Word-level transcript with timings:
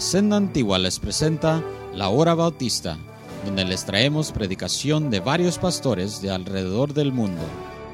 Senda 0.00 0.38
Antigua 0.38 0.78
les 0.78 0.98
presenta 0.98 1.62
La 1.94 2.08
Hora 2.08 2.34
Bautista, 2.34 2.96
donde 3.44 3.64
les 3.66 3.84
traemos 3.84 4.32
predicación 4.32 5.10
de 5.10 5.20
varios 5.20 5.58
pastores 5.58 6.22
de 6.22 6.30
alrededor 6.30 6.94
del 6.94 7.12
mundo, 7.12 7.42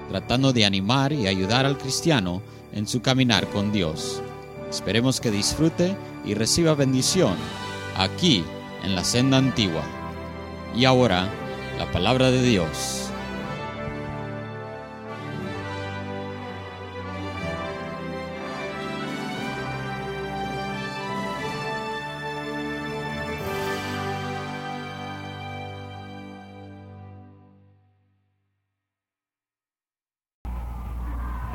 tratando 0.08 0.52
de 0.52 0.64
animar 0.64 1.12
y 1.12 1.26
ayudar 1.26 1.66
al 1.66 1.76
cristiano 1.76 2.42
en 2.72 2.86
su 2.86 3.02
caminar 3.02 3.48
con 3.48 3.72
Dios. 3.72 4.22
Esperemos 4.70 5.20
que 5.20 5.32
disfrute 5.32 5.96
y 6.24 6.34
reciba 6.34 6.74
bendición 6.74 7.34
aquí 7.96 8.44
en 8.84 8.94
la 8.94 9.02
Senda 9.02 9.38
Antigua. 9.38 9.82
Y 10.76 10.84
ahora, 10.84 11.28
la 11.76 11.90
palabra 11.90 12.30
de 12.30 12.42
Dios. 12.42 13.05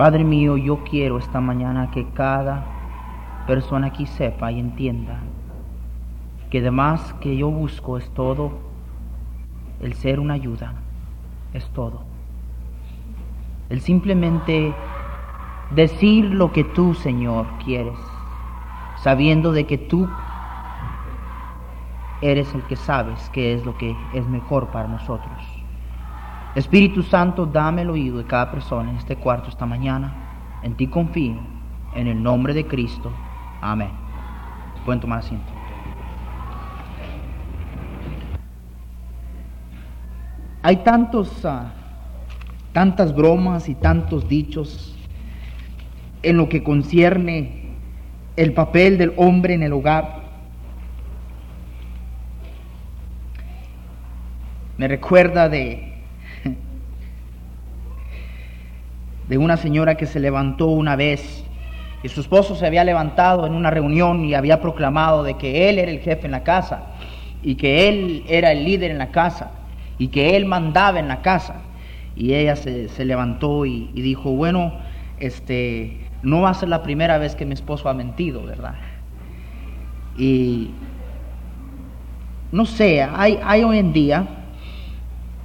Padre 0.02 0.23
mío, 0.23 0.58
yo 0.58 0.84
quiero 0.84 1.20
esta 1.20 1.40
mañana 1.41 1.91
que 1.91 2.09
cada 2.09 2.66
persona 3.46 3.86
aquí 3.86 4.08
sepa 4.08 4.52
y 4.52 4.59
entienda 4.59 5.20
que 6.50 6.58
además 6.58 7.14
que 7.22 7.38
yo 7.38 7.52
busco 7.52 8.00
es 8.00 8.09
todo, 8.16 8.52
el 9.80 9.94
ser 9.94 10.20
una 10.20 10.34
ayuda 10.34 10.73
es 11.54 11.70
todo. 11.70 12.02
El 13.70 13.82
simplemente 13.82 14.73
decir 15.70 16.26
lo 16.26 16.52
que 16.52 16.64
tú, 16.64 16.95
Señor, 16.95 17.45
quieres, 17.64 18.00
sabiendo 19.03 19.52
de 19.52 19.68
que 19.68 19.78
tú 19.78 20.09
eres 22.22 22.52
el 22.56 22.64
que 22.64 22.75
sabes 22.75 23.30
qué 23.31 23.53
es 23.53 23.64
lo 23.68 23.78
que 23.78 23.95
es 24.16 24.28
mejor 24.28 24.70
para 24.70 24.88
nosotros. 24.88 25.50
Espíritu 26.53 27.02
Santo, 27.02 27.45
dame 27.45 27.83
el 27.83 27.89
oído 27.89 28.17
de 28.17 28.25
cada 28.25 28.52
persona 28.52 28.89
en 28.89 28.97
este 28.97 29.16
cuarto 29.16 29.49
esta 29.49 29.66
mañana. 29.66 30.59
En 30.63 30.75
ti 30.75 30.88
confío, 30.88 31.38
en 31.95 32.07
el 32.07 32.21
nombre 32.21 32.53
de 32.53 32.67
Cristo. 32.67 33.11
Amén. 33.61 33.91
Pueden 34.83 34.99
tomar 34.99 35.19
asiento. 35.19 35.52
Hay 40.61 40.77
tantos, 40.77 41.45
ah, 41.45 41.72
tantas 42.73 43.16
bromas 43.16 43.69
y 43.69 43.75
tantos 43.75 44.27
dichos 44.27 44.95
en 46.22 46.38
lo 46.38 46.49
que 46.49 46.63
concierne 46.63 47.75
el 48.35 48.53
papel 48.53 48.97
del 48.97 49.13
hombre 49.16 49.53
en 49.53 49.63
el 49.63 49.72
hogar. 49.73 50.22
Me 54.77 54.88
recuerda 54.88 55.47
de 55.47 55.91
de 59.32 59.38
una 59.38 59.56
señora 59.56 59.96
que 59.96 60.08
se 60.08 60.20
levantó 60.20 60.68
una 60.68 60.98
vez 60.98 61.46
y 62.04 62.10
su 62.10 62.20
esposo 62.20 62.54
se 62.54 62.68
había 62.68 62.84
levantado 62.84 63.48
en 63.48 63.54
una 63.54 63.70
reunión 63.70 64.26
y 64.26 64.34
había 64.34 64.60
proclamado 64.60 65.24
de 65.24 65.38
que 65.38 65.70
él 65.70 65.80
era 65.80 65.90
el 65.90 66.02
jefe 66.02 66.26
en 66.26 66.32
la 66.32 66.44
casa 66.44 66.88
y 67.42 67.56
que 67.56 67.88
él 67.88 68.26
era 68.28 68.52
el 68.52 68.66
líder 68.66 68.92
en 68.92 68.98
la 68.98 69.12
casa 69.12 69.52
y 69.98 70.09
que 70.09 70.36
él 70.36 70.46
mandaba 70.46 71.00
en 71.00 71.08
la 71.08 71.22
casa. 71.22 71.62
Y 72.14 72.34
ella 72.34 72.58
se, 72.58 73.06
levantó 73.06 73.66
y, 73.66 73.88
dijo, 73.94 74.32
bueno, 74.32 74.74
este, 75.18 76.02
no 76.24 76.42
va 76.42 76.50
a 76.50 76.54
ser 76.54 76.68
la 76.68 76.84
primera 76.84 77.18
vez 77.18 77.34
que 77.34 77.46
mi 77.46 77.54
esposo 77.54 77.88
ha 77.88 77.94
mentido, 77.94 78.44
¿verdad? 78.44 78.76
Y 80.18 80.72
no 82.52 82.66
sé, 82.66 83.02
hay, 83.02 83.40
hay 83.41 83.64
hoy 83.64 83.78
en 83.78 83.94
día 83.94 84.28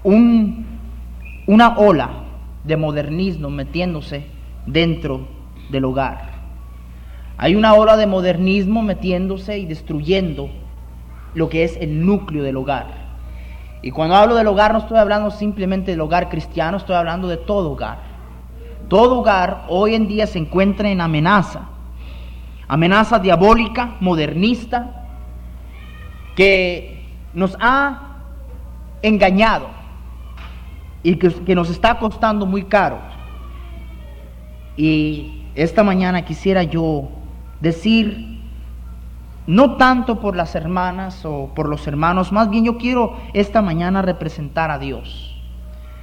un, 0.02 0.66
una 1.46 1.78
ola 1.78 2.25
de 2.66 2.76
modernismo 2.76 3.50
metiéndose 3.50 4.26
dentro 4.66 5.28
del 5.70 5.84
hogar. 5.84 6.36
Hay 7.38 7.54
una 7.54 7.74
ola 7.74 7.96
de 7.96 8.06
modernismo 8.06 8.82
metiéndose 8.82 9.58
y 9.58 9.66
destruyendo 9.66 10.48
lo 11.34 11.48
que 11.48 11.64
es 11.64 11.76
el 11.76 12.04
núcleo 12.04 12.42
del 12.42 12.56
hogar. 12.56 13.06
Y 13.82 13.90
cuando 13.90 14.16
hablo 14.16 14.34
del 14.34 14.46
hogar 14.46 14.72
no 14.72 14.78
estoy 14.78 14.98
hablando 14.98 15.30
simplemente 15.30 15.90
del 15.90 16.00
hogar 16.00 16.28
cristiano, 16.28 16.78
estoy 16.78 16.96
hablando 16.96 17.28
de 17.28 17.36
todo 17.36 17.72
hogar. 17.72 17.98
Todo 18.88 19.20
hogar 19.20 19.64
hoy 19.68 19.94
en 19.94 20.08
día 20.08 20.26
se 20.26 20.38
encuentra 20.38 20.88
en 20.88 21.00
amenaza. 21.00 21.68
Amenaza 22.68 23.18
diabólica, 23.18 23.96
modernista, 24.00 25.06
que 26.34 27.04
nos 27.32 27.56
ha 27.60 28.16
engañado 29.02 29.68
y 31.06 31.14
que, 31.18 31.54
nos 31.54 31.70
está 31.70 32.00
costando 32.00 32.46
muy 32.46 32.64
caro. 32.64 32.98
Y 34.76 35.44
esta 35.54 35.84
mañana 35.84 36.24
quisiera 36.24 36.64
yo 36.64 37.10
decir, 37.60 38.40
no 39.46 39.76
tanto 39.76 40.18
por 40.18 40.34
las 40.34 40.56
hermanas 40.56 41.24
o 41.24 41.52
por 41.54 41.68
los 41.68 41.86
hermanos, 41.86 42.32
más 42.32 42.50
bien 42.50 42.64
yo 42.64 42.76
quiero 42.76 43.16
esta 43.34 43.62
mañana 43.62 44.02
representar 44.02 44.72
a 44.72 44.80
Dios. 44.80 45.32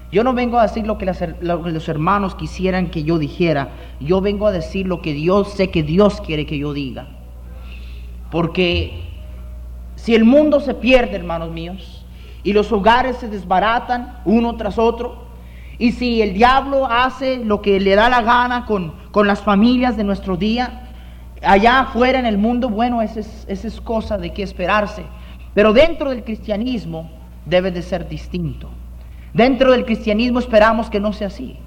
Yo 0.10 0.24
no 0.24 0.34
vengo 0.34 0.58
a 0.58 0.64
decir 0.64 0.88
lo 0.88 0.98
que, 0.98 1.06
lo 1.42 1.64
que, 1.64 1.72
los 1.72 1.90
hermanos 1.90 2.36
quisieran 2.36 2.90
que 2.90 3.04
yo 3.04 3.18
dijera, 3.18 3.72
yo 4.00 4.22
vengo 4.22 4.48
a 4.48 4.54
decir 4.54 4.88
lo 4.88 5.02
que 5.02 5.14
Dios 5.14 5.52
sé 5.52 5.70
que 5.70 5.84
Dios 5.84 6.22
quiere 6.22 6.46
que 6.46 6.58
yo 6.58 6.72
diga. 6.72 7.08
Porque 8.32 9.04
si 9.98 10.16
el 10.16 10.24
mundo 10.24 10.62
se 10.62 10.74
pierde, 10.76 11.18
hermanos 11.18 11.52
míos, 11.52 11.93
y 12.44 12.54
los 12.54 12.72
hogares 12.72 13.18
se 13.18 13.30
desbaratan 13.30 14.20
uno 14.26 14.56
tras 14.56 14.78
otro. 14.78 15.24
Y 15.78 15.94
si 15.94 16.22
el 16.22 16.34
diablo 16.34 16.86
hace 16.86 17.38
lo 17.38 17.62
que 17.62 17.80
le 17.80 17.96
da 17.96 18.10
la 18.10 18.22
gana 18.22 18.66
con, 18.66 18.94
las 19.26 19.42
familias 19.42 19.98
de 19.98 20.04
nuestro 20.04 20.38
día, 20.38 20.90
allá 21.42 21.80
afuera 21.80 22.20
en 22.20 22.26
el 22.26 22.38
mundo, 22.38 22.70
bueno, 22.70 23.02
esa 23.02 23.22
es, 23.22 23.46
es 23.48 23.82
cosa 23.82 24.18
de 24.18 24.34
qué 24.34 24.44
esperarse. 24.44 25.04
Pero 25.54 25.74
dentro 25.74 26.10
del 26.10 26.24
cristianismo 26.24 27.10
debe 27.46 27.72
de 27.72 27.82
ser 27.82 28.08
distinto. 28.08 28.70
Dentro 29.34 29.72
del 29.72 29.86
cristianismo 29.86 30.40
esperamos 30.40 30.90
que 30.90 31.00
no 31.00 31.14
sea 31.14 31.28
así. 31.28 31.58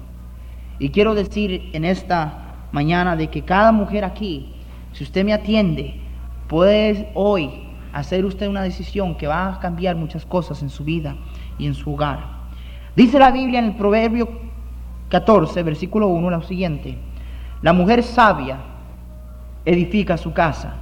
Y 0.79 0.89
quiero 0.89 1.15
decir 1.15 1.69
en 1.73 1.85
esta 1.85 2.55
mañana 2.71 3.15
de 3.15 3.27
que 3.27 3.43
cada 3.43 3.71
mujer 3.71 4.05
aquí, 4.05 4.53
si 4.93 5.03
usted 5.03 5.25
me 5.25 5.33
atiende, 5.33 5.99
puede 6.47 7.11
hoy 7.13 7.66
hacer 7.99 8.25
usted 8.25 8.47
una 8.47 8.61
decisión 8.61 9.15
que 9.15 9.27
va 9.27 9.47
a 9.47 9.59
cambiar 9.59 9.95
muchas 9.95 10.25
cosas 10.25 10.61
en 10.61 10.69
su 10.69 10.83
vida 10.83 11.15
y 11.57 11.65
en 11.65 11.73
su 11.73 11.93
hogar. 11.93 12.19
Dice 12.95 13.19
la 13.19 13.31
Biblia 13.31 13.59
en 13.59 13.65
el 13.65 13.75
Proverbio 13.75 14.29
14, 15.09 15.63
versículo 15.63 16.07
1, 16.07 16.29
lo 16.29 16.41
siguiente. 16.43 16.97
La 17.61 17.73
mujer 17.73 18.03
sabia 18.03 18.57
edifica 19.65 20.17
su 20.17 20.33
casa, 20.33 20.75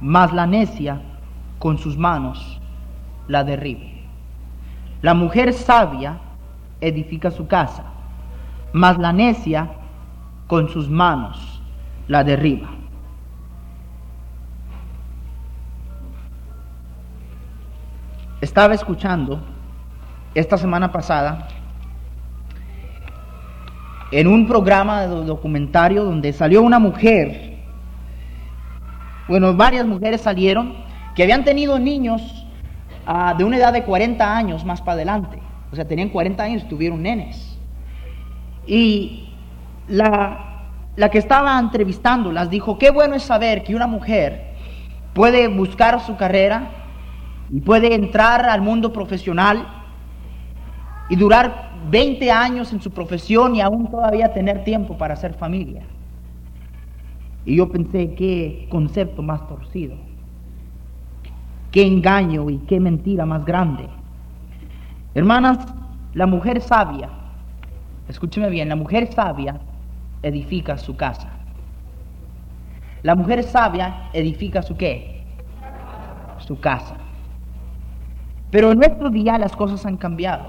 mas 0.00 0.32
la 0.32 0.46
necia 0.46 1.00
con 1.58 1.78
sus 1.78 1.96
manos 1.96 2.60
la 3.28 3.44
derriba. 3.44 3.86
La 5.02 5.14
mujer 5.14 5.52
sabia 5.52 6.18
edifica 6.80 7.30
su 7.30 7.46
casa, 7.46 7.84
mas 8.72 8.98
la 8.98 9.12
necia 9.12 9.70
con 10.46 10.68
sus 10.68 10.88
manos 10.88 11.62
la 12.08 12.24
derriba. 12.24 12.70
Estaba 18.44 18.74
escuchando 18.74 19.40
esta 20.34 20.58
semana 20.58 20.92
pasada 20.92 21.48
en 24.12 24.26
un 24.26 24.46
programa 24.46 25.00
de 25.00 25.24
documentario 25.24 26.04
donde 26.04 26.30
salió 26.34 26.60
una 26.60 26.78
mujer, 26.78 27.56
bueno, 29.28 29.54
varias 29.54 29.86
mujeres 29.86 30.20
salieron 30.20 30.74
que 31.16 31.22
habían 31.22 31.42
tenido 31.42 31.78
niños 31.78 32.46
ah, 33.06 33.34
de 33.34 33.44
una 33.44 33.56
edad 33.56 33.72
de 33.72 33.82
40 33.82 34.36
años 34.36 34.62
más 34.66 34.82
para 34.82 34.92
adelante. 34.92 35.38
O 35.72 35.74
sea, 35.74 35.88
tenían 35.88 36.10
40 36.10 36.42
años 36.42 36.64
y 36.64 36.68
tuvieron 36.68 37.02
nenes. 37.02 37.58
Y 38.66 39.30
la, 39.88 40.66
la 40.96 41.08
que 41.08 41.16
estaba 41.16 41.58
entrevistando 41.58 42.30
las 42.30 42.50
dijo, 42.50 42.76
qué 42.76 42.90
bueno 42.90 43.14
es 43.14 43.22
saber 43.22 43.64
que 43.64 43.74
una 43.74 43.86
mujer 43.86 44.52
puede 45.14 45.48
buscar 45.48 45.98
su 46.00 46.18
carrera, 46.18 46.83
y 47.54 47.60
puede 47.60 47.94
entrar 47.94 48.44
al 48.46 48.60
mundo 48.60 48.92
profesional 48.92 49.64
y 51.08 51.14
durar 51.14 51.70
20 51.88 52.32
años 52.32 52.72
en 52.72 52.82
su 52.82 52.90
profesión 52.90 53.54
y 53.54 53.60
aún 53.60 53.88
todavía 53.88 54.32
tener 54.32 54.64
tiempo 54.64 54.98
para 54.98 55.14
hacer 55.14 55.34
familia. 55.34 55.82
Y 57.44 57.54
yo 57.54 57.70
pensé, 57.70 58.14
qué 58.14 58.66
concepto 58.68 59.22
más 59.22 59.46
torcido, 59.46 59.94
qué 61.70 61.86
engaño 61.86 62.50
y 62.50 62.58
qué 62.58 62.80
mentira 62.80 63.24
más 63.24 63.44
grande. 63.44 63.88
Hermanas, 65.14 65.58
la 66.14 66.26
mujer 66.26 66.60
sabia 66.60 67.10
escúcheme 68.08 68.50
bien, 68.50 68.68
la 68.68 68.76
mujer 68.76 69.12
sabia 69.12 69.60
edifica 70.22 70.76
su 70.76 70.96
casa. 70.96 71.30
La 73.02 73.14
mujer 73.14 73.44
sabia 73.44 74.08
edifica 74.12 74.62
su 74.62 74.76
qué? 74.76 75.22
Su 76.38 76.58
casa. 76.58 76.96
Pero 78.54 78.70
en 78.70 78.78
nuestro 78.78 79.10
día 79.10 79.36
las 79.36 79.56
cosas 79.56 79.84
han 79.84 79.96
cambiado. 79.96 80.46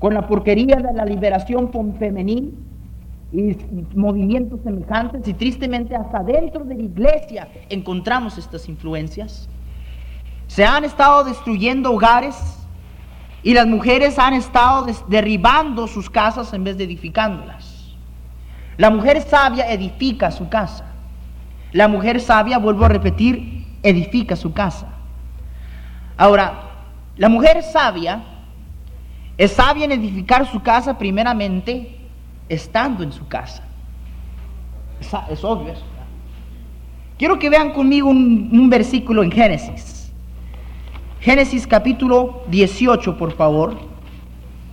Con 0.00 0.12
la 0.12 0.26
porquería 0.26 0.74
de 0.74 0.92
la 0.92 1.04
liberación 1.04 1.70
femenil 2.00 2.58
y 3.30 3.56
movimientos 3.94 4.58
semejantes 4.64 5.28
y 5.28 5.32
tristemente 5.34 5.94
hasta 5.94 6.24
dentro 6.24 6.64
de 6.64 6.74
la 6.74 6.82
iglesia 6.82 7.46
encontramos 7.68 8.38
estas 8.38 8.68
influencias. 8.68 9.48
Se 10.48 10.64
han 10.64 10.82
estado 10.82 11.22
destruyendo 11.22 11.92
hogares 11.92 12.34
y 13.44 13.54
las 13.54 13.68
mujeres 13.68 14.18
han 14.18 14.34
estado 14.34 14.86
derribando 15.06 15.86
sus 15.86 16.10
casas 16.10 16.52
en 16.54 16.64
vez 16.64 16.76
de 16.76 16.82
edificándolas. 16.82 17.94
La 18.78 18.90
mujer 18.90 19.22
sabia 19.22 19.72
edifica 19.72 20.32
su 20.32 20.48
casa. 20.48 20.84
La 21.70 21.86
mujer 21.86 22.20
sabia, 22.20 22.58
vuelvo 22.58 22.84
a 22.84 22.88
repetir, 22.88 23.64
edifica 23.84 24.34
su 24.34 24.52
casa. 24.52 24.88
Ahora, 26.16 26.65
la 27.16 27.28
mujer 27.28 27.62
sabia 27.62 28.22
es 29.38 29.52
sabia 29.52 29.84
en 29.84 29.92
edificar 29.92 30.50
su 30.50 30.62
casa 30.62 30.96
primeramente 30.98 31.96
estando 32.48 33.02
en 33.02 33.12
su 33.12 33.26
casa. 33.28 33.62
Es, 35.00 35.44
obvio 35.44 35.72
eso. 35.72 35.84
Quiero 37.18 37.38
que 37.38 37.50
vean 37.50 37.72
conmigo 37.72 38.08
un, 38.08 38.48
un 38.52 38.70
versículo 38.70 39.22
en 39.22 39.30
Génesis. 39.30 40.12
Génesis 41.20 41.66
capítulo 41.66 42.44
18, 42.48 43.16
por 43.18 43.32
favor. 43.32 43.78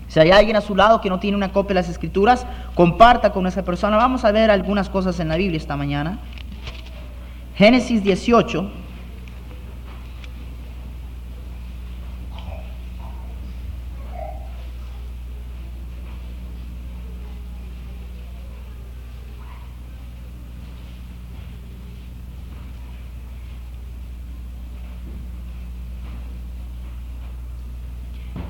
Si 0.07 0.19
hay 0.19 0.31
alguien 0.31 0.55
a 0.55 0.61
su 0.61 0.75
lado 0.75 1.01
que 1.01 1.09
no 1.09 1.19
tiene 1.19 1.35
una 1.35 1.51
copia 1.51 1.69
de 1.69 1.81
las 1.81 1.89
escrituras, 1.89 2.45
comparta 2.75 3.31
con 3.31 3.47
esa 3.47 3.63
persona. 3.63 3.97
Vamos 3.97 4.23
a 4.23 4.31
ver 4.31 4.51
algunas 4.51 4.89
cosas 4.89 5.19
en 5.19 5.27
la 5.27 5.37
Biblia 5.37 5.57
esta 5.57 5.75
mañana. 5.75 6.19
Génesis 7.55 8.03
18. 8.03 8.82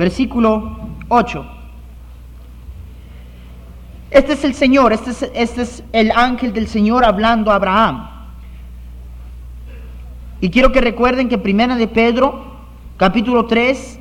Versículo 0.03 0.79
8. 1.07 1.45
Este 4.11 4.33
es 4.33 4.43
el 4.43 4.53
Señor, 4.53 4.91
este 4.91 5.11
es, 5.11 5.31
este 5.33 5.61
es 5.61 5.81
el 5.93 6.11
ángel 6.11 6.51
del 6.51 6.67
Señor 6.67 7.05
hablando 7.05 7.49
a 7.49 7.55
Abraham. 7.55 8.09
Y 10.41 10.49
quiero 10.49 10.73
que 10.73 10.81
recuerden 10.81 11.29
que 11.29 11.37
primera 11.37 11.77
de 11.77 11.87
Pedro, 11.87 12.43
capítulo 12.97 13.45
3, 13.45 13.97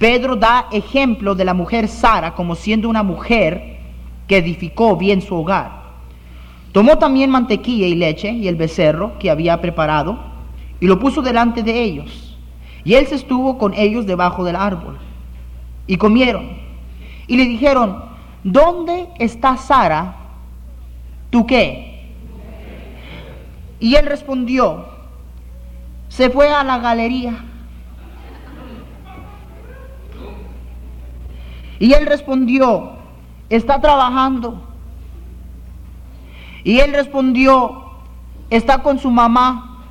Pedro 0.00 0.34
da 0.34 0.66
ejemplo 0.72 1.36
de 1.36 1.44
la 1.44 1.54
mujer 1.54 1.86
Sara 1.86 2.34
como 2.34 2.56
siendo 2.56 2.88
una 2.88 3.04
mujer 3.04 3.78
que 4.26 4.38
edificó 4.38 4.96
bien 4.96 5.22
su 5.22 5.36
hogar. 5.36 5.70
Tomó 6.72 6.98
también 6.98 7.30
mantequilla 7.30 7.86
y 7.86 7.94
leche 7.94 8.32
y 8.32 8.48
el 8.48 8.56
becerro 8.56 9.16
que 9.20 9.30
había 9.30 9.60
preparado 9.60 10.18
y 10.80 10.88
lo 10.88 10.98
puso 10.98 11.22
delante 11.22 11.62
de 11.62 11.80
ellos. 11.80 12.36
Y 12.82 12.94
él 12.94 13.06
se 13.06 13.14
estuvo 13.14 13.58
con 13.58 13.74
ellos 13.74 14.06
debajo 14.06 14.42
del 14.42 14.56
árbol. 14.56 14.98
Y 15.90 15.96
comieron. 15.96 16.48
Y 17.26 17.36
le 17.36 17.46
dijeron, 17.46 18.04
¿dónde 18.44 19.08
está 19.18 19.56
Sara? 19.56 20.14
¿Tú 21.30 21.44
qué? 21.48 22.12
Y 23.80 23.96
él 23.96 24.06
respondió, 24.06 24.86
se 26.08 26.30
fue 26.30 26.48
a 26.48 26.62
la 26.62 26.78
galería. 26.78 27.44
Y 31.80 31.92
él 31.92 32.06
respondió, 32.06 32.92
está 33.48 33.80
trabajando. 33.80 34.62
Y 36.62 36.78
él 36.78 36.92
respondió, 36.92 37.82
está 38.48 38.84
con 38.84 39.00
su 39.00 39.10
mamá. 39.10 39.88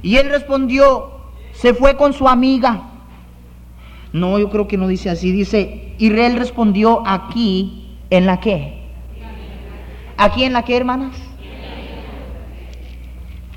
Y 0.00 0.14
él 0.18 0.30
respondió, 0.30 1.10
se 1.54 1.74
fue 1.74 1.96
con 1.96 2.12
su 2.12 2.28
amiga. 2.28 2.89
No, 4.12 4.38
yo 4.38 4.50
creo 4.50 4.66
que 4.66 4.76
no 4.76 4.88
dice 4.88 5.10
así. 5.10 5.32
Dice, 5.32 5.94
Israel 5.98 6.36
respondió 6.36 7.02
aquí 7.06 7.96
en 8.10 8.26
la 8.26 8.40
qué. 8.40 8.80
¿Aquí 10.16 10.44
en 10.44 10.52
la 10.52 10.62
qué, 10.64 10.76
hermanas? 10.76 11.16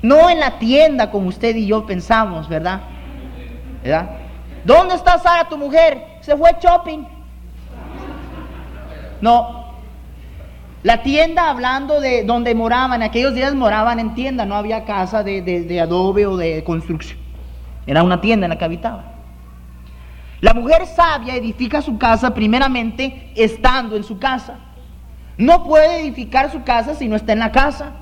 No 0.02 0.28
en 0.30 0.38
la 0.38 0.58
tienda 0.58 1.10
como 1.10 1.28
usted 1.28 1.56
y 1.56 1.66
yo 1.66 1.86
pensamos, 1.86 2.48
¿verdad? 2.48 2.82
¿verdad? 3.82 4.10
¿Dónde 4.64 4.94
está 4.94 5.18
Sara, 5.18 5.48
tu 5.48 5.58
mujer? 5.58 6.02
Se 6.20 6.36
fue 6.36 6.50
shopping. 6.62 7.04
No. 9.20 9.64
La 10.82 11.02
tienda, 11.02 11.48
hablando 11.48 12.00
de 12.00 12.24
donde 12.24 12.54
moraban, 12.54 13.02
aquellos 13.02 13.34
días 13.34 13.54
moraban 13.54 13.98
en 13.98 14.14
tienda, 14.14 14.44
no 14.44 14.54
había 14.54 14.84
casa 14.84 15.22
de, 15.22 15.40
de 15.40 15.80
adobe 15.80 16.26
o 16.26 16.36
de 16.36 16.62
construcción. 16.64 17.18
Era 17.86 18.02
una 18.02 18.20
tienda 18.20 18.44
en 18.46 18.50
la 18.50 18.58
que 18.58 18.64
habitaban. 18.66 19.13
La 20.44 20.52
mujer 20.52 20.84
sabia 20.84 21.36
edifica 21.36 21.80
su 21.80 21.96
casa 21.96 22.34
primeramente 22.34 23.32
estando 23.34 23.96
en 23.96 24.04
su 24.04 24.18
casa. 24.18 24.58
No 25.38 25.64
puede 25.64 26.02
edificar 26.02 26.52
su 26.52 26.62
casa 26.64 26.94
si 26.94 27.08
no 27.08 27.16
está 27.16 27.32
en 27.32 27.38
la 27.38 27.50
casa. 27.50 27.92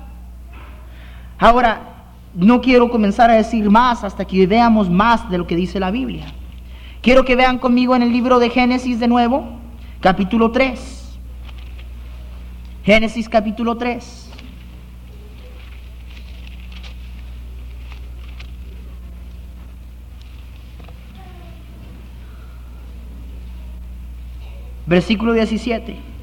Ahora, 1.39 2.09
no 2.33 2.59
quiero 2.59 2.89
comenzar 2.89 3.29
a 3.29 3.35
decir 3.35 3.69
más 3.69 4.03
hasta 4.03 4.25
que 4.25 4.45
veamos 4.45 4.89
más 4.89 5.29
de 5.29 5.37
lo 5.37 5.47
que 5.47 5.55
dice 5.55 5.79
la 5.79 5.89
Biblia. 5.89 6.25
Quiero 7.01 7.23
que 7.23 7.37
vean 7.37 7.59
conmigo 7.59 7.95
en 7.95 8.01
el 8.01 8.11
libro 8.11 8.39
de 8.39 8.49
Génesis 8.49 8.99
de 8.99 9.07
nuevo, 9.07 9.47
capítulo 10.01 10.51
3. 10.51 11.17
Génesis 12.83 13.29
capítulo 13.29 13.77
3. 13.77 14.22
Versículo 24.85 25.33
17. 25.33 26.13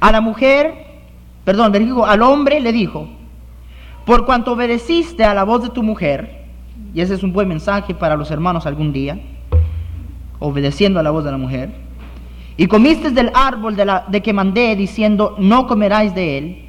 A 0.00 0.12
la 0.12 0.20
mujer, 0.20 0.74
perdón, 1.44 1.72
al 2.06 2.22
hombre 2.22 2.60
le 2.60 2.72
dijo, 2.72 3.08
por 4.04 4.26
cuanto 4.26 4.52
obedeciste 4.52 5.24
a 5.24 5.32
la 5.32 5.44
voz 5.44 5.62
de 5.62 5.70
tu 5.70 5.82
mujer, 5.82 6.44
y 6.92 7.00
ese 7.00 7.14
es 7.14 7.22
un 7.22 7.32
buen 7.32 7.48
mensaje 7.48 7.94
para 7.94 8.14
los 8.14 8.30
hermanos 8.30 8.66
algún 8.66 8.92
día, 8.92 9.18
obedeciendo 10.40 11.00
a 11.00 11.02
la 11.02 11.10
voz 11.10 11.24
de 11.24 11.30
la 11.30 11.38
mujer, 11.38 11.70
y 12.58 12.66
comiste 12.66 13.10
del 13.10 13.30
árbol 13.34 13.76
de, 13.76 13.86
la, 13.86 14.04
de 14.06 14.22
que 14.22 14.34
mandé 14.34 14.76
diciendo, 14.76 15.36
no 15.38 15.66
comeráis 15.66 16.14
de 16.14 16.38
él, 16.38 16.63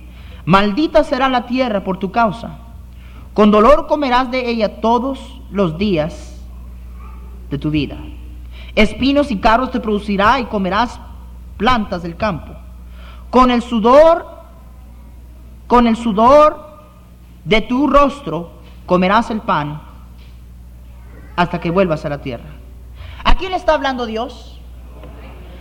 Maldita 0.46 1.04
será 1.04 1.28
la 1.28 1.46
tierra 1.46 1.84
por 1.84 1.98
tu 1.98 2.12
causa. 2.12 2.60
Con 3.34 3.52
dolor 3.52 3.88
comerás 3.88 4.32
de 4.32 4.50
ella 4.50 4.80
todos 4.80 5.42
los 5.52 5.78
días 5.78 6.42
de 7.50 7.58
tu 7.58 7.70
vida. 7.70 7.98
Espinos 8.76 9.32
y 9.32 9.38
carros 9.38 9.72
te 9.72 9.80
producirá 9.80 10.40
y 10.40 10.46
comerás 10.46 11.00
plantas 11.58 12.04
del 12.04 12.16
campo. 12.16 12.54
Con 13.30 13.52
el 13.52 13.62
sudor, 13.62 14.26
con 15.68 15.88
el 15.88 15.96
sudor 15.96 16.66
de 17.44 17.62
tu 17.62 17.88
rostro 17.88 18.52
comerás 18.86 19.32
el 19.32 19.42
pan 19.42 19.82
hasta 21.36 21.60
que 21.60 21.72
vuelvas 21.72 22.06
a 22.06 22.10
la 22.10 22.22
tierra. 22.22 22.50
¿A 23.24 23.36
quién 23.36 23.54
está 23.54 23.74
hablando 23.74 24.06
Dios? 24.06 24.60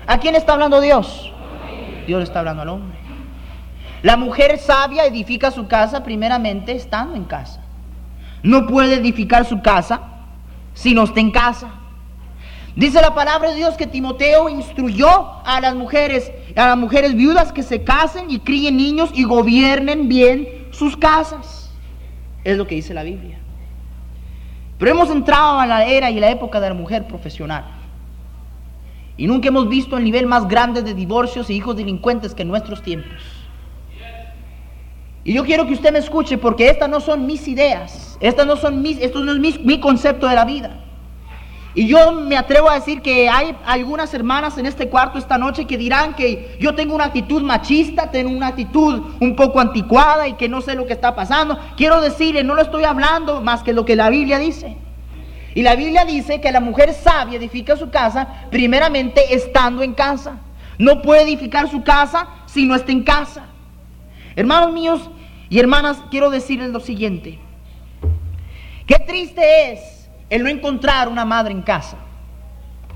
¿A 0.07 0.19
quién 0.19 0.37
está 0.37 0.53
hablando 0.53 0.81
Dios? 0.81 1.33
Dios 2.07 2.23
está 2.23 2.41
hablando 2.41 2.63
al 2.63 2.69
hombre. 2.69 3.04
La 4.05 4.19
mujer 4.19 4.59
sabia 4.59 5.07
edifica 5.07 5.51
su 5.51 5.67
casa 5.67 6.03
primeramente 6.03 6.73
estando 6.73 7.17
en 7.17 7.25
casa. 7.25 7.63
No 8.43 8.67
puede 8.67 8.97
edificar 8.97 9.47
su 9.47 9.63
casa 9.63 10.03
si 10.75 10.93
no 10.93 11.05
está 11.05 11.21
en 11.21 11.31
casa. 11.31 11.71
Dice 12.77 13.01
la 13.01 13.15
palabra 13.15 13.49
de 13.49 13.57
Dios 13.57 13.79
que 13.79 13.87
Timoteo 13.87 14.51
instruyó 14.51 15.09
a 15.47 15.59
las 15.63 15.75
mujeres, 15.75 16.31
a 16.55 16.67
las 16.67 16.77
mujeres 16.77 17.15
viudas 17.15 17.51
que 17.51 17.63
se 17.63 17.83
casen 17.83 18.31
y 18.31 18.41
críen 18.41 18.77
niños 18.77 19.09
y 19.15 19.25
gobiernen 19.25 20.07
bien 20.07 20.69
sus 20.71 20.99
casas. 20.99 21.73
Es 22.45 22.59
lo 22.59 22.67
que 22.67 22.75
dice 22.75 22.93
la 22.93 23.05
Biblia. 23.05 23.39
Pero 24.77 24.91
hemos 24.91 25.09
entrado 25.09 25.59
a 25.59 25.67
la 25.67 25.87
era 25.87 26.11
y 26.11 26.21
la 26.21 26.29
época 26.29 26.61
de 26.61 26.69
la 26.69 26.75
mujer 26.75 27.07
profesional. 27.07 27.65
Y 29.17 29.29
nunca 29.29 29.49
hemos 29.49 29.67
visto 29.67 29.97
el 29.97 30.05
nivel 30.05 30.27
más 30.27 30.47
grande 30.47 30.83
de 30.83 30.93
divorcios 30.93 31.49
e 31.49 31.55
hijos 31.55 31.75
delincuentes 31.75 32.35
que 32.35 32.43
en 32.43 32.49
nuestros 32.49 32.83
tiempos. 32.83 33.34
Y 35.25 35.33
yo 35.33 35.45
quiero 35.45 35.67
que 35.67 35.73
usted 35.73 35.91
me 35.91 35.99
escuche 35.99 36.37
porque 36.37 36.69
estas 36.69 36.89
no 36.91 37.01
son 37.01 37.27
mis 37.27 37.49
ideas, 37.49 38.19
estas 38.21 38.47
no 38.47 38.57
son 38.57 38.83
mis, 38.83 39.01
esto 39.01 39.21
no 39.21 39.33
es 39.33 39.59
mi, 39.61 39.81
concepto 39.81 40.29
de 40.29 40.35
la 40.35 40.45
vida. 40.45 40.81
Y 41.75 41.89
yo 41.89 42.13
me 42.13 42.37
atrevo 42.37 42.71
a 42.71 42.75
decir 42.75 43.01
que 43.01 43.29
hay 43.29 43.57
algunas 43.65 44.13
hermanas 44.13 44.59
en 44.59 44.67
este 44.67 44.89
cuarto 44.89 45.19
esta 45.19 45.39
noche 45.39 45.65
que 45.65 45.79
dirán 45.79 46.15
que 46.15 46.57
yo 46.61 46.75
tengo 46.75 46.95
una 46.95 47.07
actitud 47.07 47.43
machista, 47.43 48.11
tengo 48.11 48.31
una 48.31 48.49
actitud 48.49 49.03
un 49.19 49.35
poco 49.35 49.61
anticuada 49.61 50.29
y 50.29 50.35
que 50.35 50.49
no 50.49 50.61
sé 50.61 50.75
lo 50.75 50.87
que 50.87 50.93
está 50.93 51.17
pasando. 51.17 51.59
Quiero 51.77 52.01
decirle, 52.03 52.45
no 52.45 52.55
lo 52.55 52.63
estoy 52.63 52.85
hablando 52.85 53.41
más 53.41 53.63
que 53.63 53.73
lo 53.73 53.85
que 53.85 53.97
la 53.97 54.11
Biblia 54.11 54.39
dice. 54.39 54.77
Y 55.55 55.63
la 55.63 55.75
Biblia 55.75 56.05
dice 56.05 56.41
que 56.41 56.53
la 56.53 56.61
mujer 56.61 56.93
sabia 56.93 57.39
edifica 57.39 57.77
su 57.77 57.91
casa 57.91 58.47
primeramente 58.51 59.35
estando 59.35 59.83
en 59.83 59.95
casa. 59.95 60.37
No 60.79 61.01
puede 61.01 61.23
edificar 61.23 61.69
su 61.71 61.83
casa 61.83 62.29
si 62.47 62.67
no 62.67 62.75
está 62.75 62.93
en 62.93 63.03
casa. 63.03 63.47
Hermanos 64.37 64.73
míos 64.73 65.11
y 65.55 65.61
hermanas, 65.61 65.99
quiero 66.11 66.31
decirles 66.31 66.71
lo 66.71 66.81
siguiente. 66.81 67.39
Qué 68.89 68.99
triste 68.99 69.71
es 69.71 70.11
el 70.29 70.43
no 70.43 70.49
encontrar 70.49 71.07
una 71.07 71.25
madre 71.25 71.53
en 71.53 71.63
casa. 71.63 71.97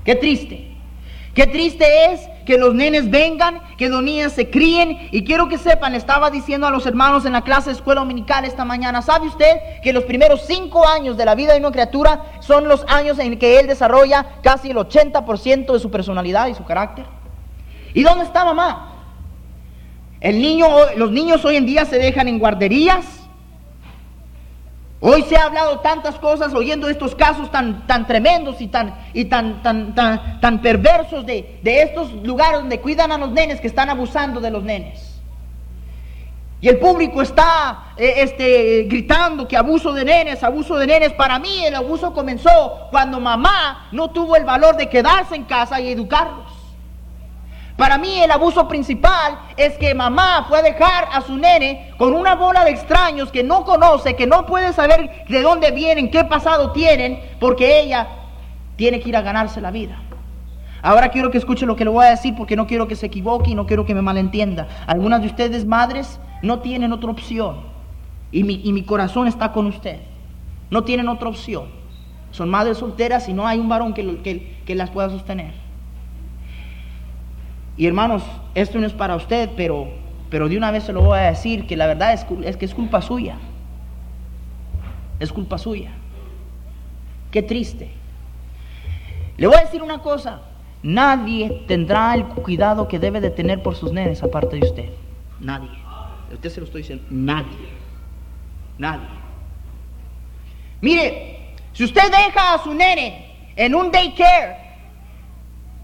Qué 0.03 0.13
triste. 0.15 0.67
Qué 1.33 1.47
triste 1.47 2.11
es 2.11 2.27
que 2.45 2.57
los 2.57 2.75
nenes 2.75 3.09
vengan, 3.09 3.61
que 3.77 3.87
los 3.87 4.03
niños 4.03 4.33
se 4.33 4.49
críen. 4.49 5.07
Y 5.13 5.23
quiero 5.23 5.47
que 5.47 5.57
sepan, 5.57 5.95
estaba 5.95 6.29
diciendo 6.29 6.67
a 6.67 6.69
los 6.69 6.85
hermanos 6.85 7.23
en 7.23 7.31
la 7.31 7.45
clase 7.45 7.69
de 7.69 7.77
escuela 7.77 8.01
dominical 8.01 8.43
esta 8.43 8.65
mañana, 8.65 9.01
¿sabe 9.01 9.27
usted 9.27 9.55
que 9.81 9.93
los 9.93 10.03
primeros 10.03 10.41
cinco 10.45 10.85
años 10.85 11.15
de 11.15 11.23
la 11.23 11.35
vida 11.35 11.53
de 11.53 11.59
una 11.59 11.71
criatura 11.71 12.25
son 12.41 12.67
los 12.67 12.83
años 12.89 13.19
en 13.19 13.39
que 13.39 13.57
él 13.61 13.67
desarrolla 13.67 14.25
casi 14.43 14.71
el 14.71 14.75
80% 14.75 15.71
de 15.71 15.79
su 15.79 15.89
personalidad 15.89 16.47
y 16.47 16.55
su 16.55 16.65
carácter? 16.65 17.05
¿Y 17.93 18.03
dónde 18.03 18.25
está 18.25 18.43
mamá? 18.43 18.98
El 20.21 20.41
niño, 20.41 20.67
los 20.97 21.11
niños 21.11 21.43
hoy 21.45 21.55
en 21.55 21.65
día 21.65 21.85
se 21.85 21.97
dejan 21.97 22.27
en 22.27 22.39
guarderías, 22.39 23.19
Hoy 25.01 25.23
se 25.23 25.37
ha 25.37 25.45
hablado 25.45 25.79
tantas 25.79 26.15
cosas 26.19 26.53
oyendo 26.53 26.89
estos 26.89 27.15
casos 27.15 27.49
tan, 27.49 27.87
tan 27.87 28.05
tremendos 28.05 28.59
y 28.59 28.67
tan, 28.67 28.93
y 29.13 29.25
tan, 29.25 29.63
tan, 29.63 29.95
tan, 29.95 30.41
tan 30.41 30.61
perversos 30.61 31.25
de, 31.25 31.59
de, 31.63 31.83
estos 31.83 32.11
lugares 32.15 32.59
donde 32.59 32.81
cuidan 32.81 33.13
a 33.13 33.17
los 33.17 33.31
nenes 33.31 33.61
que 33.61 33.67
están 33.67 33.89
abusando 33.89 34.41
de 34.41 34.51
los 34.51 34.61
nenes. 34.61 35.21
Y 36.59 36.67
el 36.67 36.79
público 36.79 37.21
está 37.21 37.93
eh, 37.95 38.15
este, 38.17 38.83
gritando 38.89 39.47
que 39.47 39.55
abuso 39.55 39.93
de 39.93 40.03
nenes, 40.03 40.43
abuso 40.43 40.75
de 40.75 40.87
nenes. 40.87 41.13
Para 41.13 41.39
mí 41.39 41.63
el 41.63 41.75
abuso 41.75 42.13
comenzó 42.13 42.87
cuando 42.91 43.21
mamá 43.21 43.87
no 43.93 44.09
tuvo 44.09 44.35
el 44.35 44.43
valor 44.43 44.75
de 44.75 44.89
quedarse 44.89 45.35
en 45.35 45.45
casa 45.45 45.79
y 45.79 45.89
educarlos. 45.89 46.58
Para 47.79 47.97
mí 47.97 48.19
el 48.19 48.29
abuso 48.29 48.67
principal 48.67 49.39
es 49.55 49.77
que 49.77 49.95
mamá 49.95 50.43
fue 50.49 50.59
a 50.59 50.61
dejar 50.61 51.07
a 51.13 51.21
su 51.21 51.37
nene 51.37 51.93
con 51.97 52.13
una 52.13 52.35
bola 52.35 52.65
de 52.65 52.71
extraños 52.71 53.31
que 53.31 53.41
no 53.41 53.63
conoce, 53.63 54.17
que 54.17 54.27
no 54.27 54.45
puede 54.45 54.73
saber 54.73 55.23
de 55.29 55.41
dónde 55.41 55.71
vienen, 55.71 56.11
qué 56.11 56.25
pasado 56.25 56.73
tienen, 56.73 57.21
porque 57.39 57.79
ella 57.79 58.09
tiene 58.75 58.99
que 58.99 59.07
ir 59.07 59.15
a 59.15 59.21
ganarse 59.21 59.61
la 59.61 59.71
vida. 59.71 59.97
Ahora 60.81 61.07
quiero 61.07 61.31
que 61.31 61.37
escuche 61.37 61.65
lo 61.65 61.77
que 61.77 61.85
le 61.85 61.89
voy 61.89 62.05
a 62.05 62.09
decir 62.09 62.35
porque 62.35 62.57
no 62.57 62.67
quiero 62.67 62.85
que 62.89 62.97
se 62.97 63.05
equivoque 63.05 63.51
y 63.51 63.55
no 63.55 63.65
quiero 63.65 63.85
que 63.85 63.95
me 63.95 64.01
malentienda. 64.01 64.67
Algunas 64.85 65.21
de 65.21 65.27
ustedes, 65.27 65.65
madres, 65.65 66.19
no 66.41 66.59
tienen 66.59 66.91
otra 66.91 67.09
opción. 67.09 67.61
Y 68.33 68.43
mi, 68.43 68.59
y 68.61 68.73
mi 68.73 68.83
corazón 68.83 69.25
está 69.25 69.53
con 69.53 69.67
usted. 69.67 70.01
No 70.69 70.83
tienen 70.83 71.07
otra 71.07 71.29
opción. 71.29 71.69
Son 72.31 72.49
madres 72.49 72.79
solteras 72.79 73.29
y 73.29 73.33
no 73.33 73.47
hay 73.47 73.57
un 73.57 73.69
varón 73.69 73.93
que, 73.93 74.21
que, 74.21 74.57
que 74.65 74.75
las 74.75 74.89
pueda 74.89 75.09
sostener. 75.09 75.68
Y 77.79 77.87
hermanos, 77.87 78.23
esto 78.55 78.77
no 78.77 78.85
es 78.85 78.91
para 78.91 79.15
usted, 79.15 79.51
pero, 79.55 79.87
pero 80.29 80.49
de 80.49 80.57
una 80.57 80.69
vez 80.69 80.83
se 80.83 80.91
lo 80.91 81.01
voy 81.01 81.17
a 81.17 81.29
decir, 81.29 81.65
que 81.65 81.77
la 81.77 81.87
verdad 81.87 82.11
es, 82.11 82.25
que 82.57 82.65
es 82.65 82.75
culpa 82.75 83.01
suya. 83.01 83.37
Es 85.17 85.31
culpa 85.31 85.57
suya. 85.57 85.91
Qué 87.31 87.41
triste. 87.41 87.89
Le 89.37 89.47
voy 89.47 89.55
a 89.55 89.61
decir 89.61 89.81
una 89.81 89.99
cosa, 89.99 90.41
nadie 90.83 91.63
tendrá 91.69 92.13
el 92.15 92.25
cuidado 92.25 92.89
que 92.89 92.99
debe 92.99 93.21
de 93.21 93.29
tener 93.29 93.63
por 93.63 93.77
sus 93.77 93.93
nenes 93.93 94.21
aparte 94.23 94.57
de 94.57 94.67
usted. 94.67 94.89
Nadie. 95.39 95.69
Usted 96.33 96.49
se 96.49 96.59
lo 96.59 96.65
estoy 96.65 96.81
diciendo, 96.81 97.05
nadie. 97.09 97.69
Nadie. 98.77 99.07
Mire, 100.81 101.55
si 101.71 101.85
usted 101.85 102.11
deja 102.11 102.55
a 102.55 102.61
su 102.61 102.73
nene 102.73 103.53
en 103.55 103.73
un 103.73 103.89
daycare, 103.89 104.57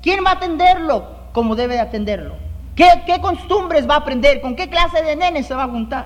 ¿quién 0.01 0.25
va 0.25 0.31
a 0.31 0.33
atenderlo? 0.33 1.14
Como 1.35 1.57
debe 1.57 1.81
atenderlo. 1.81 2.37
¿Qué, 2.77 2.87
costumbres 3.21 3.87
va 3.89 3.95
a 3.95 3.97
aprender? 3.97 4.39
¿Con 4.39 4.55
qué 4.55 4.69
clase 4.69 5.03
de 5.03 5.17
nenes 5.17 5.45
se 5.45 5.53
va 5.53 5.63
a 5.63 5.67
juntar? 5.67 6.05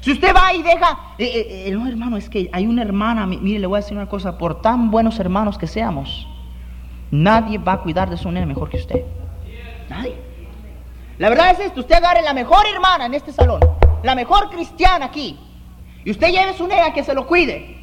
Si 0.00 0.10
usted 0.10 0.34
va 0.34 0.52
y 0.52 0.64
deja, 0.64 0.98
eh, 1.16 1.24
eh, 1.26 1.68
eh, 1.68 1.70
no 1.70 1.86
hermano, 1.86 2.16
es 2.16 2.28
que 2.28 2.50
hay 2.52 2.66
una 2.66 2.82
hermana, 2.82 3.24
mire, 3.24 3.60
le 3.60 3.68
voy 3.68 3.76
a 3.78 3.82
decir 3.82 3.96
una 3.96 4.08
cosa, 4.08 4.36
por 4.36 4.60
tan 4.60 4.90
buenos 4.90 5.20
hermanos 5.20 5.58
que 5.58 5.68
seamos, 5.68 6.26
nadie 7.12 7.58
va 7.58 7.74
a 7.74 7.80
cuidar 7.82 8.10
de 8.10 8.16
su 8.16 8.28
nene 8.32 8.46
mejor 8.46 8.68
que 8.68 8.78
usted. 8.78 9.04
Nadie. 9.88 10.16
La 11.18 11.28
verdad 11.28 11.52
es 11.52 11.60
esto, 11.60 11.78
usted 11.78 11.94
agarre 11.94 12.22
la 12.22 12.34
mejor 12.34 12.66
hermana 12.66 13.06
en 13.06 13.14
este 13.14 13.30
salón, 13.30 13.60
la 14.02 14.16
mejor 14.16 14.50
cristiana 14.50 15.06
aquí, 15.06 15.38
y 16.04 16.10
usted 16.10 16.32
lleve 16.32 16.50
a 16.50 16.54
su 16.54 16.66
nena 16.66 16.92
que 16.92 17.04
se 17.04 17.14
lo 17.14 17.28
cuide. 17.28 17.78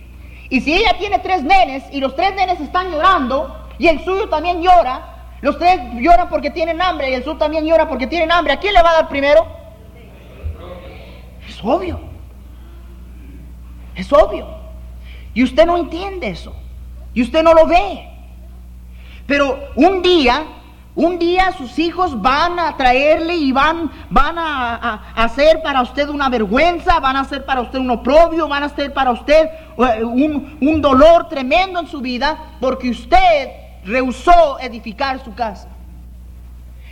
Y 0.50 0.60
si 0.60 0.74
ella 0.74 0.98
tiene 1.00 1.20
tres 1.20 1.42
nenes 1.42 1.86
y 1.94 2.02
los 2.02 2.18
tres 2.18 2.36
nenes 2.36 2.60
están 2.60 2.92
llorando 2.92 3.70
y 3.80 3.88
el 3.88 4.04
suyo 4.04 4.28
también 4.28 4.62
llora, 4.62 5.12
los 5.44 5.60
tres 5.60 5.78
lloran 5.96 6.30
porque 6.30 6.50
tienen 6.50 6.82
hambre 6.82 7.12
y 7.12 7.16
el 7.16 7.24
sur 7.26 7.38
también 7.38 7.66
llora 7.66 7.90
porque 7.90 8.08
tienen 8.08 8.32
hambre. 8.32 8.54
¿A 8.54 8.60
quién 8.62 8.74
le 8.74 8.82
va 8.82 8.92
a 8.92 8.94
dar 8.94 9.10
primero? 9.10 9.46
Es 11.46 11.60
obvio. 11.62 12.00
Es 13.94 14.14
obvio. 14.14 14.48
Y 15.34 15.44
usted 15.44 15.66
no 15.66 15.76
entiende 15.76 16.30
eso. 16.30 16.56
Y 17.14 17.24
usted 17.24 17.44
no 17.44 17.54
lo 17.54 17.68
ve. 17.68 18.08
Pero 19.28 19.60
un 19.76 20.02
día, 20.02 20.46
un 20.96 21.20
día 21.20 21.52
sus 21.58 21.78
hijos 21.78 22.22
van 22.22 22.58
a 22.58 22.78
traerle 22.78 23.36
y 23.36 23.52
van, 23.52 23.92
van 24.10 24.38
a, 24.38 25.12
hacer 25.14 25.62
para 25.62 25.82
usted 25.82 26.08
una 26.08 26.30
vergüenza, 26.30 27.02
van 27.02 27.18
a 27.18 27.20
hacer 27.20 27.44
para 27.44 27.60
usted 27.60 27.80
un 27.80 27.92
oprobio, 27.92 28.48
van 28.48 28.64
a 28.64 28.68
hacer 28.68 28.94
para 28.94 29.12
usted 29.12 29.50
eh, 29.78 30.06
un, 30.06 30.58
un 30.62 30.82
dolor 30.82 31.28
tremendo 31.28 31.82
en 31.82 31.88
su 31.88 32.00
vida, 32.00 32.38
porque 32.62 32.92
usted 32.92 33.62
rehusó 33.86 34.60
edificar 34.60 35.24
su 35.24 35.34
casa. 35.34 35.70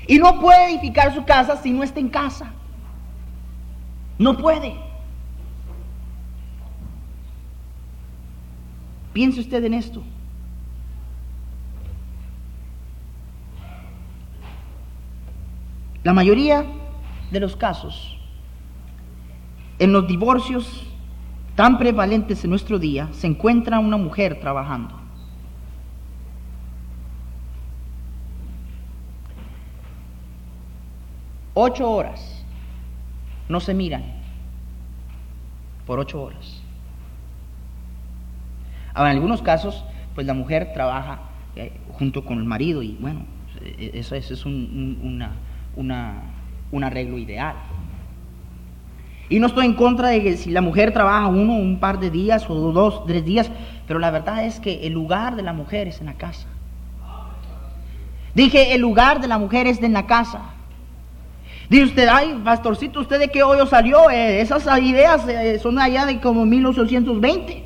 Y 0.08 0.18
no 0.18 0.40
puede 0.40 0.72
edificar 0.72 1.14
su 1.14 1.24
casa 1.24 1.58
si 1.58 1.72
no 1.72 1.84
está 1.84 2.00
en 2.00 2.10
casa. 2.10 2.52
No 4.18 4.38
puede. 4.38 4.76
Piense 9.14 9.40
usted 9.40 9.64
en 9.64 9.74
esto. 9.74 10.04
La 16.04 16.14
mayoría 16.14 16.66
de 17.30 17.40
los 17.40 17.56
casos, 17.56 18.18
en 19.78 19.92
los 19.92 20.08
divorcios 20.08 20.88
tan 21.56 21.78
prevalentes 21.78 22.44
en 22.44 22.50
nuestro 22.50 22.80
día, 22.80 23.10
se 23.12 23.28
encuentra 23.28 23.80
una 23.80 23.98
mujer 23.98 24.40
trabajando. 24.40 25.01
Ocho 31.54 31.90
horas 31.90 32.46
no 33.50 33.60
se 33.60 33.74
miran 33.74 34.04
por 35.86 36.00
ocho 36.00 36.22
horas. 36.22 36.62
Ahora, 38.94 39.12
en 39.12 39.18
algunos 39.18 39.42
casos, 39.42 39.84
pues 40.16 40.28
la 40.28 40.34
mujer 40.34 40.72
trabaja 40.74 41.20
eh, 41.56 41.74
junto 41.94 42.26
con 42.26 42.38
el 42.38 42.46
marido 42.46 42.84
y 42.84 42.98
bueno, 43.00 43.26
e-, 43.62 43.92
eso, 43.94 44.16
es 44.16 44.46
un, 44.46 45.24
un 45.76 46.84
arreglo 46.84 47.18
ideal. 47.18 47.56
Y 49.32 49.40
no 49.40 49.48
estoy 49.48 49.66
en 49.66 49.76
contra 49.76 50.10
de 50.10 50.22
que 50.22 50.36
si 50.36 50.52
la 50.52 50.60
mujer 50.60 50.92
trabaja 50.92 51.28
uno, 51.28 51.54
un 51.54 51.80
par 51.80 52.02
de 52.02 52.10
días 52.10 52.50
o 52.50 52.74
dos, 52.74 53.06
tres 53.06 53.24
días, 53.24 53.50
pero 53.88 53.98
la 53.98 54.12
verdad 54.12 54.46
es 54.46 54.60
que 54.60 54.86
el 54.86 54.92
lugar 54.92 55.38
de 55.38 55.42
la 55.42 55.54
mujer 55.54 55.88
es 55.88 56.02
en 56.02 56.08
la 56.08 56.16
casa. 56.16 56.48
Dije, 58.36 58.76
el 58.76 58.82
lugar 58.82 59.22
de 59.22 59.30
la 59.30 59.38
mujer 59.38 59.68
es 59.68 59.82
en 59.82 59.94
la 59.94 60.06
casa. 60.06 60.42
Dice 61.72 61.86
usted, 61.86 62.10
ay, 62.12 62.38
pastorcito, 62.44 63.00
¿usted 63.00 63.18
de 63.18 63.30
qué 63.30 63.44
hoyo 63.44 63.66
salió? 63.66 64.10
Eh, 64.10 64.42
esas 64.42 64.68
ideas 64.82 65.26
eh, 65.30 65.58
son 65.58 65.80
allá 65.80 66.06
de 66.06 66.20
como 66.20 66.46
1820. 66.46 67.64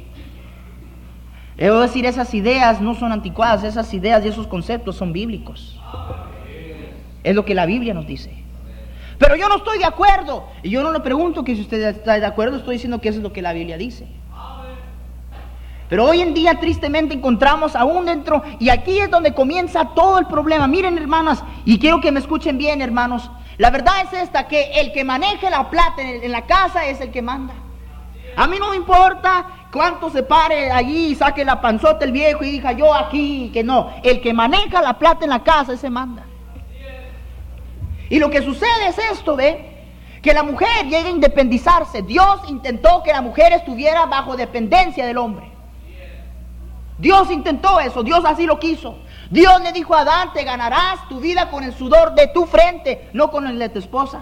Debo 1.58 1.80
decir, 1.80 2.06
esas 2.06 2.32
ideas 2.36 2.82
no 2.82 2.94
son 2.94 3.12
anticuadas, 3.12 3.64
esas 3.64 3.92
ideas 3.96 4.24
y 4.24 4.28
esos 4.28 4.46
conceptos 4.46 4.96
son 4.96 5.12
bíblicos. 5.12 5.82
Es 7.24 7.34
lo 7.34 7.46
que 7.46 7.56
la 7.56 7.66
Biblia 7.66 7.96
nos 7.96 8.06
dice. 8.06 8.32
Pero 9.18 9.38
yo 9.38 9.50
no 9.50 9.56
estoy 9.56 9.80
de 9.80 9.86
acuerdo. 9.86 10.50
Y 10.62 10.70
yo 10.70 10.84
no 10.84 10.92
le 10.92 11.00
pregunto 11.00 11.44
que 11.44 11.56
si 11.56 11.62
usted 11.62 11.82
está 11.82 12.20
de 12.20 12.28
acuerdo, 12.28 12.58
estoy 12.58 12.76
diciendo 12.76 13.02
que 13.02 13.10
eso 13.10 13.18
es 13.18 13.24
lo 13.24 13.34
que 13.34 13.42
la 13.42 13.54
Biblia 13.54 13.76
dice. 13.76 14.06
Pero 15.90 16.06
hoy 16.06 16.22
en 16.22 16.36
día 16.36 16.60
tristemente 16.60 17.16
encontramos 17.16 17.76
aún 17.76 18.06
dentro, 18.06 18.44
y 18.60 18.70
aquí 18.70 19.00
es 19.00 19.10
donde 19.10 19.34
comienza 19.34 19.96
todo 19.96 20.20
el 20.20 20.28
problema. 20.28 20.68
Miren 20.68 20.96
hermanas, 20.96 21.44
y 21.66 21.80
quiero 21.80 22.02
que 22.02 22.12
me 22.12 22.20
escuchen 22.20 22.60
bien 22.60 22.84
hermanos, 22.84 23.32
La 23.58 23.70
verdad 23.70 23.94
es 24.04 24.14
esta, 24.22 24.48
que 24.48 24.82
el 24.82 24.92
que 24.92 25.04
maneje 25.04 25.50
la 25.50 25.70
plata 25.70 26.02
en, 26.02 26.32
la 26.32 26.46
casa 26.46 26.86
es 26.86 27.00
el 27.00 27.12
que 27.12 27.22
manda. 27.22 27.54
A 28.36 28.48
mí 28.48 28.58
no 28.60 28.74
importa 28.74 29.46
cuánto 29.72 30.10
se 30.10 30.24
pare 30.24 30.72
allí 30.72 31.08
y 31.08 31.16
saque 31.16 31.46
la 31.46 31.62
panzota 31.62 32.04
el 32.04 32.12
viejo 32.12 32.44
y 32.44 32.52
diga 32.52 32.74
yo 32.74 32.94
aquí, 32.94 33.50
que 33.54 33.64
no. 33.64 33.94
El 34.04 34.20
que 34.22 34.34
maneja 34.34 34.82
la 34.82 35.00
plata 35.00 35.24
en 35.24 35.30
la 35.30 35.44
casa, 35.44 35.74
ese 35.74 35.90
manda. 35.90 36.24
Y 38.10 38.20
lo 38.20 38.30
que 38.30 38.42
sucede 38.42 38.88
es 38.90 38.98
esto, 38.98 39.36
¿ve? 39.36 39.72
Que 40.22 40.34
la 40.34 40.44
mujer 40.44 40.84
llegue 40.84 41.08
a 41.08 41.12
independizarse. 41.12 42.02
Dios 42.02 42.42
intentó 42.50 43.04
que 43.04 43.12
la 43.12 43.22
mujer 43.22 43.54
estuviera 43.54 44.06
bajo 44.06 44.36
dependencia 44.36 45.06
del 45.06 45.18
hombre. 45.18 45.50
Dios 46.98 47.30
intentó 47.32 47.80
eso, 47.80 48.04
Dios 48.04 48.24
así 48.26 48.46
lo 48.46 48.60
quiso. 48.60 48.98
Dios 49.30 49.62
le 49.62 49.72
dijo 49.72 49.96
a 49.96 50.02
Adán, 50.02 50.34
te 50.34 50.44
ganarás 50.44 51.08
tu 51.10 51.20
vida 51.20 51.50
con 51.50 51.64
el 51.64 51.74
sudor 51.74 52.14
de 52.14 52.28
tu 52.28 52.46
frente, 52.46 53.10
no 53.14 53.32
con 53.32 53.48
el 53.48 53.58
de 53.58 53.70
tu 53.70 53.80
esposa. 53.80 54.22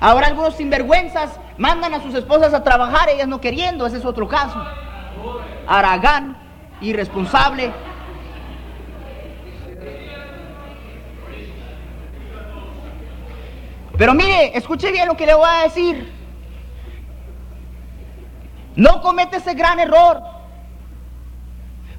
Ahora 0.00 0.28
algunos 0.28 0.54
sinvergüenzas 0.54 1.38
mandan 1.58 1.94
a 1.94 2.02
sus 2.02 2.14
esposas 2.14 2.54
a 2.54 2.64
trabajar, 2.64 3.08
ellas 3.08 3.28
no 3.28 3.40
queriendo, 3.40 3.86
ese 3.86 3.98
es 3.98 4.04
otro 4.04 4.28
caso. 4.28 4.62
Aragán, 5.66 6.36
irresponsable. 6.80 7.72
Pero 13.96 14.14
mire, 14.14 14.56
escuche 14.56 14.90
bien 14.90 15.06
lo 15.06 15.16
que 15.16 15.26
le 15.26 15.34
voy 15.34 15.48
a 15.48 15.62
decir. 15.64 16.10
No 18.74 19.02
comete 19.02 19.36
ese 19.36 19.52
gran 19.52 19.78
error. 19.78 20.22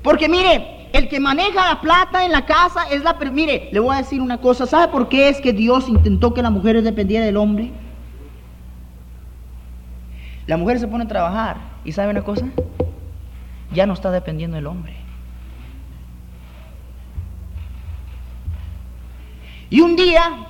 Porque 0.02 0.28
mire, 0.28 0.81
el 0.94 1.08
que 1.08 1.20
maneja 1.20 1.70
la 1.70 1.82
plata 1.82 2.26
en 2.26 2.32
la 2.32 2.46
casa 2.46 2.84
es 2.90 3.04
la... 3.04 3.14
Mire, 3.14 3.70
le 3.72 3.80
voy 3.80 3.96
a 3.96 4.00
decir 4.00 4.22
una 4.22 4.40
cosa. 4.40 4.66
¿Sabe 4.66 4.92
por 4.92 5.10
qué 5.10 5.30
es 5.30 5.40
que 5.40 5.54
Dios 5.54 5.88
intentó 5.88 6.34
que 6.34 6.42
la 6.42 6.50
mujer 6.50 6.82
dependiera 6.82 7.26
del 7.26 7.38
hombre? 7.38 7.72
La 10.48 10.58
mujer 10.58 10.80
se 10.80 10.88
pone 10.88 11.06
a 11.06 11.08
trabajar 11.08 11.58
y 11.86 11.92
¿sabe 11.92 12.10
una 12.10 12.24
cosa? 12.24 12.46
Ya 13.72 13.86
no 13.86 13.94
está 13.94 14.12
dependiendo 14.12 14.56
del 14.56 14.68
hombre. 14.68 14.96
Y 19.70 19.80
un 19.80 19.96
día 19.96 20.48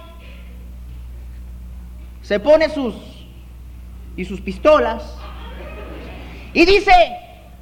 se 2.24 2.40
pone 2.40 2.70
sus 2.70 2.96
y 4.18 4.26
sus 4.26 4.42
pistolas 4.42 5.18
y 6.54 6.66
dice, 6.66 6.92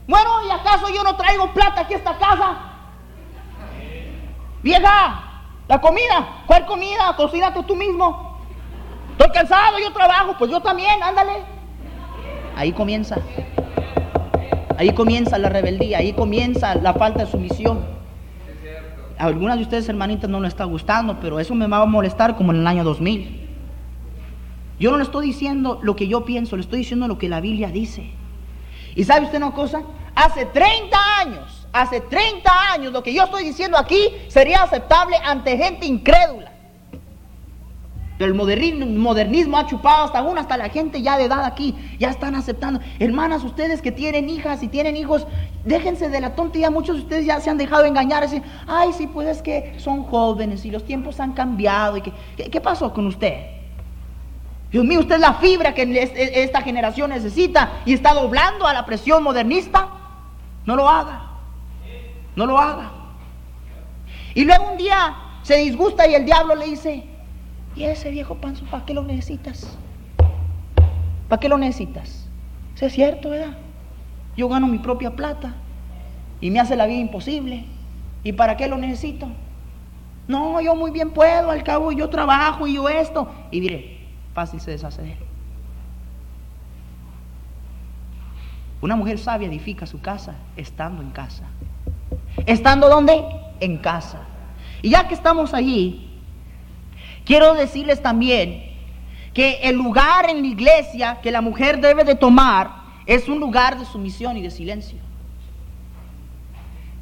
bueno, 0.08 0.30
¿y 0.48 0.52
acaso 0.52 0.88
yo 0.94 1.04
no 1.04 1.18
traigo 1.18 1.54
plata 1.54 1.82
aquí 1.82 1.94
a 1.94 1.98
esta 1.98 2.18
casa? 2.18 2.69
Vieja, 4.62 5.24
la 5.68 5.80
comida, 5.80 6.44
¿cuál 6.46 6.66
comida? 6.66 7.16
Cocínate 7.16 7.64
tú 7.64 7.76
mismo. 7.76 8.38
Estoy 9.12 9.32
cansado, 9.32 9.80
yo 9.80 9.94
trabajo, 9.94 10.36
pues 10.38 10.52
yo 10.52 10.60
también, 10.60 11.02
ándale. 11.02 11.44
Ahí 12.56 12.72
comienza. 12.74 13.18
Ahí 14.78 14.94
comienza 14.94 15.38
la 15.38 15.50
rebeldía, 15.50 16.00
ahí 16.00 16.14
comienza 16.14 16.76
la 16.76 16.94
falta 16.94 17.26
de 17.26 17.32
sumisión. 17.32 17.86
A 19.18 19.26
algunas 19.26 19.58
de 19.58 19.64
ustedes, 19.64 19.90
hermanitas, 19.90 20.30
no 20.30 20.40
les 20.40 20.54
está 20.54 20.64
gustando, 20.64 21.20
pero 21.20 21.40
eso 21.40 21.54
me 21.54 21.68
va 21.68 21.82
a 21.82 21.86
molestar 21.86 22.36
como 22.36 22.52
en 22.52 22.60
el 22.60 22.68
año 22.68 22.84
2000. 22.84 23.48
Yo 24.80 24.92
no 24.92 24.98
le 24.98 25.04
estoy 25.04 25.26
diciendo 25.26 25.80
lo 25.84 25.96
que 25.98 26.08
yo 26.08 26.24
pienso, 26.24 26.56
le 26.56 26.62
estoy 26.62 26.80
diciendo 26.80 27.08
lo 27.08 27.18
que 27.18 27.28
la 27.28 27.42
Biblia 27.42 27.70
dice. 27.70 28.12
¿Y 28.96 29.04
sabe 29.04 29.26
usted 29.26 29.38
una 29.38 29.52
cosa? 29.52 29.82
Hace 30.16 30.46
30 30.46 30.98
años 31.20 31.59
hace 31.72 32.02
30 32.02 32.52
años, 32.74 32.94
lo 32.94 33.04
que 33.04 33.14
yo 33.14 33.24
estoy 33.24 33.44
diciendo 33.44 33.78
aquí 33.78 34.10
sería 34.28 34.64
aceptable 34.64 35.18
ante 35.24 35.58
gente 35.58 35.86
incrédula. 35.86 36.50
El 38.20 38.34
modernismo, 38.34 39.58
ha 39.58 39.66
chupado 39.66 40.04
hasta 40.04 40.22
uno, 40.22 40.42
hasta 40.42 40.58
la 40.58 40.68
gente 40.68 41.02
ya 41.02 41.18
de 41.18 41.24
edad 41.24 41.46
aquí, 41.46 41.74
ya 42.00 42.10
están 42.10 42.36
aceptando. 42.36 42.82
Hermanas, 43.00 43.46
ustedes 43.46 43.82
que 43.82 43.94
tienen 43.94 44.30
hijas 44.30 44.62
y 44.62 44.68
tienen 44.68 44.98
hijos, 44.98 45.26
déjense 45.64 46.10
de 46.10 46.20
la 46.20 46.36
tontería. 46.36 46.70
Muchos 46.70 46.98
de 46.98 47.04
ustedes 47.04 47.26
ya 47.26 47.40
se 47.40 47.50
han 47.50 47.58
dejado 47.58 47.86
engañar. 47.86 48.26
Así, 48.26 48.42
ay, 48.68 48.92
sí, 48.92 49.08
pues 49.08 49.30
es 49.30 49.42
que 49.42 49.80
son 49.80 50.04
jóvenes 50.04 50.66
y 50.66 50.72
los 50.72 50.84
tiempos 50.84 51.22
han 51.22 51.32
cambiado. 51.32 51.96
Y 51.96 52.02
que, 52.02 52.12
¿qué, 52.36 52.60
pasó 52.60 52.94
con 52.94 53.08
usted? 53.08 53.38
Dios 54.70 54.84
mío, 54.84 55.00
usted 55.00 55.16
es 55.16 55.22
la 55.22 55.36
fibra 55.36 55.74
que 55.74 55.84
esta 56.44 56.62
generación 56.62 57.12
necesita 57.12 57.72
y 57.86 57.94
está 57.94 58.14
doblando 58.14 58.68
a 58.68 58.74
la 58.74 58.86
presión 58.86 59.24
modernista. 59.24 59.88
No 60.66 60.76
lo 60.76 60.90
haga. 60.90 61.29
No 62.40 62.46
lo 62.46 62.58
haga. 62.58 62.90
Y 64.34 64.46
luego 64.46 64.72
un 64.72 64.78
día 64.78 65.14
se 65.44 65.58
disgusta 65.58 66.08
y 66.08 66.16
el 66.16 66.24
diablo 66.24 66.56
le 66.56 66.68
dice, 66.68 67.04
¿y 67.76 67.84
ese 67.84 68.12
viejo 68.12 68.36
panzo 68.36 68.64
para 68.72 68.86
qué 68.86 68.94
lo 68.94 69.04
necesitas? 69.04 69.78
¿Para 71.28 71.42
qué 71.42 71.50
lo 71.50 71.58
necesitas? 71.58 72.30
Eso 72.78 72.86
es 72.86 72.94
cierto, 72.94 73.32
¿verdad? 73.32 73.58
Yo 74.38 74.48
gano 74.48 74.68
mi 74.68 74.78
propia 74.78 75.18
plata 75.18 75.54
y 76.40 76.50
me 76.50 76.62
hace 76.62 76.78
la 76.78 76.86
vida 76.86 77.00
imposible. 77.00 77.66
¿Y 78.24 78.32
para 78.32 78.56
qué 78.56 78.70
lo 78.70 78.78
necesito? 78.78 79.28
No, 80.30 80.62
yo 80.62 80.76
muy 80.76 80.92
bien 80.92 81.12
puedo, 81.12 81.52
al 81.52 81.64
cabo 81.64 81.92
yo 81.92 82.10
trabajo 82.10 82.68
y 82.68 82.76
yo 82.76 82.88
esto. 82.88 83.30
Y 83.52 83.60
diré, 83.60 84.08
fácil 84.34 84.62
se 84.62 84.72
deshace 84.72 85.02
de. 85.02 85.18
Una 88.80 88.96
mujer 88.96 89.20
sabia 89.20 89.50
edifica 89.50 89.86
su 89.86 90.00
casa 90.00 90.36
estando 90.56 91.02
en 91.02 91.10
casa. 91.10 91.44
¿Estando 92.46 92.90
dónde? 92.90 93.24
En 93.60 93.78
casa. 93.78 94.20
Y 94.82 94.90
ya 94.92 95.08
que 95.08 95.14
estamos 95.14 95.54
allí, 95.54 96.10
quiero 97.26 97.54
decirles 97.54 98.02
también 98.02 98.64
que 99.34 99.60
el 99.64 99.76
lugar 99.76 100.30
en 100.30 100.42
la 100.42 100.48
iglesia 100.48 101.20
que 101.22 101.32
la 101.32 101.42
mujer 101.42 101.80
debe 101.80 102.04
de 102.04 102.16
tomar 102.16 102.72
es 103.06 103.28
un 103.28 103.40
lugar 103.40 103.78
de 103.78 103.86
sumisión 103.86 104.38
y 104.38 104.42
de 104.42 104.52
silencio. 104.52 105.00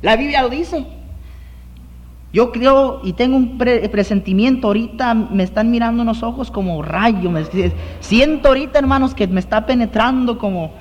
La 0.02 0.16
Biblia 0.16 0.42
lo 0.42 0.50
dice. 0.50 0.86
Yo 2.34 2.52
creo 2.52 3.00
y 3.04 3.14
tengo 3.14 3.38
un 3.38 3.58
presentimiento 3.58 4.68
ahorita, 4.68 5.14
me 5.14 5.44
están 5.44 5.72
mirando 5.72 6.04
unos 6.04 6.24
ojos 6.24 6.52
como 6.52 6.82
rayo, 6.82 7.32
me, 7.32 7.46
siento 8.02 8.50
ahorita 8.50 8.80
hermanos 8.80 9.16
que 9.16 9.28
me 9.28 9.40
está 9.40 9.66
penetrando 9.66 10.38
como, 10.38 10.72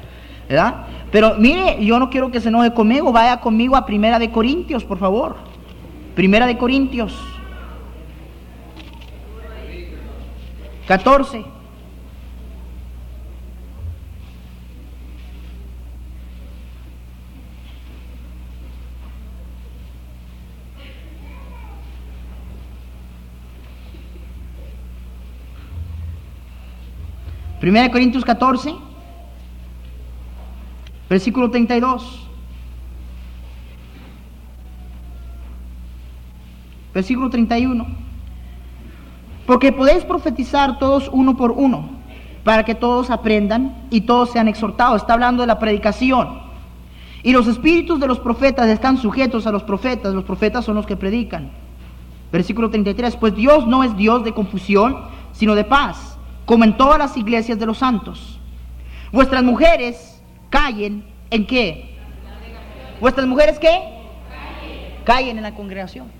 ¿verdad? 0.48 0.86
Pero 1.10 1.36
mire, 1.38 1.84
yo 1.84 1.98
no 1.98 2.10
quiero 2.10 2.30
que 2.30 2.40
se 2.40 2.48
enoje 2.48 2.74
conmigo, 2.74 3.12
vaya 3.12 3.40
conmigo 3.40 3.76
a 3.76 3.86
Primera 3.86 4.18
de 4.18 4.30
Corintios, 4.30 4.84
por 4.84 4.98
favor. 4.98 5.36
Primera 6.14 6.46
de 6.46 6.58
Corintios 6.58 7.14
14. 10.86 11.44
Primera 27.60 27.86
de 27.86 27.90
Corintios 27.90 28.24
14. 28.24 28.95
Versículo 31.08 31.50
32. 31.50 32.26
Versículo 36.92 37.30
31. 37.30 37.86
Porque 39.46 39.70
podéis 39.70 40.02
profetizar 40.04 40.78
todos 40.78 41.08
uno 41.12 41.36
por 41.36 41.52
uno, 41.52 41.90
para 42.42 42.64
que 42.64 42.74
todos 42.74 43.10
aprendan 43.10 43.86
y 43.90 44.00
todos 44.02 44.30
sean 44.30 44.48
exhortados. 44.48 45.02
Está 45.02 45.12
hablando 45.12 45.42
de 45.42 45.46
la 45.46 45.58
predicación. 45.58 46.40
Y 47.22 47.32
los 47.32 47.46
espíritus 47.46 48.00
de 48.00 48.06
los 48.06 48.18
profetas 48.18 48.68
están 48.68 48.98
sujetos 48.98 49.46
a 49.46 49.52
los 49.52 49.62
profetas. 49.62 50.14
Los 50.14 50.24
profetas 50.24 50.64
son 50.64 50.74
los 50.74 50.86
que 50.86 50.96
predican. 50.96 51.50
Versículo 52.32 52.70
33. 52.70 53.16
Pues 53.16 53.36
Dios 53.36 53.66
no 53.66 53.84
es 53.84 53.96
Dios 53.96 54.24
de 54.24 54.32
confusión, 54.32 54.96
sino 55.32 55.54
de 55.54 55.64
paz, 55.64 56.18
como 56.44 56.64
en 56.64 56.76
todas 56.76 56.98
las 56.98 57.16
iglesias 57.16 57.58
de 57.58 57.66
los 57.66 57.78
santos. 57.78 58.40
Vuestras 59.12 59.44
mujeres 59.44 60.15
callen 60.50 61.04
en 61.30 61.46
qué? 61.46 61.96
¿Vuestras 63.00 63.26
mujeres 63.26 63.58
qué? 63.58 63.80
Callen 65.04 65.36
en 65.36 65.42
la 65.42 65.54
congregación. 65.54 66.10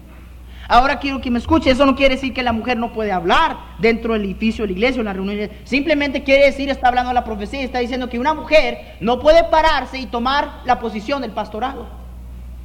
Ahora 0.69 0.99
quiero 0.99 1.21
que 1.21 1.31
me 1.31 1.39
escuche, 1.39 1.71
eso 1.71 1.87
no 1.87 1.95
quiere 1.95 2.17
decir 2.17 2.35
que 2.35 2.43
la 2.43 2.53
mujer 2.53 2.77
no 2.77 2.93
puede 2.93 3.13
hablar 3.13 3.57
dentro 3.79 4.15
del 4.15 4.25
edificio 4.25 4.65
de 4.65 4.69
la 4.69 4.73
iglesia 4.73 4.99
en 4.99 5.05
la 5.05 5.13
reunión. 5.13 5.49
Simplemente 5.63 6.25
quiere 6.25 6.47
decir, 6.47 6.69
está 6.69 6.89
hablando 6.89 7.13
la 7.13 7.23
profecía, 7.23 7.63
está 7.63 7.79
diciendo 7.79 8.09
que 8.09 8.19
una 8.19 8.35
mujer 8.35 8.97
no 9.01 9.21
puede 9.21 9.45
pararse 9.45 9.99
y 9.99 10.07
tomar 10.07 10.63
la 10.65 10.81
posición 10.81 11.23
del 11.23 11.31
pastorado. 11.31 11.87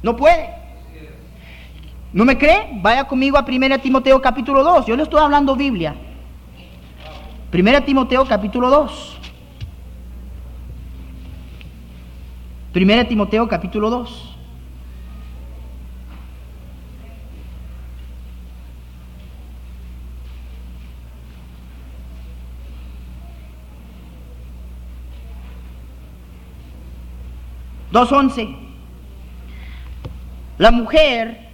No 0.02 0.16
puede. 0.16 0.50
¿No 2.12 2.24
me 2.24 2.36
cree? 2.36 2.70
Vaya 2.74 3.04
conmigo 3.04 3.38
a 3.38 3.44
1 3.46 3.78
Timoteo 3.78 4.20
capítulo 4.20 4.64
2. 4.64 4.86
Yo 4.86 4.96
le 4.96 5.04
estoy 5.04 5.20
hablando 5.20 5.54
Biblia. 5.54 5.94
1 7.52 7.82
Timoteo 7.84 8.26
capítulo 8.26 8.68
2. 8.68 9.18
Primera 12.72 13.06
Timoteo 13.06 13.46
capítulo 13.48 13.90
2. 13.90 14.36
Dos 27.90 28.10
once. 28.10 28.48
La 30.56 30.70
mujer, 30.70 31.50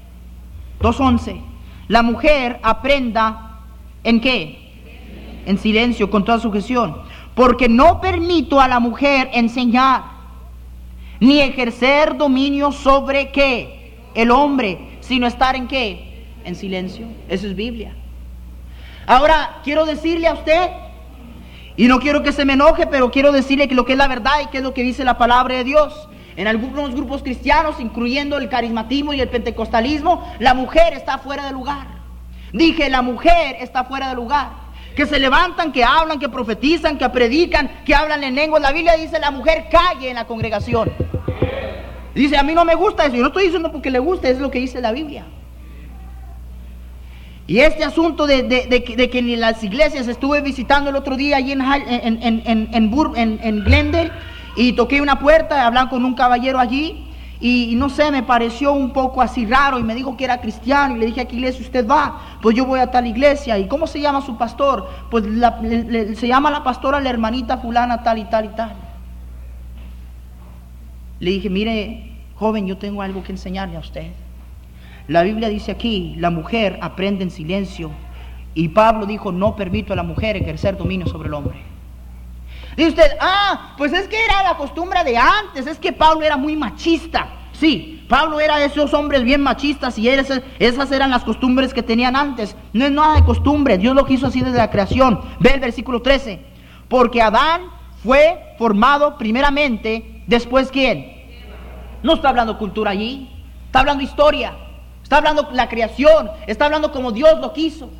2.11, 0.80 1.40
la 1.88 2.02
mujer 2.02 2.60
aprenda 2.62 3.62
en 4.04 4.20
qué? 4.20 5.42
En 5.46 5.58
silencio, 5.58 6.10
con 6.10 6.24
toda 6.24 6.38
sujeción. 6.38 6.98
Porque 7.34 7.68
no 7.68 8.00
permito 8.00 8.60
a 8.60 8.68
la 8.68 8.78
mujer 8.78 9.30
enseñar 9.32 10.17
ni 11.20 11.40
ejercer 11.40 12.16
dominio 12.16 12.72
sobre 12.72 13.30
qué? 13.30 13.96
El 14.14 14.30
hombre, 14.30 14.98
sino 15.00 15.26
estar 15.26 15.56
en 15.56 15.68
qué? 15.68 16.26
En 16.44 16.54
silencio. 16.54 17.06
Eso 17.28 17.46
es 17.46 17.54
Biblia. 17.54 17.94
Ahora, 19.06 19.60
quiero 19.64 19.86
decirle 19.86 20.28
a 20.28 20.34
usted, 20.34 20.70
y 21.76 21.86
no 21.86 22.00
quiero 22.00 22.22
que 22.22 22.32
se 22.32 22.44
me 22.44 22.54
enoje, 22.54 22.86
pero 22.86 23.10
quiero 23.10 23.30
decirle 23.30 23.68
que 23.68 23.74
lo 23.74 23.84
que 23.84 23.92
es 23.92 23.98
la 23.98 24.08
verdad 24.08 24.40
y 24.42 24.46
que 24.48 24.58
es 24.58 24.62
lo 24.62 24.74
que 24.74 24.82
dice 24.82 25.04
la 25.04 25.16
palabra 25.16 25.54
de 25.54 25.64
Dios. 25.64 26.08
En 26.36 26.46
algunos 26.46 26.94
grupos 26.94 27.22
cristianos, 27.22 27.80
incluyendo 27.80 28.36
el 28.36 28.48
carismatismo 28.48 29.12
y 29.12 29.20
el 29.20 29.28
pentecostalismo, 29.28 30.28
la 30.40 30.54
mujer 30.54 30.92
está 30.92 31.18
fuera 31.18 31.46
de 31.46 31.52
lugar. 31.52 31.86
Dije, 32.52 32.90
la 32.90 33.02
mujer 33.02 33.56
está 33.60 33.84
fuera 33.84 34.08
de 34.08 34.14
lugar. 34.14 34.50
Que 34.98 35.06
se 35.06 35.20
levantan, 35.20 35.70
que 35.70 35.84
hablan, 35.84 36.18
que 36.18 36.28
profetizan, 36.28 36.98
que 36.98 37.08
predican, 37.08 37.70
que 37.84 37.94
hablan 37.94 38.24
en 38.24 38.34
lengua. 38.34 38.58
La 38.58 38.72
Biblia 38.72 38.96
dice, 38.96 39.20
la 39.20 39.30
mujer 39.30 39.68
calle 39.70 40.08
en 40.08 40.16
la 40.16 40.26
congregación. 40.26 40.90
Dice, 42.16 42.36
a 42.36 42.42
mí 42.42 42.52
no 42.52 42.64
me 42.64 42.74
gusta 42.74 43.04
eso. 43.06 43.14
Yo 43.14 43.22
no 43.22 43.28
estoy 43.28 43.44
diciendo 43.44 43.70
porque 43.70 43.92
le 43.92 44.00
guste, 44.00 44.28
es 44.28 44.40
lo 44.40 44.50
que 44.50 44.58
dice 44.58 44.80
la 44.80 44.90
Biblia. 44.90 45.24
Y 47.46 47.60
este 47.60 47.84
asunto 47.84 48.26
de, 48.26 48.48
que 48.48 49.18
en 49.20 49.38
las 49.38 49.62
iglesias 49.62 50.08
estuve 50.08 50.40
visitando 50.40 50.90
el 50.90 50.96
otro 50.96 51.16
día 51.16 51.36
allí 51.36 51.52
en, 51.52 51.60
en, 51.60 52.20
en, 52.20 52.68
en, 52.74 53.40
en 53.40 53.64
Glendale 53.64 54.10
y 54.56 54.72
toqué 54.72 55.00
una 55.00 55.20
puerta, 55.20 55.64
hablaba 55.64 55.90
con 55.90 56.04
un 56.04 56.16
caballero 56.16 56.58
allí 56.58 57.07
y, 57.40 57.74
no 57.76 57.88
sé, 57.88 58.10
me 58.10 58.24
pareció 58.24 58.72
un 58.72 58.92
poco 58.92 59.22
así 59.22 59.46
raro 59.46 59.78
y 59.78 59.84
me 59.84 59.94
dijo 59.94 60.16
que 60.16 60.24
era 60.24 60.40
cristiano 60.40 60.96
y 60.96 60.98
le 60.98 61.06
dije 61.06 61.20
a 61.20 61.24
qué 61.26 61.36
iglesia 61.36 61.64
usted 61.64 61.86
va, 61.86 62.20
pues 62.42 62.56
yo 62.56 62.66
voy 62.66 62.80
a 62.80 62.90
tal 62.90 63.06
iglesia 63.06 63.56
y 63.58 63.68
¿cómo 63.68 63.86
se 63.86 64.00
llama 64.00 64.22
su 64.22 64.36
pastor? 64.36 64.88
Pues 65.08 65.24
se 66.18 66.26
llama 66.26 66.50
la 66.50 66.64
pastora 66.64 67.00
la 67.00 67.10
hermanita 67.10 67.58
fulana 67.58 68.02
tal 68.02 68.18
y 68.18 68.24
tal 68.24 68.46
y 68.46 68.48
tal. 68.48 68.72
Le 71.20 71.30
dije, 71.30 71.48
mire, 71.48 72.12
joven, 72.34 72.66
yo 72.66 72.76
tengo 72.76 73.02
algo 73.02 73.22
que 73.22 73.32
enseñarle 73.32 73.76
a 73.76 73.80
usted. 73.80 74.10
La 75.06 75.22
Biblia 75.22 75.48
dice 75.48 75.70
aquí, 75.70 76.16
la 76.18 76.30
mujer 76.30 76.78
aprende 76.82 77.22
en 77.22 77.30
silencio 77.30 77.90
y 78.54 78.68
Pablo 78.70 79.06
dijo, 79.06 79.30
no 79.30 79.54
permito 79.54 79.92
a 79.92 79.96
la 79.96 80.02
mujer 80.02 80.36
ejercer 80.36 80.76
dominio 80.76 81.06
sobre 81.06 81.28
el 81.28 81.34
hombre. 81.34 81.77
Dice 82.76 82.90
usted, 82.90 83.16
ah, 83.20 83.74
pues 83.76 83.92
es 83.92 84.06
que 84.08 84.24
era 84.24 84.42
la 84.42 84.56
costumbre 84.56 85.02
de 85.04 85.16
antes, 85.16 85.66
es 85.66 85.78
que 85.78 85.92
Pablo 85.92 86.22
era 86.22 86.36
muy 86.36 86.56
machista. 86.56 87.28
Sí, 87.52 88.04
Pablo 88.08 88.38
era 88.38 88.58
de 88.58 88.66
esos 88.66 88.94
hombres 88.94 89.24
bien 89.24 89.42
machistas 89.42 89.98
y 89.98 90.08
esas, 90.08 90.92
eran 90.92 91.10
las 91.10 91.24
costumbres 91.24 91.74
que 91.74 91.82
tenían 91.82 92.14
antes. 92.14 92.54
No 92.72 92.84
es 92.84 92.92
nada 92.92 93.16
de 93.16 93.24
costumbre, 93.24 93.78
Dios 93.78 93.96
lo 93.96 94.06
quiso 94.06 94.28
así 94.28 94.40
desde 94.40 94.58
la 94.58 94.70
creación. 94.70 95.20
Ve 95.40 95.54
el 95.54 95.60
versículo 95.60 96.00
13. 96.00 96.40
Porque 96.88 97.20
Adán 97.20 97.62
fue 98.02 98.54
formado 98.58 99.18
primeramente, 99.18 100.22
después 100.28 100.70
quién. 100.70 101.16
No 102.04 102.14
está 102.14 102.28
hablando 102.28 102.58
cultura 102.58 102.92
allí, 102.92 103.28
está 103.66 103.80
hablando 103.80 104.04
historia, 104.04 104.56
está 105.02 105.16
hablando 105.16 105.48
la 105.52 105.68
creación, 105.68 106.30
está 106.46 106.66
hablando 106.66 106.92
como 106.92 107.10
Dios 107.10 107.40
lo 107.40 107.52
quiso. 107.52 107.90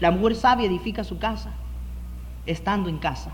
La 0.00 0.10
mujer 0.10 0.34
sabia 0.34 0.66
edifica 0.66 1.04
su 1.04 1.20
casa, 1.20 1.52
estando 2.44 2.88
en 2.88 2.98
casa 2.98 3.30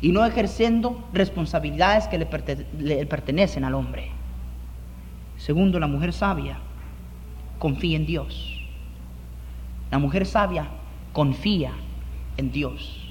y 0.00 0.12
no 0.12 0.24
ejerciendo 0.24 1.02
responsabilidades 1.12 2.06
que 2.08 2.18
le, 2.18 3.06
pertenecen 3.06 3.64
al 3.64 3.74
hombre. 3.74 4.10
Segundo, 5.36 5.78
la 5.78 5.86
mujer 5.86 6.12
sabia 6.12 6.58
confía 7.58 7.96
en 7.96 8.06
Dios. 8.06 8.60
La 9.90 9.98
mujer 9.98 10.26
sabia 10.26 10.68
confía 11.12 11.72
en 12.36 12.52
Dios. 12.52 13.02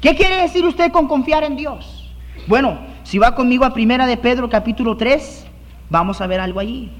¿Qué 0.00 0.14
quiere 0.14 0.42
decir 0.42 0.64
usted 0.64 0.92
con 0.92 1.08
confiar 1.08 1.44
en 1.44 1.56
Dios? 1.56 2.10
Bueno, 2.46 2.78
si 3.02 3.18
va 3.18 3.34
conmigo 3.34 3.64
a 3.64 3.74
Primera 3.74 4.06
de 4.06 4.16
Pedro 4.16 4.48
capítulo 4.48 4.96
3, 4.96 5.46
vamos 5.90 6.20
a 6.20 6.26
ver 6.26 6.40
algo 6.40 6.60
allí. 6.60 6.90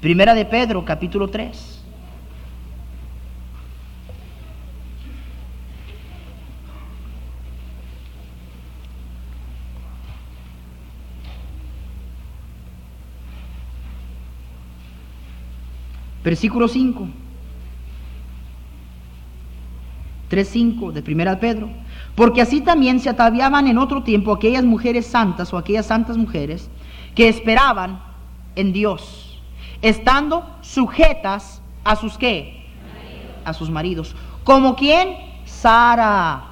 Primera 0.00 0.34
de 0.34 0.44
Pedro 0.44 0.84
capítulo 0.84 1.28
3. 1.28 1.79
Versículo 16.22 16.68
5. 16.68 17.08
3.5 20.30 20.92
de 20.92 21.02
Primera 21.02 21.40
Pedro. 21.40 21.68
Porque 22.14 22.40
así 22.40 22.60
también 22.60 23.00
se 23.00 23.08
ataviaban 23.08 23.66
en 23.66 23.78
otro 23.78 24.02
tiempo 24.02 24.32
aquellas 24.32 24.64
mujeres 24.64 25.06
santas 25.06 25.52
o 25.52 25.58
aquellas 25.58 25.86
santas 25.86 26.16
mujeres 26.16 26.70
que 27.14 27.28
esperaban 27.28 28.00
en 28.56 28.72
Dios, 28.72 29.40
estando 29.82 30.46
sujetas 30.60 31.62
a 31.84 31.96
sus 31.96 32.16
qué? 32.16 32.66
A 33.44 33.52
sus 33.52 33.70
maridos. 33.70 34.14
¿Como 34.44 34.76
quién? 34.76 35.16
Sara. 35.44 36.44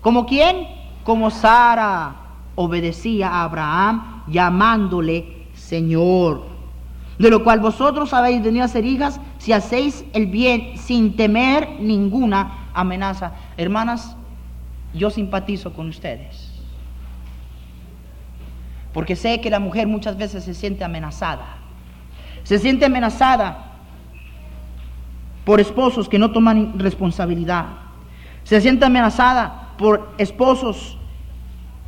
¿Como 0.00 0.26
quién? 0.26 0.68
Como 1.02 1.30
Sara 1.30 2.16
obedecía 2.54 3.28
a 3.28 3.44
Abraham 3.44 4.22
llamándole 4.28 5.48
Señor 5.54 6.53
de 7.18 7.30
lo 7.30 7.44
cual 7.44 7.60
vosotros 7.60 8.12
habéis 8.12 8.42
venido 8.42 8.64
a 8.64 8.68
ser 8.68 8.84
hijas 8.84 9.20
si 9.38 9.52
hacéis 9.52 10.04
el 10.12 10.26
bien 10.26 10.76
sin 10.78 11.16
temer 11.16 11.80
ninguna 11.80 12.68
amenaza. 12.74 13.32
Hermanas, 13.56 14.16
yo 14.92 15.10
simpatizo 15.10 15.72
con 15.72 15.88
ustedes. 15.88 16.50
Porque 18.92 19.16
sé 19.16 19.40
que 19.40 19.50
la 19.50 19.60
mujer 19.60 19.86
muchas 19.86 20.16
veces 20.16 20.44
se 20.44 20.54
siente 20.54 20.84
amenazada. 20.84 21.56
Se 22.42 22.58
siente 22.58 22.84
amenazada 22.84 23.72
por 25.44 25.60
esposos 25.60 26.08
que 26.08 26.18
no 26.18 26.30
toman 26.30 26.78
responsabilidad. 26.78 27.66
Se 28.44 28.60
siente 28.60 28.84
amenazada 28.84 29.72
por 29.78 30.14
esposos 30.18 30.98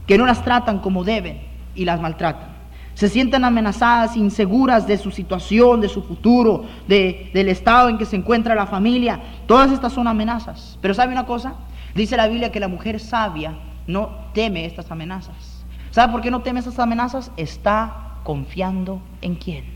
que 0.06 0.18
no 0.18 0.26
las 0.26 0.42
tratan 0.42 0.78
como 0.80 1.04
deben 1.04 1.42
y 1.74 1.84
las 1.84 2.00
maltratan 2.00 2.55
se 2.96 3.10
sienten 3.10 3.44
amenazadas, 3.44 4.16
inseguras 4.16 4.86
de 4.86 4.96
su 4.96 5.10
situación, 5.10 5.82
de 5.82 5.88
su 5.90 6.02
futuro, 6.02 6.64
de, 6.88 7.30
del 7.34 7.50
estado 7.50 7.90
en 7.90 7.98
que 7.98 8.06
se 8.06 8.16
encuentra 8.16 8.54
la 8.54 8.66
familia. 8.66 9.20
Todas 9.46 9.70
estas 9.70 9.92
son 9.92 10.08
amenazas. 10.08 10.78
Pero 10.80 10.94
¿sabe 10.94 11.12
una 11.12 11.26
cosa? 11.26 11.56
Dice 11.94 12.16
la 12.16 12.26
Biblia 12.26 12.50
que 12.50 12.58
la 12.58 12.68
mujer 12.68 12.98
sabia 12.98 13.58
no 13.86 14.08
teme 14.32 14.64
estas 14.64 14.90
amenazas. 14.90 15.62
¿Sabe 15.90 16.10
por 16.10 16.22
qué 16.22 16.30
no 16.30 16.40
teme 16.40 16.60
estas 16.60 16.78
amenazas? 16.78 17.30
Está 17.36 18.14
confiando 18.24 19.02
en 19.20 19.34
quién? 19.34 19.66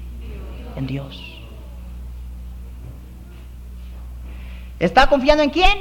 En 0.77 0.87
Dios. 0.87 1.43
¿Está 4.79 5.09
confiando 5.09 5.43
en 5.43 5.51
quién? 5.51 5.77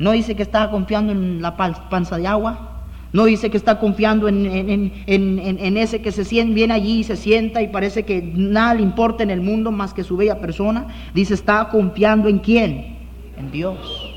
No 0.00 0.10
dice 0.10 0.34
que 0.34 0.42
está 0.42 0.68
confiando 0.72 1.12
en 1.12 1.40
la 1.40 1.56
panza 1.56 2.16
de 2.16 2.26
agua. 2.26 2.75
No 3.12 3.24
dice 3.24 3.50
que 3.50 3.56
está 3.56 3.78
confiando 3.78 4.28
en, 4.28 5.76
ese 5.76 6.02
que 6.02 6.12
se 6.12 6.24
siente, 6.24 6.54
viene 6.54 6.74
allí 6.74 6.98
y 6.98 7.04
se 7.04 7.16
sienta 7.16 7.62
y 7.62 7.68
parece 7.68 8.04
que 8.04 8.20
nada 8.20 8.74
le 8.74 8.82
importa 8.82 9.22
en 9.22 9.30
el 9.30 9.40
mundo 9.40 9.70
más 9.70 9.94
que 9.94 10.04
su 10.04 10.16
bella 10.16 10.40
persona. 10.40 10.88
Dice, 11.14 11.34
está 11.34 11.68
confiando 11.68 12.28
en 12.28 12.38
quién? 12.38 12.96
En 13.38 13.50
Dios. 13.50 14.14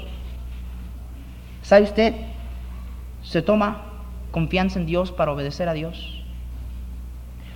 ¿Sabe 1.62 1.84
usted? 1.84 2.16
Se 3.22 3.42
toma 3.42 3.84
confianza 4.32 4.80
en 4.80 4.86
Dios 4.86 5.12
para 5.12 5.32
obedecer 5.32 5.70
a 5.70 5.74
Dios. 5.74 6.24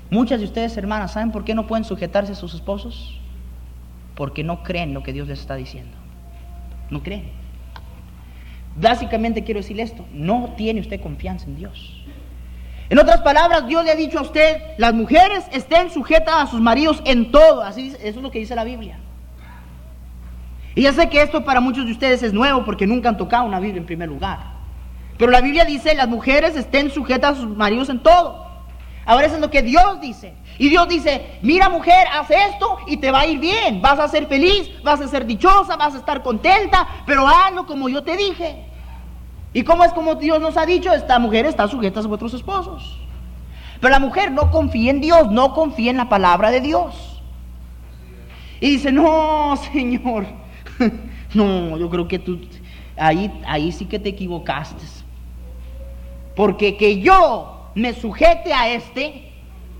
Muchas 0.10 0.39
de 0.39 0.46
ustedes, 0.46 0.78
hermanas, 0.78 1.13
¿saben 1.13 1.32
por 1.32 1.43
qué 1.43 1.56
no 1.56 1.65
pueden 1.65 1.84
sujetarse 1.84 2.34
a 2.34 2.36
sus 2.36 2.54
esposos? 2.54 3.19
Porque 4.15 4.43
no 4.43 4.62
creen 4.62 4.93
lo 4.93 5.02
que 5.02 5.13
Dios 5.13 5.28
les 5.28 5.39
está 5.39 5.56
diciendo. 5.56 5.98
No 6.91 7.02
creen. 7.02 7.42
Básicamente 8.76 9.44
quiero 9.44 9.60
decirle 9.60 9.84
esto, 9.84 10.06
no 10.12 10.54
tiene 10.58 10.82
usted 10.82 11.00
confianza 11.02 11.46
en 11.46 11.56
Dios. 11.56 12.04
En 12.90 13.00
otras 13.00 13.22
palabras, 13.22 13.68
Dios 13.68 13.84
le 13.86 13.92
ha 13.92 13.96
dicho 13.96 14.20
a 14.20 14.24
usted, 14.24 14.62
las 14.78 14.94
mujeres 14.94 15.46
estén 15.52 15.90
sujetas 15.90 16.36
a 16.36 16.48
sus 16.48 16.60
maridos 16.60 17.02
en 17.06 17.32
todo, 17.32 17.62
así 17.62 17.96
eso 18.04 18.20
es 18.20 18.24
lo 18.24 18.32
que 18.32 18.40
dice 18.40 18.56
la 18.56 18.64
Biblia. 18.64 18.98
Y 20.76 20.84
ya 20.84 20.94
sé 20.94 21.10
que 21.10 21.22
esto 21.22 21.46
para 21.46 21.60
muchos 21.60 21.86
de 21.86 21.92
ustedes 21.92 22.24
es 22.24 22.34
nuevo 22.34 22.66
porque 22.66 22.88
nunca 22.88 23.10
han 23.10 23.18
tocado 23.18 23.46
una 23.46 23.60
Biblia 23.60 23.80
en 23.80 23.86
primer 23.86 24.10
lugar. 24.10 24.54
Pero 25.18 25.32
la 25.32 25.42
Biblia 25.42 25.66
dice, 25.66 25.94
las 25.94 26.08
mujeres 26.08 26.56
estén 26.56 26.90
sujetas 26.90 27.38
a 27.38 27.42
sus 27.42 27.56
maridos 27.56 27.90
en 27.90 28.00
todo. 28.00 28.44
Ahora 29.06 29.28
eso 29.28 29.36
es 29.36 29.42
lo 29.42 29.52
que 29.52 29.62
Dios 29.62 30.02
dice. 30.02 30.34
Y 30.58 30.70
Dios 30.70 30.88
dice, 30.88 31.39
mira 31.42 31.70
mujer, 31.70 32.08
haz 32.13 32.30
esto 32.30 32.78
y 32.88 32.98
te 32.98 33.12
va 33.12 33.22
a 33.22 33.26
ir 33.26 33.39
bien. 33.39 33.82
Vas 33.82 34.00
a 34.00 34.08
ser 34.08 34.28
feliz, 34.28 34.70
vas 34.84 35.02
a 35.02 35.08
ser 35.08 35.26
dichosa, 35.26 35.76
vas 35.76 35.96
a 35.96 35.98
estar 35.98 36.22
contenta, 36.22 36.88
pero 37.06 37.28
hazlo 37.28 37.66
como 37.66 37.89
yo 37.89 38.04
te 38.04 38.16
dije. 38.16 38.66
¿Y 39.54 39.63
cómo 39.63 39.84
es 39.84 39.94
como 39.94 40.16
Dios 40.16 40.39
nos 40.39 40.58
ha 40.58 40.66
dicho? 40.66 40.92
Esta 40.92 41.20
mujer 41.20 41.46
está 41.46 41.68
sujeta 41.68 42.00
a 42.00 42.04
vuestros 42.04 42.34
esposos. 42.34 43.00
Pero 43.80 43.92
la 43.92 44.00
mujer 44.00 44.32
no 44.32 44.50
confía 44.50 44.92
en 44.92 45.02
Dios, 45.02 45.30
no 45.32 45.54
confía 45.54 45.92
en 45.92 45.98
la 45.98 46.10
palabra 46.10 46.52
de 46.52 46.62
Dios. 46.62 47.22
Y 48.62 48.72
dice, 48.72 48.92
no, 48.92 49.56
Señor, 49.74 50.26
no, 51.34 51.78
yo 51.78 51.89
creo 51.89 52.08
que 52.08 52.18
tú, 52.18 52.39
ahí, 52.96 53.32
ahí 53.46 53.72
sí 53.72 53.86
que 53.86 54.00
te 54.00 54.10
equivocaste. 54.10 54.84
Porque 56.36 56.78
que 56.78 57.02
yo 57.02 57.70
me 57.76 57.94
sujete 57.94 58.54
a 58.54 58.70
este, 58.70 59.33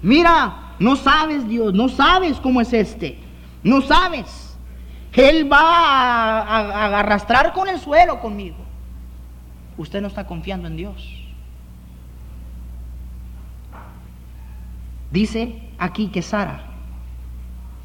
mira, 0.04 0.76
no 0.78 0.96
sabes 0.96 1.48
Dios, 1.48 1.74
no 1.74 1.90
sabes 1.90 2.40
cómo 2.40 2.62
es 2.62 2.72
este, 2.74 3.18
no 3.64 3.82
sabes. 3.82 4.56
Él 5.14 5.52
va 5.52 6.42
a, 6.42 7.00
arrastrar 7.00 7.54
con 7.54 7.68
el 7.68 7.80
suelo 7.80 8.20
conmigo. 8.20 8.58
Usted 9.78 10.02
no 10.02 10.08
está 10.08 10.26
confiando 10.26 10.68
en 10.68 10.76
Dios. 10.76 11.24
Dice 15.12 15.62
aquí 15.78 16.08
que 16.08 16.24
Sara, 16.24 16.64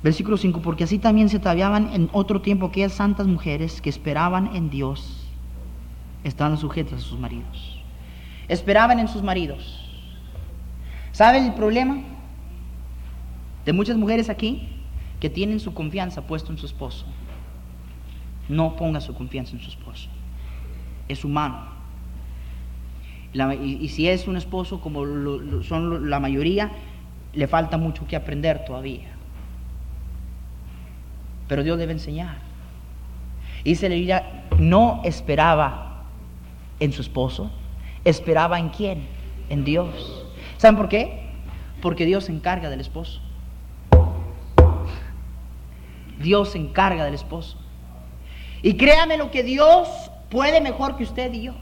versículo 0.02 0.38
5, 0.38 0.62
porque 0.62 0.84
así 0.84 0.98
también 0.98 1.28
se 1.28 1.36
ataviaban 1.36 1.92
en 1.92 2.08
otro 2.12 2.40
tiempo 2.40 2.66
aquellas 2.66 2.92
santas 2.92 3.26
mujeres 3.26 3.82
que 3.82 3.90
esperaban 3.90 4.56
en 4.56 4.70
Dios, 4.70 5.26
estaban 6.24 6.56
sujetas 6.56 6.94
a 6.94 7.04
sus 7.04 7.18
maridos. 7.18 7.82
Esperaban 8.48 8.98
en 8.98 9.08
sus 9.08 9.22
maridos. 9.22 9.87
¿Saben 11.18 11.46
el 11.46 11.54
problema 11.54 11.98
de 13.64 13.72
muchas 13.72 13.96
mujeres 13.96 14.30
aquí? 14.30 14.68
Que 15.18 15.28
tienen 15.28 15.58
su 15.58 15.74
confianza 15.74 16.22
puesta 16.28 16.52
en 16.52 16.58
su 16.58 16.66
esposo. 16.66 17.06
No 18.48 18.76
ponga 18.76 19.00
su 19.00 19.14
confianza 19.14 19.56
en 19.56 19.60
su 19.60 19.68
esposo. 19.68 20.08
Es 21.08 21.24
humano. 21.24 21.70
y, 23.34 23.88
si 23.88 24.08
es 24.08 24.28
un 24.28 24.36
esposo 24.36 24.80
como 24.80 25.04
son 25.64 26.08
la 26.08 26.20
mayoría, 26.20 26.70
le 27.34 27.48
falta 27.48 27.78
mucho 27.78 28.06
que 28.06 28.14
aprender 28.14 28.64
todavía. 28.64 29.08
Pero 31.48 31.64
Dios 31.64 31.78
debe 31.78 31.94
enseñar. 31.94 32.36
Y 33.64 33.74
se 33.74 33.88
le 33.88 34.22
no 34.60 35.00
esperaba 35.02 36.04
en 36.78 36.92
su 36.92 37.02
esposo, 37.02 37.50
esperaba 38.04 38.60
en 38.60 38.68
quién? 38.68 39.08
En 39.50 39.64
Dios. 39.64 40.27
¿Saben 40.58 40.76
por 40.76 40.88
qué? 40.88 41.30
Porque 41.80 42.04
Dios 42.04 42.24
se 42.24 42.32
encarga 42.32 42.68
del 42.68 42.80
esposo. 42.80 43.20
Dios 46.18 46.50
se 46.50 46.58
encarga 46.58 47.04
del 47.04 47.14
esposo. 47.14 47.56
Y 48.60 48.76
créame 48.76 49.16
lo 49.16 49.30
que 49.30 49.44
Dios 49.44 49.88
puede 50.30 50.60
mejor 50.60 50.96
que 50.96 51.04
usted 51.04 51.32
y 51.32 51.42
yo. 51.42 51.54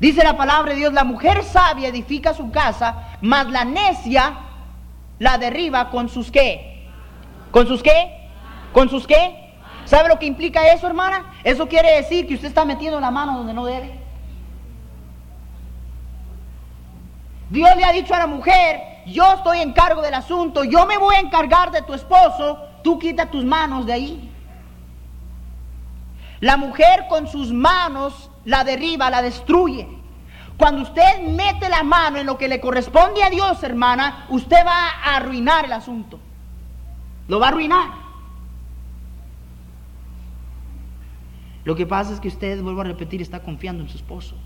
Dice 0.00 0.24
la 0.24 0.36
palabra 0.36 0.72
de 0.72 0.78
Dios, 0.78 0.92
la 0.94 1.04
mujer 1.04 1.44
sabia 1.44 1.88
edifica 1.88 2.34
su 2.34 2.50
casa, 2.50 3.18
mas 3.20 3.48
la 3.50 3.64
necia 3.64 4.38
la 5.18 5.38
derriba 5.38 5.90
con 5.90 6.08
sus 6.08 6.30
qué. 6.32 6.88
¿Con 7.50 7.66
sus 7.66 7.82
qué? 7.82 8.30
¿Con 8.72 8.88
sus 8.88 9.06
qué? 9.06 9.52
¿Sabe 9.84 10.08
lo 10.08 10.18
que 10.18 10.26
implica 10.26 10.72
eso, 10.72 10.86
hermana? 10.86 11.34
Eso 11.44 11.68
quiere 11.68 11.96
decir 11.96 12.26
que 12.26 12.34
usted 12.34 12.48
está 12.48 12.64
metiendo 12.64 12.98
la 12.98 13.10
mano 13.10 13.36
donde 13.36 13.52
no 13.52 13.66
debe. 13.66 14.01
Dios 17.52 17.76
le 17.76 17.84
ha 17.84 17.92
dicho 17.92 18.14
a 18.14 18.18
la 18.18 18.26
mujer, 18.26 18.80
yo 19.04 19.30
estoy 19.34 19.58
en 19.58 19.74
cargo 19.74 20.00
del 20.00 20.14
asunto, 20.14 20.64
yo 20.64 20.86
me 20.86 20.96
voy 20.96 21.16
a 21.16 21.20
encargar 21.20 21.70
de 21.70 21.82
tu 21.82 21.92
esposo, 21.92 22.58
tú 22.82 22.98
quita 22.98 23.30
tus 23.30 23.44
manos 23.44 23.84
de 23.84 23.92
ahí. 23.92 24.30
La 26.40 26.56
mujer 26.56 27.04
con 27.10 27.28
sus 27.28 27.52
manos 27.52 28.30
la 28.46 28.64
derriba, 28.64 29.10
la 29.10 29.20
destruye. 29.20 29.86
Cuando 30.56 30.80
usted 30.80 31.20
mete 31.28 31.68
la 31.68 31.82
mano 31.82 32.16
en 32.16 32.24
lo 32.24 32.38
que 32.38 32.48
le 32.48 32.58
corresponde 32.58 33.22
a 33.22 33.28
Dios, 33.28 33.62
hermana, 33.62 34.24
usted 34.30 34.64
va 34.64 34.88
a 34.88 35.16
arruinar 35.16 35.66
el 35.66 35.74
asunto. 35.74 36.18
Lo 37.28 37.38
va 37.38 37.46
a 37.46 37.48
arruinar. 37.50 37.90
Lo 41.64 41.76
que 41.76 41.84
pasa 41.84 42.14
es 42.14 42.20
que 42.20 42.28
usted, 42.28 42.62
vuelvo 42.62 42.80
a 42.80 42.84
repetir, 42.84 43.20
está 43.20 43.42
confiando 43.42 43.82
en 43.82 43.90
su 43.90 43.98
esposo. 43.98 44.36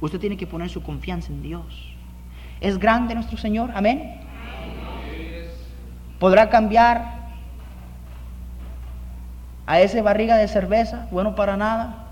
Usted 0.00 0.18
tiene 0.18 0.36
que 0.36 0.48
poner 0.48 0.68
su 0.68 0.82
confianza 0.82 1.28
en 1.28 1.42
Dios. 1.42 1.95
¿Es 2.60 2.78
grande 2.78 3.14
nuestro 3.14 3.36
Señor? 3.36 3.70
Amén. 3.74 4.20
¿Podrá 6.18 6.48
cambiar 6.48 7.16
a 9.66 9.80
ese 9.80 10.00
barriga 10.00 10.36
de 10.36 10.48
cerveza, 10.48 11.08
bueno 11.10 11.34
para 11.34 11.56
nada? 11.56 12.06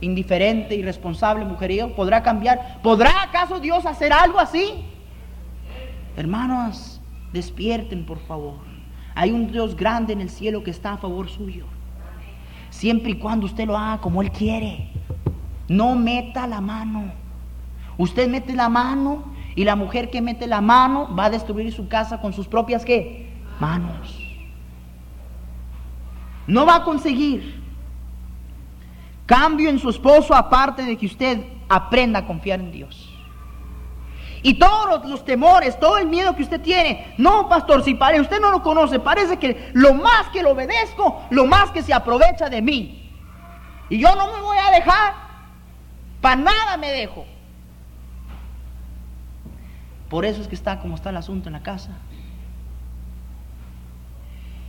indiferente, 0.00 0.74
irresponsable, 0.74 1.44
mujerío, 1.44 1.94
podrá 1.94 2.22
cambiar. 2.22 2.80
¿Podrá 2.82 3.22
acaso 3.22 3.60
Dios 3.60 3.86
hacer 3.86 4.12
algo 4.12 4.38
así? 4.38 4.84
Hermanos, 6.16 7.00
despierten 7.32 8.04
por 8.04 8.18
favor. 8.20 8.58
Hay 9.14 9.32
un 9.32 9.50
Dios 9.50 9.76
grande 9.76 10.12
en 10.12 10.20
el 10.20 10.30
cielo 10.30 10.62
que 10.62 10.70
está 10.70 10.92
a 10.92 10.98
favor 10.98 11.28
suyo. 11.28 11.66
Siempre 12.70 13.12
y 13.12 13.14
cuando 13.16 13.46
usted 13.46 13.66
lo 13.66 13.76
haga 13.76 14.00
como 14.00 14.22
Él 14.22 14.30
quiere. 14.30 14.90
No 15.68 15.94
meta 15.96 16.46
la 16.46 16.60
mano. 16.60 17.12
Usted 17.98 18.28
mete 18.28 18.54
la 18.54 18.68
mano 18.68 19.24
y 19.60 19.64
la 19.64 19.76
mujer 19.76 20.08
que 20.08 20.22
mete 20.22 20.46
la 20.46 20.62
mano 20.62 21.14
va 21.14 21.26
a 21.26 21.30
destruir 21.30 21.70
su 21.70 21.86
casa 21.86 22.18
con 22.18 22.32
sus 22.32 22.48
propias 22.48 22.82
¿qué? 22.82 23.28
manos. 23.58 24.18
No 26.46 26.64
va 26.64 26.76
a 26.76 26.84
conseguir 26.84 27.62
cambio 29.26 29.68
en 29.68 29.78
su 29.78 29.90
esposo 29.90 30.34
aparte 30.34 30.82
de 30.82 30.96
que 30.96 31.04
usted 31.04 31.44
aprenda 31.68 32.20
a 32.20 32.26
confiar 32.26 32.58
en 32.58 32.72
Dios. 32.72 33.14
Y 34.40 34.54
todos 34.54 35.06
los, 35.06 35.26
temores, 35.26 35.78
todo 35.78 35.98
el 35.98 36.06
miedo 36.06 36.34
que 36.34 36.44
usted 36.44 36.62
tiene, 36.62 37.14
no, 37.18 37.46
pastor, 37.46 37.84
si 37.84 37.92
parece, 37.92 38.22
usted 38.22 38.40
no 38.40 38.50
lo 38.50 38.62
conoce, 38.62 38.98
parece 38.98 39.36
que 39.36 39.72
lo 39.74 39.92
más 39.92 40.30
que 40.32 40.42
lo 40.42 40.52
obedezco, 40.52 41.20
lo 41.28 41.44
más 41.44 41.70
que 41.70 41.82
se 41.82 41.92
aprovecha 41.92 42.48
de 42.48 42.62
mí. 42.62 43.12
Y 43.90 43.98
yo 43.98 44.14
no 44.14 44.32
me 44.32 44.40
voy 44.40 44.56
a 44.56 44.70
dejar, 44.70 45.12
para 46.22 46.36
nada 46.36 46.78
me 46.78 46.92
dejo. 46.92 47.26
Por 50.10 50.26
eso 50.26 50.42
es 50.42 50.48
que 50.48 50.54
está 50.54 50.80
como 50.80 50.96
está 50.96 51.08
el 51.08 51.16
asunto 51.16 51.48
en 51.48 51.54
la 51.54 51.62
casa. 51.62 51.96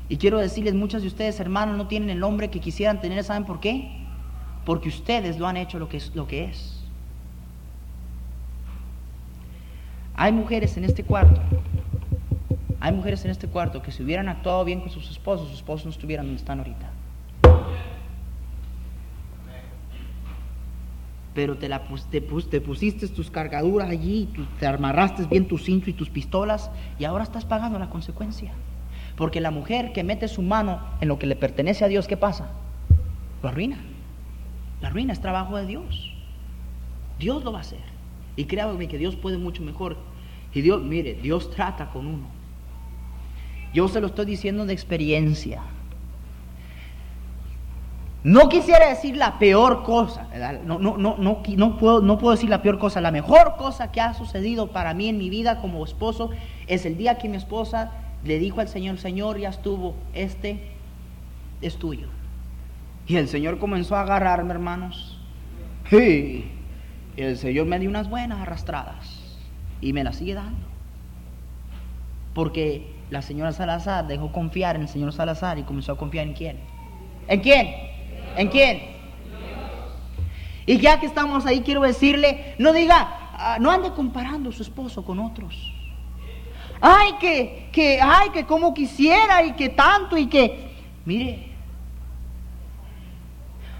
Y 0.07 0.17
quiero 0.17 0.37
decirles, 0.37 0.73
muchas 0.73 1.01
de 1.01 1.09
ustedes, 1.09 1.39
hermanos, 1.41 1.77
no 1.77 1.87
tienen 1.87 2.09
el 2.09 2.23
hombre 2.23 2.49
que 2.49 2.61
quisieran 2.61 3.01
tener, 3.01 3.21
¿saben 3.23 3.45
por 3.45 3.59
qué? 3.59 4.01
porque 4.65 4.89
ustedes 4.89 5.39
lo 5.39 5.47
han 5.47 5.57
hecho 5.57 5.79
lo 5.79 5.89
que 5.89 5.97
es. 5.97 6.15
Lo 6.15 6.27
que 6.27 6.45
es. 6.45 6.77
Hay 10.15 10.31
mujeres 10.31 10.77
en 10.77 10.83
este 10.83 11.03
cuarto, 11.03 11.41
hay 12.79 12.91
mujeres 12.91 13.25
en 13.25 13.31
este 13.31 13.47
cuarto 13.47 13.81
que 13.81 13.91
si 13.91 14.03
hubieran 14.03 14.29
actuado 14.29 14.63
bien 14.63 14.81
con 14.81 14.91
sus 14.91 15.09
esposos, 15.09 15.47
sus 15.47 15.57
esposos 15.57 15.85
no 15.85 15.91
estuvieran 15.91 16.27
donde 16.27 16.39
están 16.39 16.59
ahorita. 16.59 16.91
Pero 21.33 21.57
te, 21.57 21.69
la, 21.69 21.83
te, 22.09 22.19
te 22.19 22.61
pusiste 22.61 23.07
tus 23.07 23.31
cargaduras 23.31 23.89
allí, 23.89 24.27
te 24.59 24.67
amarraste 24.67 25.25
bien 25.25 25.47
tu 25.47 25.57
cinto 25.57 25.89
y 25.89 25.93
tus 25.93 26.09
pistolas 26.09 26.69
y 26.99 27.05
ahora 27.05 27.23
estás 27.23 27.45
pagando 27.45 27.79
la 27.79 27.89
consecuencia. 27.89 28.51
Porque 29.15 29.39
la 29.39 29.51
mujer 29.51 29.93
que 29.93 30.03
mete 30.03 30.27
su 30.27 30.41
mano 30.41 30.81
en 30.99 31.07
lo 31.07 31.19
que 31.19 31.27
le 31.27 31.35
pertenece 31.35 31.85
a 31.85 31.87
Dios, 31.87 32.07
¿qué 32.07 32.17
pasa? 32.17 32.51
Lo 33.41 33.49
arruina. 33.49 33.77
La 34.81 34.89
ruina 34.89 35.13
es 35.13 35.21
trabajo 35.21 35.55
de 35.57 35.65
Dios. 35.65 36.13
Dios 37.19 37.43
lo 37.43 37.51
va 37.51 37.59
a 37.59 37.61
hacer. 37.61 37.79
Y 38.35 38.45
créanme 38.45 38.87
que 38.87 38.97
Dios 38.97 39.15
puede 39.15 39.37
mucho 39.37 39.61
mejor. 39.63 39.97
Y 40.53 40.61
Dios, 40.61 40.81
mire, 40.83 41.13
Dios 41.13 41.51
trata 41.51 41.91
con 41.91 42.07
uno. 42.07 42.27
Yo 43.73 43.87
se 43.87 44.01
lo 44.01 44.07
estoy 44.07 44.25
diciendo 44.25 44.65
de 44.65 44.73
experiencia. 44.73 45.61
No 48.23 48.49
quisiera 48.49 48.87
decir 48.87 49.17
la 49.17 49.39
peor 49.39 49.81
cosa, 49.81 50.27
no, 50.63 50.77
no, 50.77 50.97
no, 50.97 51.15
no, 51.17 51.77
puedo, 51.77 52.01
no 52.01 52.17
puedo 52.19 52.31
decir 52.35 52.49
la 52.49 52.61
peor 52.61 52.77
cosa. 52.77 53.01
La 53.01 53.11
mejor 53.11 53.55
cosa 53.57 53.91
que 53.91 53.99
ha 53.99 54.13
sucedido 54.13 54.67
para 54.67 54.93
mí 54.93 55.09
en 55.09 55.17
mi 55.17 55.29
vida 55.29 55.59
como 55.59 55.83
esposo 55.83 56.29
es 56.67 56.85
el 56.85 56.97
día 56.97 57.17
que 57.17 57.29
mi 57.29 57.37
esposa 57.37 57.91
le 58.23 58.37
dijo 58.37 58.61
al 58.61 58.67
Señor, 58.67 58.99
Señor, 58.99 59.39
ya 59.39 59.49
estuvo, 59.49 59.95
este 60.13 60.59
es 61.63 61.77
tuyo. 61.77 62.07
Y 63.07 63.15
el 63.17 63.27
Señor 63.27 63.57
comenzó 63.57 63.95
a 63.95 64.01
agarrarme, 64.01 64.53
hermanos. 64.53 65.19
Y 65.91 66.45
el 67.17 67.37
Señor 67.37 67.65
me 67.65 67.79
dio 67.79 67.89
unas 67.89 68.07
buenas 68.07 68.39
arrastradas. 68.39 69.19
Y 69.81 69.93
me 69.93 70.03
las 70.03 70.17
sigue 70.17 70.35
dando. 70.35 70.67
Porque 72.35 72.93
la 73.09 73.21
señora 73.21 73.51
Salazar 73.51 74.07
dejó 74.07 74.31
confiar 74.31 74.75
en 74.75 74.83
el 74.83 74.87
señor 74.87 75.11
Salazar 75.11 75.59
y 75.59 75.63
comenzó 75.63 75.91
a 75.93 75.97
confiar 75.97 76.27
en 76.27 76.33
quién. 76.33 76.57
¿En 77.27 77.41
quién? 77.41 77.90
¿En 78.35 78.47
quién? 78.47 78.91
Y 80.65 80.77
ya 80.77 80.99
que 80.99 81.05
estamos 81.05 81.45
ahí, 81.45 81.61
quiero 81.61 81.81
decirle, 81.81 82.55
no 82.57 82.71
diga, 82.71 83.31
ah, 83.33 83.57
no 83.59 83.71
ande 83.71 83.91
comparando 83.91 84.51
su 84.51 84.61
esposo 84.61 85.03
con 85.03 85.19
otros. 85.19 85.73
Ay, 86.79 87.13
que, 87.19 87.69
que, 87.71 87.99
ay, 88.01 88.29
que 88.29 88.45
como 88.45 88.73
quisiera 88.73 89.43
y 89.43 89.53
que 89.53 89.69
tanto 89.69 90.17
y 90.17 90.27
que, 90.27 90.71
mire, 91.05 91.51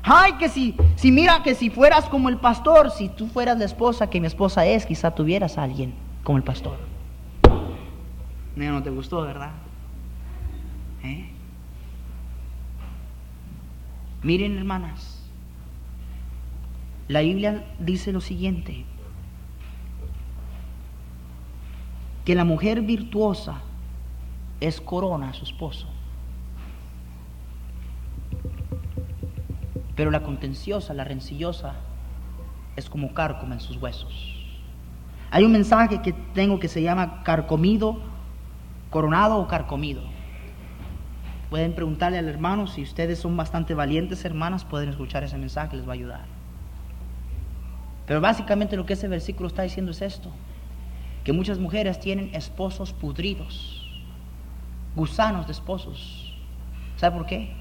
Ay, 0.03 0.33
que 0.33 0.49
si, 0.49 0.75
si 0.95 1.11
mira 1.11 1.43
que 1.43 1.53
si 1.53 1.69
fueras 1.69 2.09
como 2.09 2.29
el 2.29 2.37
pastor, 2.37 2.89
si 2.91 3.09
tú 3.09 3.27
fueras 3.27 3.57
la 3.59 3.65
esposa 3.65 4.09
que 4.09 4.19
mi 4.19 4.27
esposa 4.27 4.65
es, 4.65 4.85
quizá 4.85 5.11
tuvieras 5.11 5.57
a 5.57 5.63
alguien 5.63 5.93
como 6.23 6.37
el 6.37 6.43
pastor. 6.43 6.77
No, 8.55 8.71
no 8.71 8.83
te 8.83 8.89
gustó, 8.89 9.21
¿verdad? 9.21 9.51
¿Eh? 11.03 11.30
Miren, 14.23 14.57
hermanas, 14.57 15.19
la 17.07 17.21
Biblia 17.21 17.65
dice 17.79 18.11
lo 18.11 18.21
siguiente, 18.21 18.85
que 22.23 22.35
la 22.35 22.45
mujer 22.45 22.81
virtuosa 22.81 23.61
es 24.59 24.79
corona 24.79 25.29
a 25.29 25.33
su 25.33 25.43
esposo, 25.43 25.87
pero 29.95 30.11
la 30.11 30.21
contenciosa, 30.21 30.93
la 30.93 31.03
rencillosa, 31.03 31.73
es 32.75 32.89
como 32.89 33.13
cárcoma 33.15 33.55
en 33.55 33.59
sus 33.59 33.77
huesos. 33.77 34.37
Hay 35.31 35.43
un 35.43 35.51
mensaje 35.51 36.01
que 36.01 36.13
tengo 36.13 36.59
que 36.59 36.67
se 36.67 36.81
llama 36.83 37.23
carcomido, 37.23 37.99
coronado 38.91 39.39
o 39.39 39.47
carcomido. 39.47 40.03
Pueden 41.51 41.75
preguntarle 41.75 42.17
al 42.17 42.29
hermano, 42.29 42.65
si 42.65 42.81
ustedes 42.81 43.19
son 43.19 43.35
bastante 43.35 43.73
valientes 43.73 44.23
hermanas, 44.23 44.63
pueden 44.63 44.87
escuchar 44.87 45.25
ese 45.25 45.37
mensaje, 45.37 45.75
les 45.75 45.85
va 45.85 45.91
a 45.91 45.95
ayudar. 45.95 46.21
Pero 48.07 48.21
básicamente 48.21 48.77
lo 48.77 48.85
que 48.85 48.93
ese 48.93 49.09
versículo 49.09 49.47
está 49.47 49.63
diciendo 49.63 49.91
es 49.91 50.01
esto, 50.01 50.31
que 51.25 51.33
muchas 51.33 51.59
mujeres 51.59 51.99
tienen 51.99 52.33
esposos 52.33 52.93
pudridos, 52.93 53.85
gusanos 54.95 55.45
de 55.45 55.51
esposos. 55.51 56.33
¿Sabe 56.95 57.17
por 57.17 57.25
qué? 57.25 57.51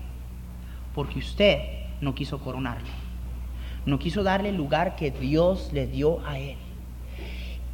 Porque 0.95 1.19
usted 1.19 1.59
no 2.01 2.15
quiso 2.15 2.39
coronarle, 2.39 2.91
no 3.87 3.99
quiso 3.99 4.23
darle 4.23 4.51
el 4.51 4.57
lugar 4.57 4.95
que 4.95 5.11
Dios 5.11 5.71
le 5.73 5.89
dio 5.89 6.25
a 6.25 6.39
él. 6.39 6.57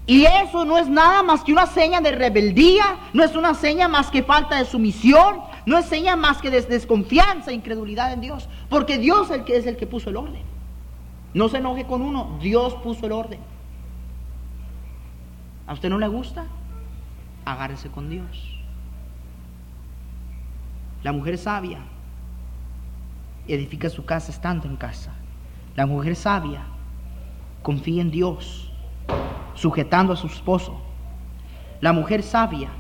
Y 0.07 0.25
eso 0.25 0.65
no 0.65 0.79
es 0.79 0.89
nada 0.89 1.23
más 1.23 1.45
que 1.45 1.53
una 1.53 1.67
seña 1.67 2.01
de 2.01 2.13
rebeldía, 2.13 3.01
no 3.13 3.23
es 3.23 3.37
una 3.37 3.53
seña 3.53 3.87
más 3.87 4.11
que 4.11 4.23
falta 4.23 4.57
de 4.57 4.65
sumisión, 4.65 5.41
no 5.67 5.77
es 5.77 5.87
seña 5.87 6.15
más 6.15 6.41
que 6.41 6.49
de 6.49 6.63
desconfianza, 6.63 7.53
incredulidad 7.53 8.13
en 8.13 8.21
Dios, 8.21 8.49
porque 8.69 8.99
Dios 8.99 9.31
es 9.31 9.39
el 9.39 9.45
que 9.45 9.57
es 9.57 9.67
el 9.67 9.77
que 9.77 9.87
puso 9.87 10.11
el 10.11 10.17
orden. 10.17 10.43
No 11.35 11.49
se 11.49 11.59
enoje 11.59 11.85
con 11.87 12.03
uno, 12.03 12.39
Dios 12.41 12.75
puso 12.77 13.07
el 13.07 13.13
orden. 13.13 13.41
¿A 15.67 15.73
usted 15.73 15.91
no 15.91 15.99
le 15.99 16.07
gusta? 16.07 16.47
Agárrese 17.45 17.91
con 17.91 18.09
Dios. 18.09 18.57
La 21.03 21.13
mujer 21.13 21.37
sabia 21.37 21.81
edifica 23.49 23.91
su 23.91 24.05
casa 24.05 24.31
estando 24.31 24.69
en 24.69 24.77
casa. 24.77 25.13
La 25.75 25.85
mujer 25.87 26.15
sabia 26.15 26.63
confía 27.63 28.03
en 28.03 28.13
Dios 28.13 28.71
sujetando 29.55 30.13
a 30.13 30.17
su 30.17 30.29
esposo. 30.29 30.81
La 31.81 31.93
mujer 31.93 32.23
sabia 32.23 32.71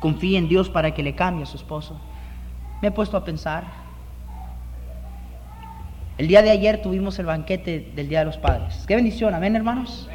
confía 0.00 0.38
en 0.38 0.48
Dios 0.48 0.68
para 0.68 0.94
que 0.94 1.02
le 1.02 1.14
cambie 1.14 1.42
a 1.42 1.46
su 1.46 1.56
esposo. 1.56 2.00
Me 2.82 2.88
he 2.88 2.90
puesto 2.90 3.16
a 3.16 3.24
pensar. 3.24 3.64
El 6.16 6.28
día 6.28 6.42
de 6.42 6.50
ayer 6.50 6.82
tuvimos 6.82 7.18
el 7.18 7.26
banquete 7.26 7.92
del 7.94 8.08
Día 8.08 8.20
de 8.20 8.24
los 8.24 8.36
Padres. 8.36 8.84
Qué 8.86 8.96
bendición, 8.96 9.34
amén 9.34 9.54
hermanos. 9.54 10.08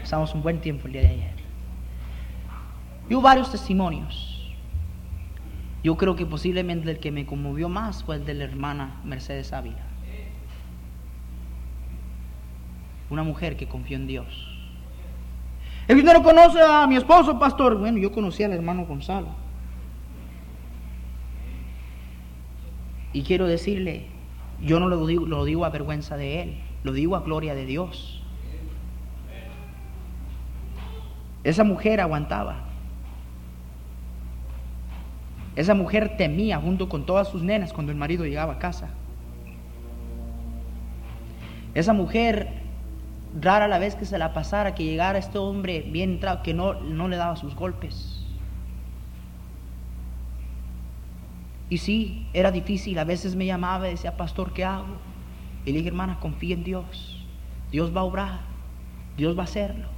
Pasamos 0.00 0.34
un 0.34 0.42
buen 0.42 0.60
tiempo 0.60 0.86
el 0.86 0.92
día 0.92 1.02
de 1.02 1.08
ayer. 1.08 1.34
Y 3.10 3.14
hubo 3.14 3.22
varios 3.22 3.50
testimonios. 3.50 4.56
Yo 5.82 5.96
creo 5.96 6.16
que 6.16 6.26
posiblemente 6.26 6.90
el 6.90 6.98
que 6.98 7.10
me 7.10 7.26
conmovió 7.26 7.68
más 7.68 8.04
fue 8.04 8.16
el 8.16 8.24
de 8.24 8.34
la 8.34 8.44
hermana 8.44 9.00
Mercedes 9.04 9.52
Ávila. 9.52 9.84
Una 13.10 13.22
mujer 13.22 13.56
que 13.56 13.68
confió 13.68 13.96
en 13.96 14.06
Dios 14.06 14.47
¿El 15.88 16.04
que 16.04 16.12
no 16.12 16.22
conoce 16.22 16.60
a 16.60 16.86
mi 16.86 16.96
esposo, 16.96 17.38
pastor? 17.38 17.78
Bueno, 17.78 17.96
yo 17.96 18.12
conocí 18.12 18.42
al 18.42 18.52
hermano 18.52 18.84
Gonzalo. 18.84 19.28
Y 23.14 23.22
quiero 23.22 23.46
decirle, 23.46 24.06
yo 24.60 24.80
no 24.80 24.88
lo 24.90 25.06
digo, 25.06 25.26
lo 25.26 25.46
digo 25.46 25.64
a 25.64 25.70
vergüenza 25.70 26.18
de 26.18 26.42
él, 26.42 26.58
lo 26.84 26.92
digo 26.92 27.16
a 27.16 27.20
gloria 27.20 27.54
de 27.54 27.64
Dios. 27.64 28.22
Esa 31.42 31.64
mujer 31.64 32.02
aguantaba. 32.02 32.64
Esa 35.56 35.72
mujer 35.72 36.18
temía 36.18 36.58
junto 36.58 36.90
con 36.90 37.06
todas 37.06 37.28
sus 37.28 37.42
nenas 37.42 37.72
cuando 37.72 37.92
el 37.92 37.98
marido 37.98 38.26
llegaba 38.26 38.52
a 38.52 38.58
casa. 38.58 38.90
Esa 41.74 41.94
mujer 41.94 42.67
rara 43.40 43.68
la 43.68 43.78
vez 43.78 43.94
que 43.94 44.04
se 44.04 44.18
la 44.18 44.32
pasara, 44.32 44.74
que 44.74 44.84
llegara 44.84 45.18
este 45.18 45.38
hombre 45.38 45.82
bien 45.90 46.12
entrado, 46.12 46.42
que 46.42 46.54
no, 46.54 46.74
no 46.74 47.08
le 47.08 47.16
daba 47.16 47.36
sus 47.36 47.54
golpes. 47.54 48.24
Y 51.70 51.78
sí, 51.78 52.26
era 52.32 52.50
difícil, 52.50 52.98
a 52.98 53.04
veces 53.04 53.36
me 53.36 53.44
llamaba 53.44 53.88
y 53.88 53.92
decía, 53.92 54.16
pastor, 54.16 54.54
¿qué 54.54 54.64
hago? 54.64 54.96
Y 55.66 55.72
le 55.72 55.78
dije, 55.78 55.88
hermana, 55.88 56.18
confía 56.18 56.54
en 56.54 56.64
Dios, 56.64 57.26
Dios 57.70 57.94
va 57.94 58.00
a 58.00 58.04
obrar, 58.04 58.40
Dios 59.16 59.36
va 59.36 59.42
a 59.42 59.44
hacerlo. 59.44 59.88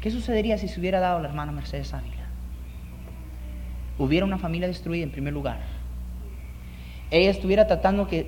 ¿Qué 0.00 0.10
sucedería 0.12 0.58
si 0.58 0.68
se 0.68 0.78
hubiera 0.78 1.00
dado 1.00 1.20
la 1.20 1.28
hermana 1.28 1.50
Mercedes 1.50 1.92
Ávila? 1.92 2.28
Hubiera 3.98 4.24
una 4.24 4.38
familia 4.38 4.68
destruida 4.68 5.02
en 5.02 5.10
primer 5.10 5.32
lugar 5.34 5.77
ella 7.10 7.30
estuviera 7.30 7.66
tratando 7.66 8.06
que, 8.06 8.26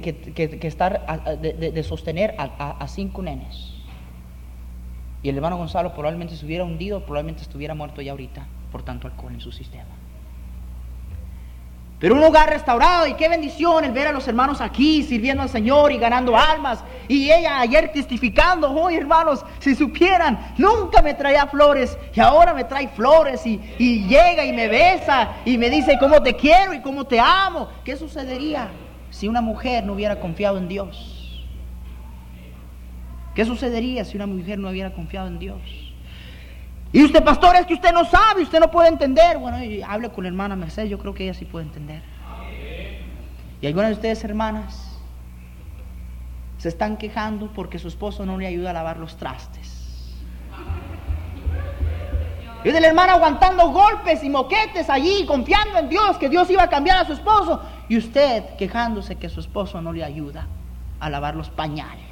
estar 0.62 1.38
de, 1.38 1.82
sostener 1.82 2.34
a, 2.38 2.86
cinco 2.88 3.22
nenes. 3.22 3.74
Y 5.22 5.28
el 5.28 5.36
hermano 5.36 5.58
Gonzalo 5.58 5.92
probablemente 5.92 6.36
se 6.36 6.46
hubiera 6.46 6.64
hundido, 6.64 7.00
probablemente 7.00 7.42
estuviera 7.42 7.74
muerto 7.74 8.00
ya 8.00 8.12
ahorita 8.12 8.46
por 8.72 8.82
tanto 8.82 9.06
alcohol 9.06 9.34
en 9.34 9.40
su 9.40 9.52
sistema. 9.52 9.99
Pero 12.00 12.14
un 12.14 12.24
hogar 12.24 12.48
restaurado 12.48 13.06
y 13.06 13.12
qué 13.12 13.28
bendición 13.28 13.84
el 13.84 13.92
ver 13.92 14.06
a 14.06 14.12
los 14.12 14.26
hermanos 14.26 14.62
aquí 14.62 15.02
sirviendo 15.02 15.42
al 15.42 15.50
Señor 15.50 15.92
y 15.92 15.98
ganando 15.98 16.34
almas. 16.34 16.82
Y 17.06 17.30
ella 17.30 17.60
ayer 17.60 17.92
testificando, 17.92 18.72
hoy 18.72 18.96
hermanos, 18.96 19.44
si 19.58 19.74
supieran, 19.74 20.54
nunca 20.56 21.02
me 21.02 21.12
traía 21.12 21.46
flores 21.46 21.98
y 22.14 22.20
ahora 22.20 22.54
me 22.54 22.64
trae 22.64 22.88
flores 22.88 23.46
y, 23.46 23.60
y 23.78 24.08
llega 24.08 24.46
y 24.46 24.52
me 24.54 24.66
besa 24.66 25.32
y 25.44 25.58
me 25.58 25.68
dice 25.68 25.98
cómo 26.00 26.22
te 26.22 26.34
quiero 26.34 26.72
y 26.72 26.80
cómo 26.80 27.04
te 27.04 27.20
amo. 27.20 27.68
¿Qué 27.84 27.94
sucedería 27.96 28.70
si 29.10 29.28
una 29.28 29.42
mujer 29.42 29.84
no 29.84 29.92
hubiera 29.92 30.18
confiado 30.20 30.56
en 30.56 30.68
Dios? 30.68 31.44
¿Qué 33.34 33.44
sucedería 33.44 34.06
si 34.06 34.16
una 34.16 34.26
mujer 34.26 34.58
no 34.58 34.70
hubiera 34.70 34.94
confiado 34.94 35.28
en 35.28 35.38
Dios? 35.38 35.89
Y 36.92 37.04
usted, 37.04 37.22
pastor, 37.22 37.54
es 37.56 37.66
que 37.66 37.74
usted 37.74 37.92
no 37.92 38.04
sabe, 38.04 38.42
usted 38.42 38.58
no 38.58 38.70
puede 38.70 38.88
entender. 38.88 39.38
Bueno, 39.38 39.58
hable 39.86 40.10
con 40.10 40.24
la 40.24 40.28
hermana 40.28 40.56
Mercedes, 40.56 40.90
yo 40.90 40.98
creo 40.98 41.14
que 41.14 41.24
ella 41.24 41.34
sí 41.34 41.44
puede 41.44 41.66
entender. 41.66 42.02
Y 43.60 43.66
algunas 43.66 43.90
de 43.90 43.94
ustedes, 43.94 44.24
hermanas, 44.24 44.98
se 46.58 46.68
están 46.68 46.96
quejando 46.96 47.48
porque 47.52 47.78
su 47.78 47.88
esposo 47.88 48.26
no 48.26 48.38
le 48.38 48.46
ayuda 48.46 48.70
a 48.70 48.72
lavar 48.72 48.96
los 48.98 49.16
trastes. 49.16 49.80
Y 52.62 52.70
de 52.70 52.80
la 52.80 52.88
hermana 52.88 53.14
aguantando 53.14 53.70
golpes 53.70 54.22
y 54.22 54.28
moquetes 54.28 54.90
allí, 54.90 55.24
confiando 55.26 55.78
en 55.78 55.88
Dios, 55.88 56.18
que 56.18 56.28
Dios 56.28 56.50
iba 56.50 56.64
a 56.64 56.68
cambiar 56.68 56.98
a 56.98 57.06
su 57.06 57.12
esposo. 57.12 57.62
Y 57.88 57.96
usted 57.96 58.44
quejándose 58.56 59.16
que 59.16 59.28
su 59.28 59.40
esposo 59.40 59.80
no 59.80 59.92
le 59.92 60.04
ayuda 60.04 60.46
a 60.98 61.08
lavar 61.08 61.36
los 61.36 61.48
pañales. 61.48 62.09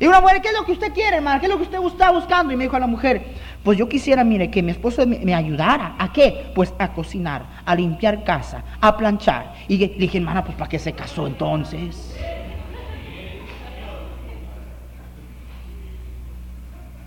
Y 0.00 0.06
una 0.06 0.20
mujer, 0.20 0.40
¿qué 0.40 0.48
es 0.48 0.54
lo 0.54 0.64
que 0.64 0.72
usted 0.72 0.92
quiere, 0.92 1.16
hermana? 1.16 1.40
¿Qué 1.40 1.46
es 1.46 1.52
lo 1.52 1.56
que 1.56 1.64
usted 1.64 1.78
está 1.84 2.10
buscando? 2.10 2.52
Y 2.52 2.56
me 2.56 2.64
dijo 2.64 2.76
a 2.76 2.80
la 2.80 2.86
mujer, 2.86 3.26
pues 3.64 3.76
yo 3.76 3.88
quisiera, 3.88 4.22
mire, 4.22 4.50
que 4.50 4.62
mi 4.62 4.70
esposo 4.70 5.04
me, 5.06 5.34
ayudara. 5.34 5.96
¿A 5.98 6.12
qué? 6.12 6.52
Pues 6.54 6.72
a 6.78 6.92
cocinar, 6.92 7.44
a 7.64 7.74
limpiar 7.74 8.22
casa, 8.22 8.62
a 8.80 8.96
planchar. 8.96 9.54
Y 9.66 9.76
le 9.76 9.88
dije, 9.88 10.18
hermana, 10.18 10.44
pues 10.44 10.56
¿para 10.56 10.68
qué 10.68 10.78
se 10.78 10.92
casó 10.92 11.26
entonces? 11.26 12.14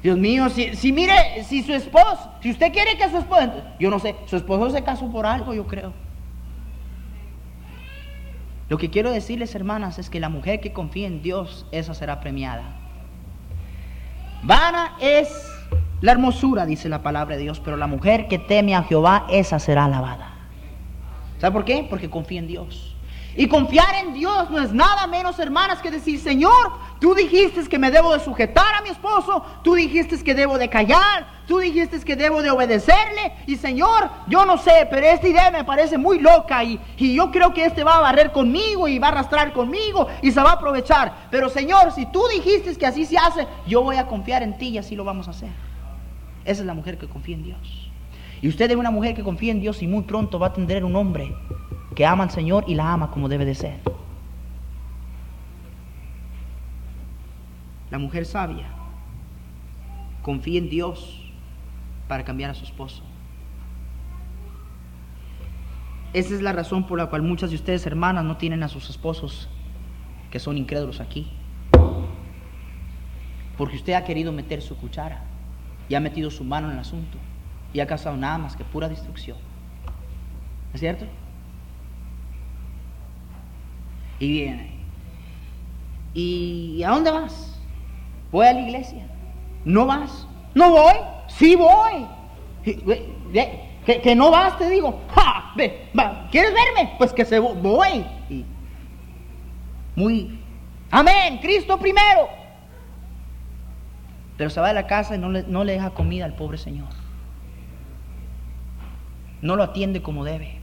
Dios 0.04 0.18
mío, 0.18 0.50
si, 0.50 0.76
si 0.76 0.92
mire, 0.92 1.44
si 1.44 1.62
su 1.62 1.74
esposo, 1.74 2.32
si 2.42 2.50
usted 2.50 2.74
quiere 2.74 2.98
que 2.98 3.08
su 3.10 3.18
esposo, 3.18 3.62
yo 3.80 3.90
no 3.92 4.00
sé, 4.00 4.16
su 4.26 4.36
esposo 4.36 4.72
se 4.72 4.84
casó 4.84 5.12
por 5.12 5.28
algo, 5.28 5.54
yo 5.54 5.68
creo. 5.68 5.94
Lo 8.68 8.78
que 8.78 8.90
quiero 8.90 9.12
decirles, 9.12 9.54
hermanas, 9.54 10.00
es 10.00 10.10
que 10.10 10.20
la 10.20 10.30
mujer 10.30 10.60
que 10.60 10.74
confía 10.74 11.06
en 11.06 11.22
Dios, 11.22 11.68
esa 11.72 11.94
será 11.94 12.20
premiada. 12.20 12.81
Vana 14.44 14.94
es 15.00 15.52
la 16.02 16.14
hermosura, 16.14 16.66
dice 16.66 16.90
la 16.90 17.04
palabra 17.04 17.36
de 17.36 17.44
Dios, 17.44 17.60
pero 17.64 17.78
la 17.78 17.88
mujer 17.88 18.28
que 18.28 18.40
teme 18.40 18.76
a 18.76 18.84
Jehová, 18.84 19.28
esa 19.30 19.60
será 19.60 19.86
alabada. 19.86 20.34
¿Sabe 21.40 21.54
por 21.54 21.66
qué? 21.66 21.86
Porque 21.88 22.10
confía 22.10 22.40
en 22.40 22.48
Dios. 22.48 22.91
Y 23.36 23.48
confiar 23.48 23.96
en 24.04 24.14
Dios 24.14 24.50
no 24.50 24.60
es 24.60 24.74
nada 24.74 25.08
menos, 25.08 25.40
hermanas, 25.40 25.80
que 25.80 25.90
decir, 25.90 26.20
Señor, 26.20 26.74
tú 27.00 27.16
dijiste 27.16 27.64
que 27.70 27.80
me 27.80 27.90
debo 27.90 28.14
de 28.14 28.20
sujetar 28.20 28.76
a 28.76 28.82
mi 28.82 28.90
esposo, 28.90 29.46
tú 29.64 29.76
dijiste 29.76 30.22
que 30.22 30.36
debo 30.36 30.58
de 30.58 30.70
callar, 30.70 31.26
tú 31.48 31.60
dijiste 31.60 32.02
que 32.02 32.18
debo 32.18 32.42
de 32.42 32.52
obedecerle. 32.52 33.34
Y 33.48 33.56
Señor, 33.56 34.10
yo 34.28 34.46
no 34.46 34.58
sé, 34.58 34.86
pero 34.90 35.06
esta 35.06 35.30
idea 35.30 35.50
me 35.50 35.64
parece 35.64 35.98
muy 35.98 36.20
loca 36.20 36.62
y, 36.64 36.78
y 36.98 37.16
yo 37.16 37.32
creo 37.32 37.54
que 37.54 37.66
este 37.66 37.86
va 37.86 37.98
a 37.98 38.02
barrer 38.02 38.34
conmigo 38.34 38.90
y 38.90 39.00
va 39.00 39.08
a 39.08 39.12
arrastrar 39.12 39.54
conmigo 39.54 40.08
y 40.22 40.32
se 40.32 40.42
va 40.42 40.52
a 40.52 40.54
aprovechar. 40.54 41.28
Pero 41.32 41.48
Señor, 41.48 41.94
si 41.94 42.06
tú 42.08 42.22
dijiste 42.34 42.76
que 42.76 42.86
así 42.86 43.06
se 43.06 43.18
hace, 43.18 43.48
yo 43.66 43.82
voy 43.82 43.96
a 43.96 44.08
confiar 44.08 44.44
en 44.44 44.58
ti 44.58 44.70
y 44.70 44.78
así 44.78 44.96
lo 44.98 45.06
vamos 45.06 45.30
a 45.30 45.32
hacer. 45.32 45.50
Esa 46.44 46.62
es 46.62 46.68
la 46.68 46.74
mujer 46.74 46.98
que 46.98 47.08
confía 47.08 47.36
en 47.36 47.44
Dios. 47.44 47.92
Y 48.42 48.50
usted 48.50 48.70
es 48.70 48.76
una 48.76 48.92
mujer 48.92 49.16
que 49.16 49.24
confía 49.24 49.52
en 49.52 49.62
Dios 49.62 49.82
y 49.82 49.88
muy 49.88 50.04
pronto 50.04 50.38
va 50.38 50.48
a 50.48 50.54
tener 50.54 50.84
un 50.84 50.96
hombre 50.96 51.34
que 51.96 52.06
ama 52.06 52.24
al 52.24 52.32
Señor 52.32 52.64
y 52.68 52.76
la 52.76 52.94
ama 52.94 53.12
como 53.12 53.30
debe 53.30 53.46
de 53.46 53.56
ser. 53.56 53.80
La 57.90 57.98
mujer 57.98 58.26
sabia 58.26 58.68
confía 60.22 60.60
en 60.60 60.70
Dios 60.70 61.22
para 62.08 62.24
cambiar 62.24 62.52
a 62.52 62.54
su 62.54 62.64
esposo. 62.64 63.04
Esa 66.14 66.36
es 66.36 66.42
la 66.42 66.52
razón 66.52 66.88
por 66.88 66.98
la 66.98 67.08
cual 67.08 67.22
muchas 67.22 67.50
de 67.50 67.56
ustedes, 67.56 67.86
hermanas, 67.86 68.24
no 68.24 68.38
tienen 68.38 68.64
a 68.64 68.68
sus 68.68 68.90
esposos 68.90 69.50
que 70.30 70.40
son 70.40 70.58
incrédulos 70.58 71.00
aquí. 71.00 71.32
Porque 73.58 73.78
usted 73.78 73.94
ha 73.94 74.04
querido 74.04 74.32
meter 74.32 74.62
su 74.62 74.76
cuchara 74.78 75.24
y 75.88 75.96
ha 75.96 76.00
metido 76.00 76.30
su 76.32 76.44
mano 76.44 76.68
en 76.68 76.74
el 76.74 76.80
asunto 76.80 77.18
y 77.74 77.80
ha 77.80 77.88
causado 77.88 78.18
nada 78.18 78.38
más 78.38 78.56
que 78.56 78.64
pura 78.64 78.90
destrucción. 78.90 79.38
¿Es 80.74 80.80
cierto? 80.80 81.06
Y 84.22 84.32
viene. 84.32 84.70
¿Y 86.14 86.84
a 86.84 86.92
dónde 86.92 87.10
vas? 87.10 87.60
Voy 88.32 88.46
a 88.46 88.54
la 88.54 88.62
iglesia. 88.62 89.08
¿No 89.66 89.88
vas? 89.88 90.28
No 90.54 90.70
voy. 90.70 90.94
Sí 91.28 91.56
voy. 91.56 92.06
Que, 92.64 94.16
no 94.16 94.30
vas, 94.30 94.60
te 94.60 94.70
digo. 94.70 95.02
¡Ja! 95.16 95.54
Ve, 95.56 95.90
¿Quieres 96.30 96.54
verme? 96.54 96.94
Pues 97.00 97.12
que 97.14 97.26
se 97.26 97.40
voy. 97.40 98.06
muy. 99.96 100.40
Amén. 100.92 101.40
Cristo 101.42 101.80
primero. 101.80 102.30
Pero 104.38 104.52
se 104.52 104.62
va 104.62 104.68
de 104.68 104.76
la 104.76 104.86
casa 104.86 105.16
y 105.16 105.18
no 105.18 105.32
le, 105.32 105.44
no 105.44 105.64
le 105.64 105.74
deja 105.74 105.90
comida 105.90 106.26
al 106.26 106.36
pobre 106.36 106.60
Señor. 106.60 106.90
No 109.42 109.56
lo 109.56 109.64
atiende 109.64 110.04
como 110.04 110.24
debe. 110.24 110.61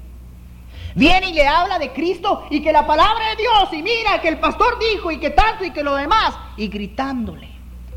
Viene 0.99 1.31
y 1.31 1.33
le 1.33 1.47
habla 1.47 1.79
de 1.79 1.93
Cristo 1.93 2.49
y 2.51 2.61
que 2.61 2.73
la 2.73 2.85
palabra 2.85 3.31
de 3.31 3.37
Dios 3.37 3.73
y 3.73 3.83
mira 3.85 4.21
que 4.21 4.27
el 4.27 4.39
pastor 4.39 4.81
dijo 4.81 5.13
y 5.13 5.21
que 5.21 5.31
tanto 5.31 5.65
y 5.65 5.71
que 5.71 5.85
lo 5.85 5.95
demás 5.95 6.37
y 6.57 6.67
gritándole. 6.67 7.49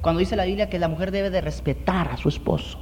Cuando 0.02 0.20
dice 0.20 0.36
la 0.36 0.45
Biblia 0.45 0.70
que 0.70 0.78
la 0.78 0.88
mujer 0.88 1.10
debe 1.10 1.32
de 1.32 1.41
respetar 1.41 2.10
a 2.10 2.18
su 2.18 2.30
esposo. 2.30 2.80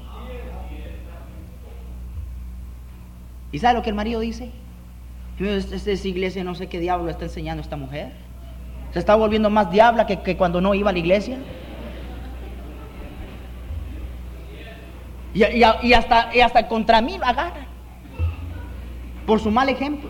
¿Y 3.53 3.59
sabe 3.59 3.75
lo 3.75 3.81
que 3.81 3.91
el 3.91 3.95
marido 3.95 4.19
dice? 4.19 4.51
Esta 5.39 5.91
es 5.91 6.03
iglesia, 6.03 6.43
no 6.43 6.53
sé 6.53 6.67
qué 6.67 6.81
diablo 6.81 7.09
está 7.09 7.23
enseñando 7.23 7.63
esta 7.63 7.77
mujer. 7.77 8.11
Se 8.91 8.99
está 8.99 9.15
volviendo 9.15 9.49
más 9.49 9.71
diabla 9.71 10.05
que, 10.05 10.19
que 10.19 10.35
cuando 10.35 10.59
no 10.59 10.73
iba 10.75 10.89
a 10.89 10.93
la 10.93 10.99
iglesia. 10.99 11.37
Y, 15.33 15.93
hasta, 15.93 16.35
y 16.35 16.41
hasta 16.41 16.67
contra 16.67 16.99
mí 16.99 17.17
agarra. 17.23 17.68
Por 19.25 19.39
su 19.39 19.51
mal 19.51 19.69
ejemplo. 19.69 20.09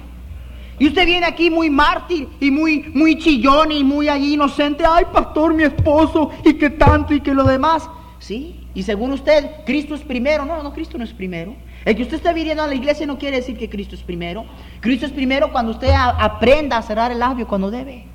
Y 0.79 0.87
usted 0.87 1.05
viene 1.05 1.25
aquí 1.25 1.49
muy 1.49 1.69
mártir 1.69 2.29
y 2.39 2.49
muy, 2.49 2.89
muy 2.93 3.17
chillón 3.17 3.71
y 3.71 3.83
muy 3.83 4.07
allí 4.07 4.35
inocente. 4.35 4.85
Ay, 4.89 5.05
pastor, 5.11 5.53
mi 5.53 5.63
esposo, 5.63 6.31
y 6.45 6.53
que 6.53 6.69
tanto 6.69 7.13
y 7.13 7.19
que 7.19 7.33
lo 7.33 7.43
demás. 7.43 7.89
Sí, 8.19 8.67
y 8.73 8.83
según 8.83 9.11
usted, 9.11 9.65
Cristo 9.65 9.93
es 9.93 10.01
primero. 10.01 10.45
No, 10.45 10.63
no, 10.63 10.73
Cristo 10.73 10.97
no 10.97 11.03
es 11.03 11.13
primero. 11.13 11.53
El 11.83 11.95
que 11.95 12.03
usted 12.03 12.17
esté 12.17 12.33
viniendo 12.33 12.63
a 12.63 12.67
la 12.67 12.75
iglesia 12.75 13.05
no 13.05 13.17
quiere 13.17 13.37
decir 13.37 13.57
que 13.57 13.69
Cristo 13.69 13.95
es 13.95 14.03
primero. 14.03 14.45
Cristo 14.79 15.05
es 15.05 15.11
primero 15.11 15.51
cuando 15.51 15.71
usted 15.71 15.91
aprenda 15.93 16.77
a 16.77 16.81
cerrar 16.81 17.11
el 17.11 17.19
labio 17.19 17.47
cuando 17.47 17.69
debe. 17.71 18.05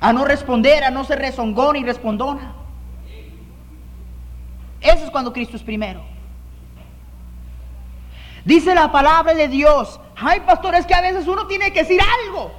A 0.00 0.12
no 0.12 0.24
responder, 0.24 0.82
a 0.82 0.90
no 0.90 1.04
ser 1.04 1.20
rezongón 1.20 1.76
y 1.76 1.84
respondona. 1.84 2.54
Eso 4.80 5.04
es 5.04 5.10
cuando 5.10 5.32
Cristo 5.32 5.56
es 5.56 5.62
primero. 5.62 6.02
Dice 8.48 8.74
la 8.74 8.90
palabra 8.90 9.34
de 9.34 9.46
Dios. 9.46 10.00
Ay, 10.16 10.40
pastor, 10.40 10.74
es 10.74 10.86
que 10.86 10.94
a 10.94 11.02
veces 11.02 11.28
uno 11.28 11.46
tiene 11.46 11.70
que 11.70 11.80
decir 11.80 12.00
algo. 12.24 12.50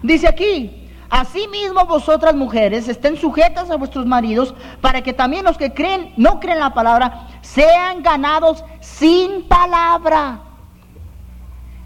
Dice 0.00 0.28
aquí, 0.28 0.88
asimismo 1.10 1.84
vosotras 1.86 2.36
mujeres 2.36 2.86
estén 2.86 3.16
sujetas 3.16 3.68
a 3.68 3.74
vuestros 3.74 4.06
maridos 4.06 4.54
para 4.80 5.02
que 5.02 5.12
también 5.12 5.44
los 5.44 5.58
que 5.58 5.74
creen, 5.74 6.14
no 6.16 6.38
creen 6.38 6.60
la 6.60 6.72
palabra, 6.72 7.26
sean 7.40 8.04
ganados 8.04 8.64
sin 8.78 9.48
palabra. 9.48 10.42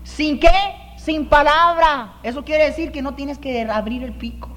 ¿Sin 0.05 0.38
qué? 0.38 0.53
Sin 0.98 1.26
palabra. 1.26 2.16
Eso 2.22 2.44
quiere 2.44 2.66
decir 2.66 2.92
que 2.92 3.01
no 3.01 3.14
tienes 3.14 3.38
que 3.38 3.62
abrir 3.62 4.05
el 4.05 4.12
pico. 4.12 4.51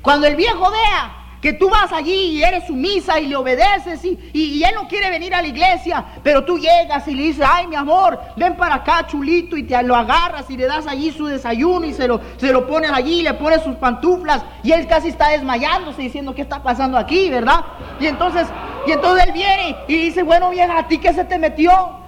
Cuando 0.00 0.26
el 0.26 0.36
viejo 0.36 0.70
vea 0.70 1.19
que 1.40 1.54
tú 1.54 1.70
vas 1.70 1.92
allí 1.92 2.12
y 2.12 2.42
eres 2.42 2.66
sumisa 2.66 3.18
y 3.18 3.26
le 3.26 3.36
obedeces 3.36 4.04
y, 4.04 4.18
y, 4.32 4.62
él 4.62 4.74
no 4.74 4.86
quiere 4.86 5.08
venir 5.10 5.34
a 5.34 5.40
la 5.40 5.48
iglesia, 5.48 6.04
pero 6.22 6.44
tú 6.44 6.58
llegas 6.58 7.06
y 7.08 7.14
le 7.14 7.22
dices, 7.22 7.46
ay 7.48 7.66
mi 7.66 7.76
amor, 7.76 8.20
ven 8.36 8.56
para 8.56 8.76
acá 8.76 9.06
chulito 9.06 9.56
y 9.56 9.62
te 9.62 9.82
lo 9.82 9.96
agarras 9.96 10.50
y 10.50 10.56
le 10.56 10.66
das 10.66 10.86
allí 10.86 11.10
su 11.10 11.26
desayuno 11.26 11.86
y 11.86 11.94
se 11.94 12.06
lo, 12.06 12.20
se 12.36 12.52
lo 12.52 12.66
pones 12.66 12.90
allí 12.90 13.20
y 13.20 13.22
le 13.22 13.34
pones 13.34 13.62
sus 13.62 13.76
pantuflas 13.76 14.42
y 14.62 14.72
él 14.72 14.86
casi 14.86 15.08
está 15.08 15.28
desmayándose 15.28 16.02
diciendo, 16.02 16.34
¿qué 16.34 16.42
está 16.42 16.62
pasando 16.62 16.98
aquí, 16.98 17.30
verdad? 17.30 17.64
Y 17.98 18.06
entonces, 18.06 18.46
y 18.86 18.92
entonces 18.92 19.26
él 19.26 19.32
viene 19.32 19.76
y 19.88 19.96
dice, 19.96 20.22
bueno 20.22 20.50
vieja, 20.50 20.78
¿a 20.78 20.88
ti 20.88 20.98
qué 20.98 21.12
se 21.14 21.24
te 21.24 21.38
metió? 21.38 22.00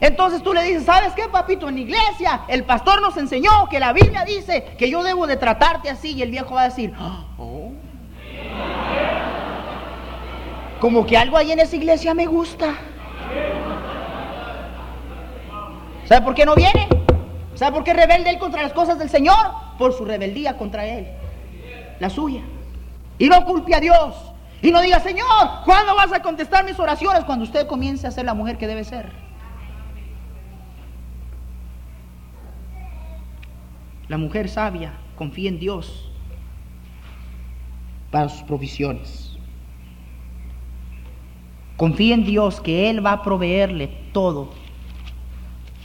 Entonces 0.00 0.42
tú 0.42 0.52
le 0.52 0.62
dices, 0.62 0.84
¿sabes 0.84 1.12
qué, 1.14 1.28
papito? 1.28 1.68
En 1.68 1.74
la 1.74 1.80
iglesia 1.80 2.40
el 2.48 2.64
pastor 2.64 3.00
nos 3.00 3.16
enseñó 3.16 3.68
que 3.68 3.80
la 3.80 3.92
Biblia 3.92 4.24
dice 4.24 4.76
que 4.78 4.90
yo 4.90 5.02
debo 5.02 5.26
de 5.26 5.36
tratarte 5.36 5.90
así. 5.90 6.12
Y 6.12 6.22
el 6.22 6.30
viejo 6.30 6.54
va 6.54 6.62
a 6.62 6.68
decir, 6.68 6.94
oh. 7.36 7.67
Como 10.80 11.06
que 11.06 11.16
algo 11.16 11.36
ahí 11.36 11.50
en 11.50 11.58
esa 11.58 11.76
iglesia 11.76 12.14
me 12.14 12.26
gusta. 12.26 12.74
¿Sabe 16.04 16.24
por 16.24 16.34
qué 16.34 16.46
no 16.46 16.54
viene? 16.54 16.88
¿Sabe 17.54 17.72
por 17.72 17.84
qué 17.84 17.92
rebelde 17.92 18.30
él 18.30 18.38
contra 18.38 18.62
las 18.62 18.72
cosas 18.72 18.98
del 18.98 19.10
Señor? 19.10 19.36
Por 19.78 19.92
su 19.92 20.04
rebeldía 20.04 20.56
contra 20.56 20.86
él. 20.86 21.08
La 21.98 22.08
suya. 22.08 22.42
Y 23.18 23.28
no 23.28 23.44
culpe 23.44 23.74
a 23.74 23.80
Dios. 23.80 24.14
Y 24.62 24.70
no 24.70 24.80
diga, 24.80 25.00
Señor, 25.00 25.26
¿cuándo 25.64 25.94
vas 25.94 26.12
a 26.12 26.22
contestar 26.22 26.64
mis 26.64 26.78
oraciones? 26.78 27.24
Cuando 27.24 27.44
usted 27.44 27.66
comience 27.66 28.06
a 28.06 28.10
ser 28.10 28.24
la 28.24 28.34
mujer 28.34 28.58
que 28.58 28.66
debe 28.66 28.84
ser. 28.84 29.10
La 34.08 34.16
mujer 34.16 34.48
sabia 34.48 34.94
confía 35.16 35.50
en 35.50 35.58
Dios 35.58 36.07
para 38.10 38.28
sus 38.28 38.42
provisiones. 38.42 39.36
Confía 41.76 42.14
en 42.14 42.24
Dios 42.24 42.60
que 42.60 42.90
Él 42.90 43.04
va 43.04 43.12
a 43.12 43.22
proveerle 43.22 43.88
todo 44.12 44.50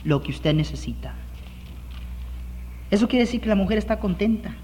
lo 0.03 0.23
que 0.23 0.31
usted 0.31 0.53
necesita. 0.53 1.15
Eso 2.89 3.07
quiere 3.07 3.25
decir 3.25 3.41
que 3.41 3.49
la 3.49 3.55
mujer 3.55 3.77
está 3.77 3.99
contenta. 3.99 4.55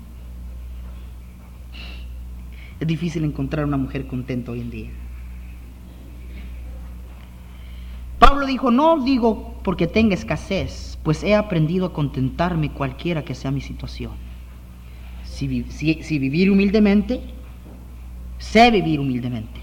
Es 2.80 2.88
difícil 2.88 3.24
encontrar 3.24 3.66
una 3.66 3.78
mujer 3.78 4.07
contenta 4.07 4.51
hoy 4.51 4.62
en 4.62 4.70
día. 4.70 4.89
Pablo 8.20 8.45
dijo, 8.45 8.72
no 8.72 9.03
digo 9.03 9.60
porque 9.64 9.88
tenga 9.88 10.14
escasez, 10.14 10.97
pues 11.03 11.24
he 11.24 11.36
aprendido 11.36 11.88
a 11.88 11.93
contentarme 11.93 12.72
cualquiera 12.72 13.24
que 13.26 13.36
sea 13.36 13.51
mi 13.51 13.62
situación. 13.62 14.12
Si, 15.24 15.47
vivir 15.47 16.51
humildemente, 16.51 17.22
sé 18.39 18.71
vivir 18.71 18.99
humildemente. 18.99 19.61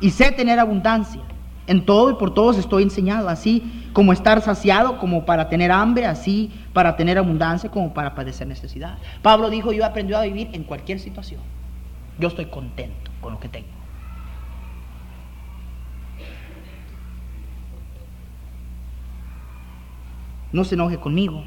Y 0.00 0.10
sé 0.10 0.30
tener 0.32 0.58
abundancia. 0.58 1.22
En 1.66 1.86
todo 1.86 2.10
y 2.10 2.14
por 2.14 2.34
todos 2.34 2.58
estoy 2.58 2.82
enseñado, 2.82 3.28
así 3.28 3.90
como 3.94 4.12
estar 4.12 4.42
saciado, 4.42 4.98
como 4.98 5.24
para 5.24 5.48
tener 5.48 5.72
hambre, 5.72 6.04
así 6.04 6.50
para 6.72 6.96
tener 6.96 7.18
abundancia, 7.18 7.70
como 7.70 7.94
para 7.94 8.14
padecer 8.14 8.46
necesidad. 8.46 8.98
Pablo 9.22 9.48
dijo, 9.48 9.72
yo 9.72 9.82
he 9.82 9.86
aprendido 9.86 10.18
a 10.18 10.22
vivir 10.22 10.50
en 10.52 10.64
cualquier 10.64 11.00
situación. 11.00 11.40
Yo 12.18 12.28
estoy 12.28 12.46
contento 12.46 13.10
con 13.22 13.32
lo 13.32 13.40
que 13.40 13.48
tengo. 13.48 13.78
no 20.52 20.64
se 20.64 20.74
enoje 20.74 20.98
conmigo. 20.98 21.44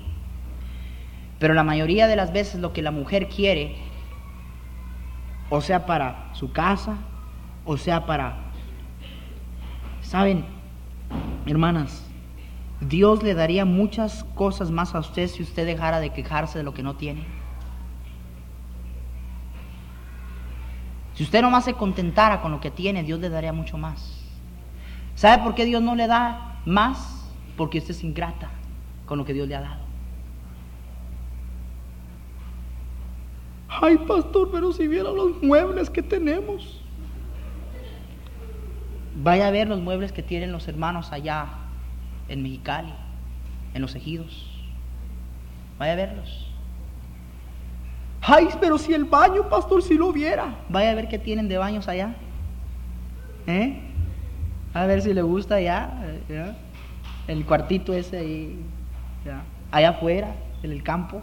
Pero 1.39 1.53
la 1.53 1.63
mayoría 1.63 2.07
de 2.07 2.15
las 2.15 2.33
veces 2.33 2.61
lo 2.61 2.73
que 2.73 2.81
la 2.81 2.91
mujer 2.91 3.27
quiere, 3.27 3.75
o 5.51 5.59
sea 5.59 5.85
para 5.85 6.33
su 6.33 6.51
casa, 6.51 6.95
o 7.65 7.77
sea 7.77 8.05
para... 8.05 8.37
Saben, 10.01 10.45
hermanas, 11.45 12.09
Dios 12.79 13.21
le 13.21 13.35
daría 13.35 13.65
muchas 13.65 14.23
cosas 14.33 14.71
más 14.71 14.95
a 14.95 14.99
usted 14.99 15.27
si 15.27 15.43
usted 15.43 15.65
dejara 15.65 15.99
de 15.99 16.11
quejarse 16.11 16.57
de 16.57 16.63
lo 16.63 16.73
que 16.73 16.83
no 16.83 16.95
tiene. 16.95 17.25
Si 21.15 21.23
usted 21.23 21.41
nomás 21.41 21.65
se 21.65 21.73
contentara 21.73 22.41
con 22.41 22.51
lo 22.51 22.61
que 22.61 22.71
tiene, 22.71 23.03
Dios 23.03 23.19
le 23.19 23.29
daría 23.29 23.51
mucho 23.51 23.77
más. 23.77 24.23
¿Sabe 25.15 25.43
por 25.43 25.53
qué 25.53 25.65
Dios 25.65 25.81
no 25.83 25.95
le 25.95 26.07
da 26.07 26.61
más? 26.65 27.29
Porque 27.57 27.79
usted 27.79 27.91
es 27.91 28.03
ingrata 28.05 28.49
con 29.05 29.17
lo 29.17 29.25
que 29.25 29.33
Dios 29.33 29.49
le 29.49 29.55
ha 29.55 29.61
dado. 29.61 29.80
Ay, 33.79 33.97
pastor, 33.99 34.49
pero 34.51 34.73
si 34.73 34.85
viera 34.85 35.09
los 35.11 35.41
muebles 35.41 35.89
que 35.89 36.03
tenemos. 36.03 36.81
Vaya 39.15 39.47
a 39.47 39.51
ver 39.51 39.67
los 39.69 39.79
muebles 39.79 40.11
que 40.11 40.21
tienen 40.21 40.51
los 40.51 40.67
hermanos 40.67 41.11
allá 41.13 41.47
en 42.27 42.43
Mexicali, 42.43 42.93
en 43.73 43.81
los 43.81 43.95
ejidos. 43.95 44.49
Vaya 45.79 45.93
a 45.93 45.95
verlos. 45.95 46.47
Ay, 48.21 48.49
pero 48.59 48.77
si 48.77 48.93
el 48.93 49.05
baño, 49.05 49.47
pastor, 49.49 49.81
si 49.81 49.95
lo 49.95 50.11
viera. 50.11 50.53
Vaya 50.67 50.91
a 50.91 50.95
ver 50.95 51.07
qué 51.07 51.17
tienen 51.17 51.47
de 51.47 51.57
baños 51.57 51.87
allá. 51.87 52.13
¿Eh? 53.47 53.79
A 54.73 54.85
ver 54.85 55.01
si 55.01 55.13
le 55.13 55.21
gusta 55.21 55.61
ya. 55.61 55.91
¿ya? 56.29 56.55
El 57.27 57.45
cuartito 57.45 57.93
ese 57.93 58.17
ahí. 58.17 58.59
¿ya? 59.25 59.43
Allá 59.71 59.89
afuera, 59.89 60.35
en 60.61 60.71
el 60.71 60.83
campo. 60.83 61.21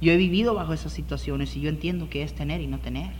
Yo 0.00 0.12
he 0.12 0.16
vivido 0.16 0.54
bajo 0.54 0.72
esas 0.72 0.92
situaciones 0.92 1.56
y 1.56 1.60
yo 1.60 1.68
entiendo 1.68 2.10
que 2.10 2.22
es 2.22 2.34
tener 2.34 2.60
y 2.60 2.66
no 2.66 2.78
tener. 2.78 3.12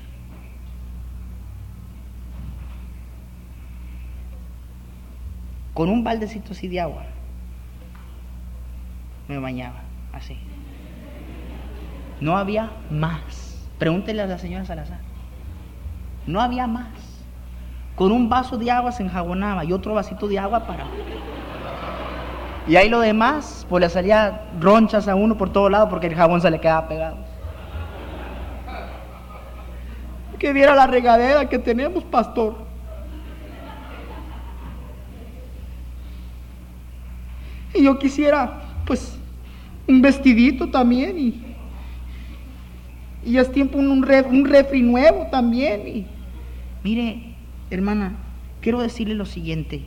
Con 5.73 5.89
un 5.89 6.05
baldecito 6.05 6.53
así 6.53 6.69
de 6.69 6.81
agua 6.81 7.07
me 9.29 9.39
bañaba, 9.39 9.83
así. 10.13 10.37
No 12.21 12.37
había 12.37 12.71
más. 12.91 13.69
Pregúntele 13.79 14.23
a 14.23 14.27
la 14.27 14.39
señora 14.39 14.65
Salazar. 14.65 15.01
No 16.27 16.41
había 16.41 16.67
más. 16.67 16.89
Con 17.97 18.13
un 18.13 18.29
vaso 18.29 18.57
de 18.57 18.71
agua 18.71 18.93
se 18.93 19.03
enjabonaba 19.03 19.65
y 19.65 19.73
otro 19.73 19.95
vasito 19.95 20.29
de 20.29 20.39
agua 20.39 20.67
para. 20.67 20.87
Y 22.67 22.77
ahí 22.77 22.89
lo 22.89 23.01
demás, 23.01 23.67
pues 23.69 23.83
le 23.83 23.91
salía 23.91 24.47
ronchas 24.59 25.07
a 25.07 25.15
uno 25.15 25.37
por 25.37 25.53
todo 25.53 25.69
lado 25.69 25.89
porque 25.91 26.07
el 26.07 26.15
jabón 26.15 26.41
se 26.41 26.51
le 26.51 26.61
quedaba 26.61 26.89
pegado. 26.89 27.19
Que 30.39 30.53
viera 30.53 30.75
la 30.75 30.87
regadera 30.87 31.49
que 31.49 31.59
tenemos, 31.59 32.05
pastor. 32.05 32.57
Y 37.75 37.83
yo 37.85 37.99
quisiera, 37.99 38.63
pues, 38.87 39.19
un 39.89 40.01
vestidito 40.01 40.71
también 40.71 41.19
y, 41.19 41.43
y 43.25 43.33
ya 43.33 43.41
es 43.43 43.53
tiempo 43.53 43.79
un, 43.79 43.89
un, 43.89 44.03
ref- 44.05 44.29
un 44.29 44.45
refri 44.45 44.81
nuevo 44.83 45.27
también. 45.31 45.87
Y, 45.89 46.07
mire, 46.83 47.35
hermana, 47.71 48.15
quiero 48.61 48.81
decirle 48.81 49.15
lo 49.15 49.27
siguiente. 49.27 49.83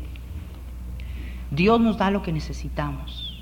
Dios 1.51 1.79
nos 1.79 1.97
da 1.97 2.11
lo 2.11 2.21
que 2.21 2.31
necesitamos. 2.31 3.33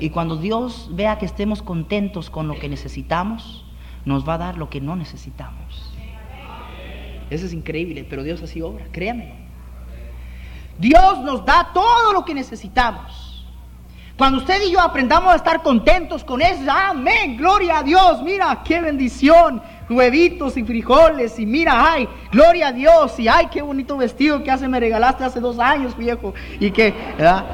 Y 0.00 0.10
cuando 0.10 0.36
Dios 0.36 0.90
vea 0.92 1.18
que 1.18 1.26
estemos 1.26 1.62
contentos 1.62 2.30
con 2.30 2.48
lo 2.48 2.58
que 2.58 2.68
necesitamos, 2.68 3.64
nos 4.04 4.28
va 4.28 4.34
a 4.34 4.38
dar 4.38 4.58
lo 4.58 4.68
que 4.68 4.80
no 4.80 4.96
necesitamos. 4.96 5.92
Eso 7.30 7.46
es 7.46 7.52
increíble, 7.52 8.04
pero 8.08 8.22
Dios 8.22 8.42
así 8.42 8.60
obra, 8.60 8.86
créame. 8.92 9.34
Dios 10.78 11.20
nos 11.20 11.44
da 11.44 11.70
todo 11.72 12.12
lo 12.12 12.24
que 12.24 12.34
necesitamos. 12.34 13.46
Cuando 14.16 14.38
usted 14.38 14.60
y 14.62 14.72
yo 14.72 14.80
aprendamos 14.80 15.32
a 15.32 15.36
estar 15.36 15.62
contentos 15.62 16.22
con 16.22 16.42
eso, 16.42 16.70
amén, 16.70 17.36
gloria 17.36 17.78
a 17.78 17.82
Dios, 17.82 18.22
mira, 18.22 18.62
qué 18.64 18.80
bendición, 18.80 19.62
huevitos 19.92 20.56
y 20.56 20.64
frijoles, 20.64 21.38
y 21.38 21.46
mira, 21.46 21.92
ay, 21.92 22.08
gloria 22.30 22.68
a 22.68 22.72
Dios, 22.72 23.18
y 23.20 23.28
ay, 23.28 23.46
qué 23.52 23.62
bonito 23.62 23.96
vestido 23.96 24.42
que 24.42 24.50
hace 24.50 24.66
me 24.68 24.80
regalaste 24.80 25.24
hace 25.24 25.40
dos 25.40 25.58
años, 25.58 25.96
viejo, 25.96 26.34
y 26.58 26.70
que, 26.70 26.94
¿verdad? 27.16 27.44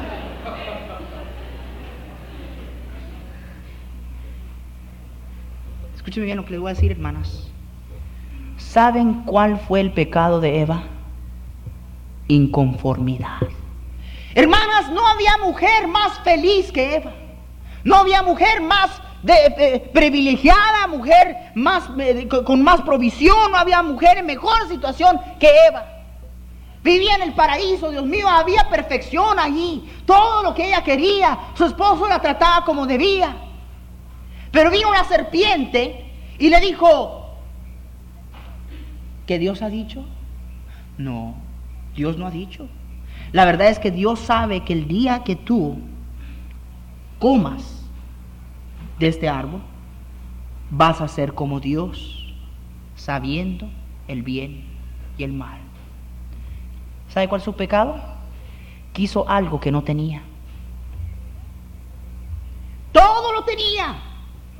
Escúcheme 5.94 6.26
bien 6.26 6.38
lo 6.38 6.44
que 6.44 6.52
les 6.52 6.60
voy 6.60 6.70
a 6.70 6.74
decir, 6.74 6.90
hermanas. 6.90 7.50
¿Saben 8.56 9.24
cuál 9.24 9.60
fue 9.60 9.80
el 9.80 9.92
pecado 9.92 10.40
de 10.40 10.60
Eva? 10.60 10.84
Inconformidad. 12.28 13.40
Hermanas, 14.34 14.90
no 14.90 15.06
había 15.06 15.36
mujer 15.38 15.86
más 15.88 16.18
feliz 16.20 16.72
que 16.72 16.96
Eva. 16.96 17.12
No 17.84 17.96
había 17.96 18.22
mujer 18.22 18.62
más 18.62 19.02
de- 19.22 19.54
de- 19.56 19.80
privilegiada, 19.92 20.86
mujer 20.88 21.36
más, 21.54 21.84
eh, 21.98 22.28
con 22.28 22.62
más 22.62 22.82
provisión, 22.82 23.50
no 23.50 23.56
había 23.56 23.82
mujer 23.82 24.18
en 24.18 24.26
mejor 24.26 24.68
situación 24.68 25.20
que 25.40 25.48
Eva. 25.68 25.86
Vivía 26.82 27.16
en 27.16 27.22
el 27.22 27.32
paraíso, 27.34 27.90
Dios 27.90 28.06
mío, 28.06 28.28
había 28.28 28.68
perfección 28.70 29.38
allí. 29.38 29.90
Todo 30.06 30.42
lo 30.42 30.54
que 30.54 30.68
ella 30.68 30.82
quería, 30.84 31.38
su 31.54 31.64
esposo 31.64 32.08
la 32.08 32.20
trataba 32.20 32.64
como 32.64 32.86
debía. 32.86 33.36
Pero 34.52 34.70
vino 34.70 34.88
una 34.88 35.04
serpiente 35.04 36.10
y 36.38 36.48
le 36.48 36.60
dijo, 36.60 37.36
¿que 39.26 39.38
Dios 39.38 39.60
ha 39.60 39.68
dicho? 39.68 40.04
No, 40.96 41.34
Dios 41.94 42.16
no 42.16 42.26
ha 42.26 42.30
dicho. 42.30 42.68
La 43.32 43.44
verdad 43.44 43.68
es 43.68 43.78
que 43.78 43.90
Dios 43.90 44.20
sabe 44.20 44.64
que 44.64 44.72
el 44.72 44.88
día 44.88 45.22
que 45.24 45.36
tú 45.36 45.78
comas 47.18 47.77
de 48.98 49.08
este 49.08 49.28
árbol, 49.28 49.60
vas 50.70 51.00
a 51.00 51.08
ser 51.08 51.34
como 51.34 51.60
Dios, 51.60 52.34
sabiendo 52.96 53.68
el 54.06 54.22
bien 54.22 54.64
y 55.16 55.24
el 55.24 55.32
mal. 55.32 55.58
¿Sabe 57.08 57.28
cuál 57.28 57.40
es 57.40 57.44
su 57.44 57.54
pecado? 57.54 57.96
Quiso 58.92 59.28
algo 59.28 59.60
que 59.60 59.72
no 59.72 59.82
tenía. 59.82 60.22
Todo 62.92 63.32
lo 63.32 63.44
tenía. 63.44 63.96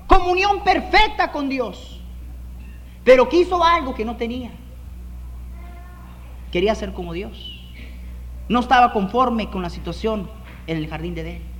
Comunión 0.07 0.63
perfecta 0.63 1.31
con 1.33 1.49
Dios. 1.49 2.01
Pero 3.05 3.29
quiso 3.29 3.63
algo 3.63 3.95
que 3.95 4.05
no 4.05 4.17
tenía. 4.17 4.51
Quería 6.53 6.75
ser 6.75 6.93
como 6.93 7.13
Dios. 7.13 7.55
No 8.49 8.61
estaba 8.61 8.93
conforme 8.93 9.51
con 9.51 9.63
la 9.63 9.71
situación 9.71 10.31
en 10.67 10.79
el 10.79 10.89
jardín 10.89 11.15
de 11.15 11.21
Edén. 11.23 11.58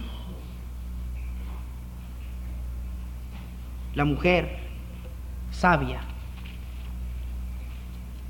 La 3.99 4.05
mujer 4.05 4.59
sabia 5.51 6.03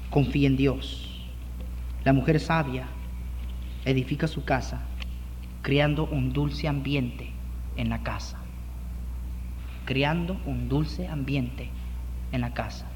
confía 0.09 0.47
en 0.47 0.57
Dios. 0.57 1.29
La 2.05 2.15
mujer 2.15 2.41
sabia 2.41 2.87
edifica 3.85 4.29
su 4.29 4.47
casa 4.47 4.81
creando 5.61 6.07
un 6.07 6.33
dulce 6.33 6.69
ambiente 6.69 7.29
en 7.77 7.91
la 7.91 8.03
casa. 8.03 8.39
Creando 9.85 10.41
un 10.47 10.71
dulce 10.71 11.07
ambiente 11.07 11.69
en 12.33 12.41
la 12.41 12.55
casa. 12.55 12.87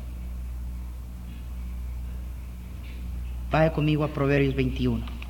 Vaya 3.50 3.74
conmigo 3.74 4.02
a 4.02 4.08
Proverbios 4.08 4.54
21. 4.54 5.21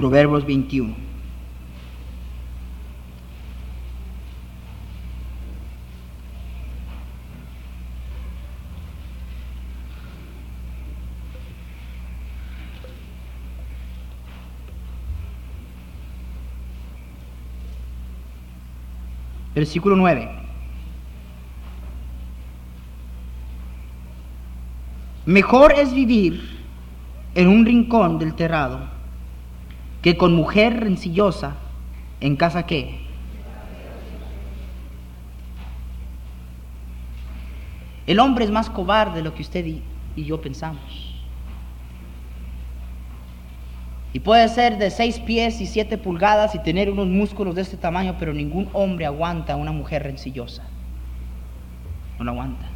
Proverbios 0.00 0.46
21. 0.46 0.94
Versículo 19.54 19.96
9. 19.96 20.30
Mejor 25.26 25.72
es 25.72 25.92
vivir 25.92 26.58
en 27.34 27.48
un 27.48 27.66
rincón 27.66 28.18
del 28.18 28.34
terrado 28.34 28.99
que 30.02 30.16
con 30.16 30.34
mujer 30.34 30.80
rencillosa 30.80 31.56
en 32.20 32.36
casa 32.36 32.66
que 32.66 33.00
el 38.06 38.18
hombre 38.18 38.44
es 38.44 38.50
más 38.50 38.70
cobarde 38.70 39.16
de 39.16 39.22
lo 39.22 39.34
que 39.34 39.42
usted 39.42 39.64
y, 39.64 39.82
y 40.16 40.24
yo 40.24 40.40
pensamos. 40.40 41.10
Y 44.12 44.20
puede 44.20 44.48
ser 44.48 44.78
de 44.78 44.90
seis 44.90 45.20
pies 45.20 45.60
y 45.60 45.66
siete 45.66 45.96
pulgadas 45.96 46.54
y 46.54 46.58
tener 46.58 46.90
unos 46.90 47.06
músculos 47.06 47.54
de 47.54 47.62
este 47.62 47.76
tamaño, 47.76 48.16
pero 48.18 48.32
ningún 48.32 48.68
hombre 48.72 49.06
aguanta 49.06 49.52
a 49.52 49.56
una 49.56 49.70
mujer 49.70 50.02
rencillosa. 50.02 50.64
No 52.18 52.24
lo 52.24 52.32
aguanta. 52.32 52.69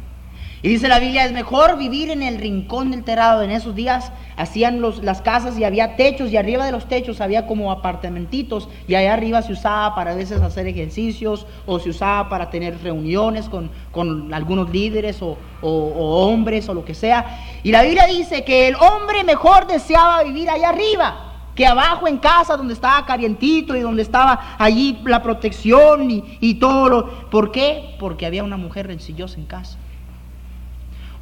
Y 0.63 0.69
dice 0.69 0.87
la 0.87 0.97
Biblia, 0.99 1.25
es 1.25 1.31
mejor 1.31 1.77
vivir 1.77 2.09
en 2.09 2.23
el 2.23 2.37
rincón 2.39 2.89
del 2.89 3.03
terrado. 3.03 3.43
En 3.43 3.51
esos 3.51 3.75
días 3.75 4.11
hacían 4.35 4.81
los, 4.81 5.03
las 5.03 5.21
casas 5.21 5.59
y 5.59 5.63
había 5.63 5.95
techos 5.95 6.31
y 6.31 6.37
arriba 6.37 6.65
de 6.65 6.71
los 6.71 6.87
techos 6.87 7.21
había 7.21 7.45
como 7.45 7.71
apartamentitos 7.71 8.67
y 8.87 8.95
allá 8.95 9.13
arriba 9.13 9.41
se 9.43 9.53
usaba 9.53 9.93
para 9.93 10.11
a 10.11 10.15
veces 10.15 10.41
hacer 10.41 10.65
ejercicios 10.67 11.45
o 11.67 11.77
se 11.79 11.89
usaba 11.89 12.29
para 12.29 12.49
tener 12.49 12.81
reuniones 12.81 13.47
con, 13.47 13.69
con 13.91 14.33
algunos 14.33 14.69
líderes 14.71 15.21
o, 15.21 15.37
o- 15.61 15.69
o 15.69 16.25
hombres 16.27 16.67
o 16.67 16.73
lo 16.73 16.83
que 16.83 16.95
sea. 16.95 17.41
Y 17.63 17.71
la 17.71 17.83
Biblia 17.83 18.07
dice 18.07 18.43
que 18.43 18.67
el 18.67 18.75
hombre 18.75 19.23
mejor 19.23 19.67
deseaba 19.67 20.23
vivir 20.23 20.49
allá 20.49 20.69
arriba. 20.69 21.21
que 21.53 21.65
abajo 21.65 22.05
en 22.07 22.17
casa 22.17 22.57
donde 22.57 22.73
estaba 22.73 23.05
calientito 23.05 23.77
y 23.77 23.79
donde 23.79 24.01
estaba 24.01 24.55
allí 24.57 24.99
la 25.05 25.21
protección 25.23 26.11
y, 26.11 26.21
y 26.41 26.55
todo 26.55 26.89
lo... 26.89 27.29
¿Por 27.29 27.49
qué? 27.51 27.95
Porque 27.97 28.25
había 28.25 28.43
una 28.43 28.57
mujer 28.57 28.87
rencillosa 28.87 29.37
en 29.39 29.45
casa. 29.45 29.77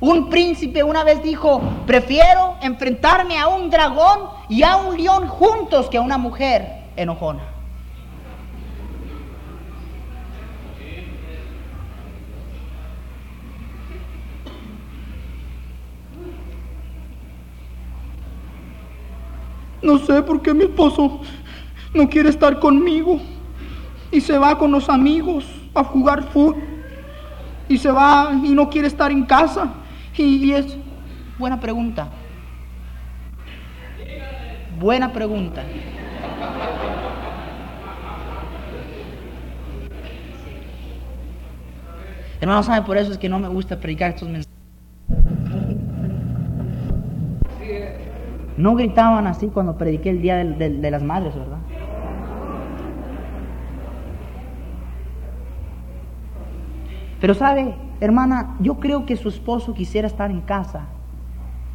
Un 0.03 0.29
príncipe 0.29 0.83
una 0.83 1.05
vez 1.05 1.23
dijo, 1.23 1.61
prefiero 1.87 2.57
enfrentarme 2.61 3.39
a 3.39 3.47
un 3.47 3.69
dragón 3.69 4.19
y 4.49 4.61
a 4.61 4.75
un 4.75 4.97
león 4.97 5.29
juntos 5.29 5.87
que 5.89 5.97
a 5.97 6.01
una 6.01 6.17
mujer 6.17 6.89
enojona. 6.97 7.43
No 19.81 19.99
sé 19.99 20.21
por 20.23 20.41
qué 20.41 20.53
mi 20.53 20.65
esposo 20.65 21.21
no 21.93 22.09
quiere 22.09 22.27
estar 22.27 22.59
conmigo 22.59 23.21
y 24.11 24.19
se 24.19 24.37
va 24.37 24.57
con 24.57 24.69
los 24.69 24.89
amigos 24.89 25.45
a 25.73 25.81
jugar 25.85 26.23
fútbol 26.23 26.61
y 27.69 27.77
se 27.77 27.89
va 27.89 28.33
y 28.43 28.49
no 28.49 28.69
quiere 28.69 28.89
estar 28.89 29.09
en 29.09 29.23
casa. 29.23 29.75
Y, 30.17 30.51
es 30.51 30.77
buena 31.39 31.59
pregunta. 31.59 32.09
Buena 34.79 35.11
pregunta. 35.11 35.63
Hermano, 42.39 42.61
¿sabe? 42.63 42.85
Por 42.85 42.97
eso 42.97 43.11
es 43.11 43.17
que 43.17 43.29
no 43.29 43.39
me 43.39 43.47
gusta 43.47 43.79
predicar 43.79 44.11
estos 44.11 44.27
mensajes. 44.27 44.53
No 48.57 48.75
gritaban 48.75 49.25
así 49.27 49.47
cuando 49.47 49.77
prediqué 49.77 50.11
el 50.11 50.21
Día 50.21 50.37
de, 50.43 50.91
las 50.91 51.01
Madres, 51.01 51.33
¿verdad? 51.35 51.57
Pero 57.19 57.33
sabe, 57.33 57.73
hermana, 58.05 58.55
yo 58.59 58.79
creo 58.79 59.05
que 59.05 59.15
su 59.15 59.29
esposo 59.29 59.73
quisiera 59.73 60.07
estar 60.07 60.29
en 60.29 60.41
casa 60.41 60.81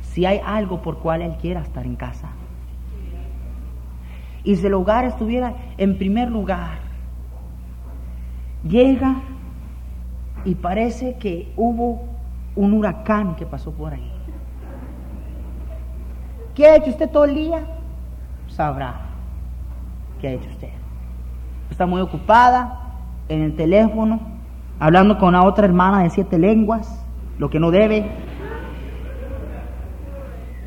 si 0.03 0.27
hay 0.27 0.41
algo 0.45 0.83
por 0.83 0.99
cual 0.99 1.23
él 1.23 1.37
quiera 1.41 1.61
estar 1.61 1.87
en 1.87 1.97
casa. 1.97 2.29
Y 4.45 4.57
si 4.57 4.67
el 4.67 4.75
hogar 4.75 5.05
estuviera 5.05 5.55
en 5.79 5.97
primer 5.97 6.31
lugar, 6.31 6.79
llega 8.63 9.17
y 10.45 10.55
parece 10.55 11.17
que 11.17 11.53
hubo 11.57 12.03
un 12.57 12.73
huracán 12.73 13.37
que 13.37 13.47
pasó 13.47 13.73
por 13.73 13.95
ahí. 13.95 14.13
¿Qué 16.55 16.67
ha 16.67 16.77
hecho 16.77 16.91
usted 16.91 17.09
todo 17.11 17.25
el 17.25 17.35
día? 17.35 17.67
Sabrá 18.49 19.01
qué 20.21 20.29
ha 20.29 20.33
hecho 20.33 20.49
usted. 20.51 20.71
Está 21.71 21.87
muy 21.87 22.01
ocupada 22.01 22.81
en 23.29 23.43
el 23.43 23.57
teléfono, 23.57 24.38
hablando 24.79 25.19
con 25.19 25.33
la 25.33 25.45
otra 25.45 25.67
hermana 25.67 26.03
de 26.03 26.11
siete 26.11 26.39
lenguas, 26.39 27.05
lo 27.39 27.51
que 27.51 27.61
no 27.61 27.71
debe. 27.71 28.11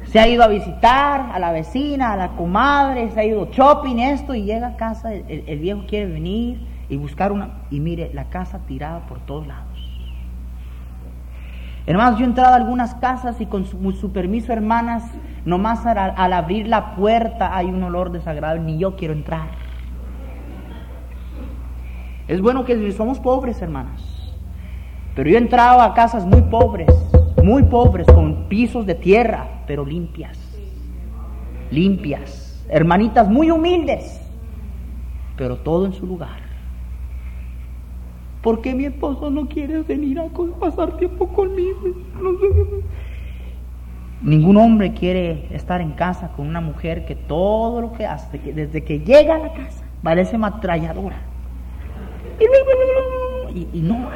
Se 0.05 0.20
ha 0.20 0.28
ido 0.28 0.43
a 0.43 0.47
visitar 0.47 1.32
a 1.34 1.39
la 1.39 1.53
vecina, 1.53 2.12
a 2.12 2.18
la 2.18 2.30
comadre, 2.36 3.12
se 3.12 3.20
ha 3.22 3.24
ido 3.24 3.47
shopping, 3.51 3.97
esto, 3.97 4.36
y 4.36 4.43
llega 4.43 4.68
a 4.68 4.76
casa, 4.76 5.14
el, 5.14 5.59
viejo 5.59 5.86
quiere 5.88 6.12
venir 6.12 6.68
y 6.89 6.97
buscar 6.97 7.32
una... 7.32 7.62
Y 7.70 7.80
mire, 7.80 8.12
la 8.14 8.26
casa 8.26 8.59
tirada 8.68 9.07
por 9.07 9.20
todos 9.22 9.47
lados. 9.47 9.72
Hermanos, 11.86 12.20
yo 12.20 12.26
he 12.26 12.28
entrado 12.28 12.53
a 12.53 12.57
algunas 12.57 12.93
casas 12.95 13.39
y 13.39 13.45
con 13.45 13.66
su, 13.66 14.12
permiso, 14.12 14.51
hermanas, 14.51 15.03
nomás 15.45 15.86
al, 15.86 16.34
abrir 16.34 16.68
la 16.68 16.93
puerta 16.95 17.55
hay 17.55 17.68
un 17.68 17.82
olor 17.82 18.12
desagradable, 18.12 18.62
ni 18.62 18.78
yo 18.78 18.97
quiero 18.97 19.14
entrar. 19.14 19.61
Es 22.32 22.39
bueno 22.39 22.63
que 22.63 22.93
somos 22.93 23.19
pobres, 23.19 23.61
hermanas, 23.61 24.01
pero 25.15 25.29
yo 25.29 25.36
he 25.36 25.38
entrado 25.38 25.82
a 25.82 25.93
casas 25.93 26.25
muy 26.25 26.41
pobres, 26.43 26.88
muy 27.43 27.63
pobres, 27.63 28.07
con 28.07 28.47
pisos 28.47 28.86
de 28.86 28.95
tierra, 28.95 29.63
pero 29.67 29.86
limpias, 29.86 30.39
limpias, 31.71 32.65
hermanitas 32.69 33.27
muy 33.27 33.51
humildes, 33.51 34.21
pero 35.36 35.57
todo 35.57 35.86
en 35.86 35.91
su 35.91 36.07
lugar. 36.07 36.39
¿Por 38.41 38.61
qué 38.61 38.75
mi 38.75 38.86
esposo 38.86 39.29
no 39.29 39.49
quiere 39.49 39.82
venir 39.82 40.17
a 40.17 40.29
pasar 40.57 40.95
tiempo 40.95 41.27
conmigo? 41.27 41.82
Ningún 44.21 44.55
hombre 44.55 44.93
quiere 44.93 45.53
estar 45.53 45.82
en 45.82 45.91
casa 45.91 46.32
con 46.32 46.47
una 46.47 46.61
mujer 46.61 47.05
que 47.05 47.15
todo 47.17 47.82
lo 47.82 47.91
que 47.91 48.05
hace, 48.05 48.38
desde 48.53 48.86
que 48.86 49.01
llega 49.01 49.36
a 49.36 49.39
la 49.39 49.51
casa, 49.51 49.84
parece 50.01 50.38
matralladora. 50.38 51.30
Y, 53.53 53.81
no, 53.81 54.09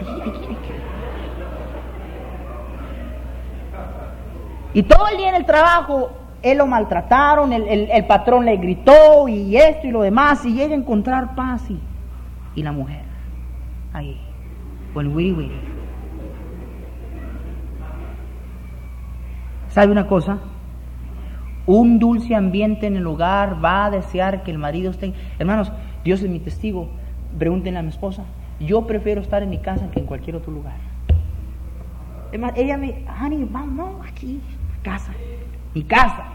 Y 4.74 4.84
todo 4.84 5.08
el 5.10 5.18
día 5.18 5.30
en 5.30 5.36
el 5.36 5.46
trabajo, 5.46 6.10
él 6.42 6.58
lo 6.58 6.68
maltrataron, 6.68 7.54
el, 7.54 7.90
el, 7.92 8.06
patrón 8.06 8.46
le 8.46 8.58
gritó 8.58 9.28
y 9.28 9.56
esto 9.56 9.88
y 9.88 9.92
lo 9.92 10.02
demás, 10.02 10.46
y 10.46 10.54
llega 10.54 10.74
a 10.74 10.78
encontrar 10.78 11.36
paz 11.36 11.64
y 12.56 12.64
la 12.64 12.72
mujer 12.72 13.06
ahí, 13.96 14.20
con 14.94 15.16
wiri 15.16 15.32
wiri. 15.32 15.62
¿Sabe 19.70 19.92
una 19.92 20.08
cosa? 20.08 20.40
Un 21.66 21.98
dulce 22.00 22.36
ambiente 22.36 22.88
en 22.88 22.98
el 22.98 23.08
hogar 23.08 23.64
va 23.64 23.86
a 23.86 23.90
desear 23.90 24.44
que 24.44 24.52
el 24.52 24.58
marido 24.58 24.92
esté. 24.92 25.14
Hermanos, 25.40 25.72
Dios 26.04 26.22
es 26.22 26.30
mi 26.30 26.40
testigo. 26.40 26.90
Pregúntenle 27.38 27.80
a 27.80 27.84
mi 27.84 27.90
esposa. 27.90 28.24
Yo 28.60 28.88
prefiero 28.88 29.22
estar 29.22 29.44
en 29.44 29.50
mi 29.50 29.60
casa 29.60 29.90
que 29.92 30.00
en 30.00 30.06
cualquier 30.06 30.36
otro 30.36 30.52
lugar. 30.52 30.78
ella 32.56 32.78
me, 32.78 33.06
honey, 33.22 33.48
vamos, 33.50 34.06
aquí, 34.08 34.42
casa, 34.82 35.12
mi 35.74 35.84
casa. 35.84 36.26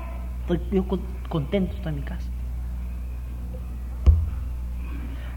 Estoy 0.42 0.60
yo 0.72 0.84
contento, 1.28 1.74
estoy 1.74 1.92
en 1.92 2.00
mi 2.00 2.04
casa. 2.04 2.30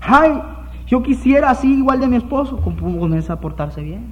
Ay, 0.02 0.42
yo 0.88 1.02
quisiera 1.02 1.50
así 1.50 1.74
igual 1.78 2.00
de 2.00 2.08
mi 2.08 2.18
esposo, 2.18 2.60
comienza 2.60 3.34
a 3.34 3.40
portarse 3.40 3.82
bien. 3.82 4.12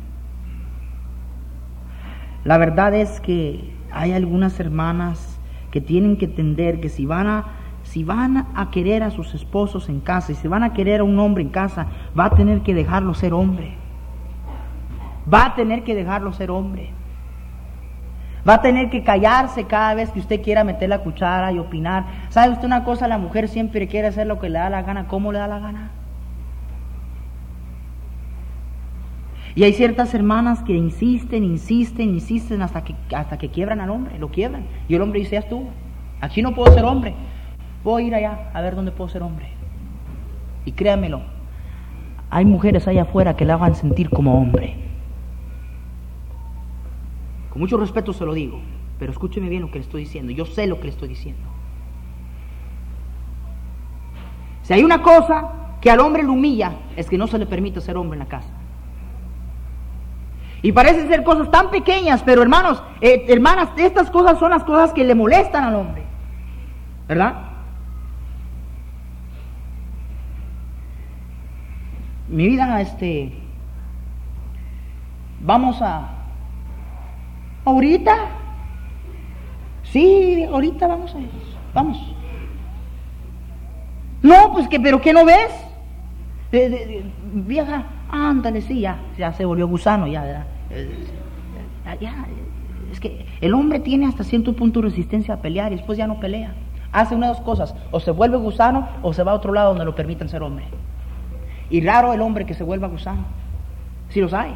La 2.46 2.58
verdad 2.58 2.96
es 2.96 3.20
que 3.20 3.74
hay 3.92 4.14
algunas 4.14 4.60
hermanas 4.60 5.40
que 5.70 5.82
tienen 5.82 6.18
que 6.18 6.26
entender 6.26 6.80
que 6.80 6.90
si 6.90 7.06
van 7.06 7.28
a 7.28 7.46
si 7.92 8.06
van 8.06 8.48
a 8.56 8.72
querer 8.72 9.04
a 9.04 9.12
sus 9.12 9.34
esposos 9.34 9.90
en 9.90 10.00
casa 10.00 10.32
y 10.32 10.36
si 10.36 10.48
van 10.48 10.64
a 10.64 10.72
querer 10.72 11.02
a 11.02 11.04
un 11.04 11.20
hombre 11.20 11.44
en 11.44 11.50
casa, 11.50 11.88
va 12.18 12.26
a 12.26 12.30
tener 12.30 12.62
que 12.62 12.74
dejarlo 12.74 13.14
ser 13.14 13.34
hombre. 13.34 13.76
Va 15.32 15.48
a 15.48 15.56
tener 15.56 15.84
que 15.84 15.94
dejarlo 15.94 16.32
ser 16.32 16.52
hombre. 16.52 16.92
Va 18.48 18.56
a 18.56 18.62
tener 18.62 18.90
que 18.90 19.04
callarse 19.04 19.66
cada 19.66 19.94
vez 19.94 20.10
que 20.12 20.22
usted 20.22 20.42
quiera 20.42 20.64
meter 20.64 20.88
la 20.88 21.00
cuchara 21.00 21.52
y 21.52 21.60
opinar. 21.60 22.06
¿Sabe 22.30 22.54
usted 22.54 22.66
una 22.66 22.86
cosa? 22.86 23.10
La 23.10 23.18
mujer 23.18 23.50
siempre 23.50 23.90
quiere 23.90 24.08
hacer 24.08 24.26
lo 24.26 24.40
que 24.40 24.50
le 24.50 24.60
da 24.60 24.70
la 24.70 24.84
gana. 24.84 25.08
¿Cómo 25.08 25.34
le 25.34 25.40
da 25.40 25.50
la 25.50 25.60
gana? 25.60 25.92
Y 29.54 29.64
hay 29.64 29.74
ciertas 29.74 30.14
hermanas 30.14 30.64
que 30.64 30.72
insisten, 30.74 31.44
insisten, 31.44 32.12
insisten 32.12 32.62
hasta 32.62 32.86
que, 32.86 32.96
hasta 33.14 33.38
que 33.38 33.50
quiebran 33.50 33.82
al 33.82 33.90
hombre, 33.90 34.18
lo 34.18 34.30
quiebran. 34.30 34.64
Y 34.88 34.96
el 34.96 35.02
hombre 35.02 35.20
dice, 35.20 35.34
ya 35.34 35.40
estuvo, 35.40 35.70
aquí 36.22 36.42
no 36.42 36.56
puedo 36.56 36.74
ser 36.74 36.86
hombre, 36.86 37.16
voy 37.84 38.04
a 38.04 38.08
ir 38.08 38.16
allá 38.16 38.52
a 38.54 38.62
ver 38.62 38.76
dónde 38.76 38.92
puedo 38.92 39.10
ser 39.10 39.24
hombre. 39.24 39.50
Y 40.66 40.74
créamelo, 40.74 41.22
hay 42.30 42.46
mujeres 42.46 42.88
allá 42.88 43.04
afuera 43.04 43.36
que 43.36 43.46
la 43.46 43.56
hagan 43.56 43.76
sentir 43.76 44.10
como 44.10 44.40
hombre. 44.40 44.76
Con 47.50 47.62
mucho 47.62 47.78
respeto 47.78 48.14
se 48.14 48.26
lo 48.26 48.34
digo, 48.34 48.60
pero 48.98 49.12
escúcheme 49.12 49.50
bien 49.50 49.62
lo 49.62 49.72
que 49.72 49.80
le 49.80 49.86
estoy 49.86 50.04
diciendo, 50.04 50.32
yo 50.32 50.46
sé 50.46 50.68
lo 50.68 50.78
que 50.78 50.84
le 50.84 50.90
estoy 50.90 51.10
diciendo. 51.10 51.42
Si 54.62 54.74
hay 54.74 54.84
una 54.84 55.02
cosa 55.02 55.50
que 55.82 55.92
al 55.92 56.00
hombre 56.00 56.24
lo 56.24 56.34
humilla, 56.34 56.74
es 56.96 57.10
que 57.10 57.18
no 57.18 57.28
se 57.28 57.38
le 57.38 57.46
permite 57.46 57.82
ser 57.82 57.98
hombre 57.98 58.16
en 58.16 58.20
la 58.20 58.30
casa. 58.30 58.50
Y 60.62 60.72
parecen 60.72 61.08
ser 61.08 61.24
cosas 61.24 61.50
tan 61.50 61.72
pequeñas, 61.72 62.22
pero 62.24 62.44
hermanos, 62.44 62.82
eh, 63.02 63.26
hermanas, 63.28 63.70
estas 63.76 64.12
cosas 64.12 64.38
son 64.38 64.52
las 64.52 64.64
cosas 64.64 64.94
que 64.94 65.04
le 65.04 65.16
molestan 65.16 65.64
al 65.64 65.76
hombre. 65.76 66.04
¿Verdad? 67.08 67.51
Mi 72.32 72.48
vida, 72.48 72.80
este, 72.80 73.34
vamos 75.42 75.82
a, 75.82 76.12
ahorita, 77.66 78.16
sí, 79.84 80.44
ahorita 80.44 80.88
vamos 80.88 81.14
a, 81.14 81.18
vamos. 81.74 81.98
No, 84.22 84.54
pues 84.54 84.70
que, 84.70 84.80
pero 84.80 85.02
¿qué 85.02 85.12
no 85.12 85.26
ves? 85.26 85.52
vieja, 87.34 87.84
ándale, 88.10 88.62
sí, 88.62 88.80
ya, 88.80 89.00
ya 89.18 89.34
se 89.34 89.44
volvió 89.44 89.68
gusano, 89.68 90.08
ya, 90.08 90.46
ya, 92.00 92.26
es 92.92 93.00
que 93.02 93.26
el 93.42 93.54
hombre 93.54 93.80
tiene 93.80 94.06
hasta 94.06 94.24
cierto 94.24 94.54
punto 94.54 94.82
resistencia 94.82 95.34
a 95.34 95.42
pelear 95.42 95.74
y 95.74 95.76
después 95.76 95.98
ya 95.98 96.08
no 96.08 96.20
pelea. 96.22 96.54
hace 96.94 97.14
una 97.14 97.28
de 97.28 97.34
dos 97.34 97.42
cosas, 97.42 97.76
o 97.92 98.00
se 98.00 98.12
vuelve 98.12 98.38
gusano 98.38 98.88
o 99.02 99.12
se 99.12 99.24
va 99.24 99.32
a 99.34 99.36
otro 99.36 99.54
lado 99.54 99.70
donde 99.70 99.84
lo 99.84 99.96
permitan 99.96 100.30
ser 100.30 100.44
hombre. 100.44 100.66
Y 101.72 101.80
raro 101.82 102.14
el 102.14 102.22
hombre 102.22 102.46
que 102.46 102.54
se 102.54 102.64
vuelva 102.64 102.90
gusano. 102.90 103.24
Si 104.10 104.20
los 104.20 104.34
hay. 104.34 104.54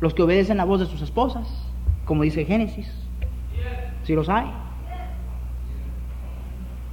Los 0.00 0.14
que 0.14 0.22
obedecen 0.22 0.56
la 0.56 0.64
voz 0.64 0.80
de 0.80 0.86
sus 0.86 1.02
esposas, 1.02 1.48
como 2.04 2.22
dice 2.22 2.44
Génesis. 2.44 2.90
Si 4.04 4.14
los 4.14 4.28
hay. 4.28 4.46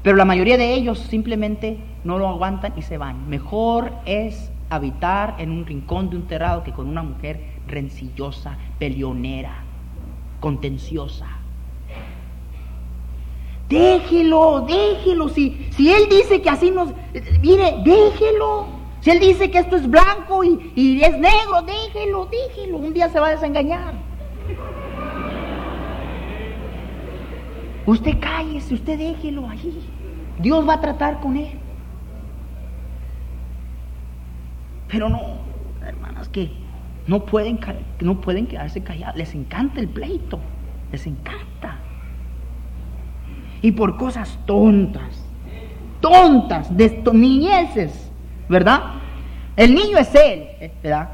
Pero 0.02 0.18
la 0.18 0.26
mayoría 0.26 0.58
de 0.58 0.74
ellos 0.74 0.98
simplemente 1.00 1.78
no 2.04 2.18
lo 2.18 2.28
aguantan 2.28 2.74
y 2.76 2.82
se 2.82 2.98
van. 2.98 3.30
Mejor 3.30 3.94
es 4.06 4.52
habitar 4.70 5.36
en 5.38 5.52
un 5.52 5.66
rincón 5.66 6.10
de 6.10 6.18
un 6.18 6.24
terrado 6.24 6.64
que 6.64 6.74
con 6.74 6.88
una 6.88 7.04
mujer 7.04 7.40
rencillosa, 7.68 8.58
peleonera, 8.80 9.64
contenciosa. 10.40 11.28
Déjelo, 13.70 14.66
déjelo. 14.68 15.30
Si, 15.30 15.68
si 15.72 15.92
él 15.92 16.04
dice 16.10 16.42
que 16.42 16.50
así 16.50 16.72
nos... 16.72 16.90
Mire, 17.42 17.76
déjelo. 17.86 18.83
Si 19.04 19.12
él 19.12 19.20
dice 19.20 19.52
que 19.52 19.58
esto 19.58 19.76
es 19.76 19.90
blanco 19.90 20.46
y, 20.46 21.02
es 21.04 21.20
negro, 21.20 21.62
déjelo, 21.66 22.26
déjelo. 22.28 22.78
Un 22.78 22.94
día 22.94 23.10
se 23.10 23.20
va 23.20 23.28
a 23.28 23.32
desengañar. 23.32 23.96
Usted 27.86 28.18
cállese, 28.22 28.76
usted 28.76 28.98
déjelo 28.98 29.50
allí. 29.50 29.78
Dios 30.40 30.66
va 30.66 30.76
a 30.76 30.80
tratar 30.80 31.20
con 31.20 31.36
él. 31.36 31.52
Pero 34.88 35.10
no, 35.10 35.20
hermanas, 35.86 36.30
que 36.30 36.50
no 37.06 37.26
pueden, 37.26 37.60
no 38.00 38.22
pueden 38.22 38.48
quedarse 38.48 38.82
callados. 38.84 39.18
Les 39.18 39.36
encanta 39.36 39.82
el 39.82 39.90
pleito. 39.90 40.40
Les 40.94 41.06
encanta. 41.06 41.78
Y 43.62 43.74
por 43.74 43.98
cosas 43.98 44.40
tontas, 44.46 45.26
tontas, 46.00 46.78
de 46.78 47.04
niñeces, 47.12 48.13
¿verdad? 48.50 48.82
El 49.56 49.76
niño 49.76 49.98
es 49.98 50.14
él, 50.16 50.48
¿verdad? 50.82 51.10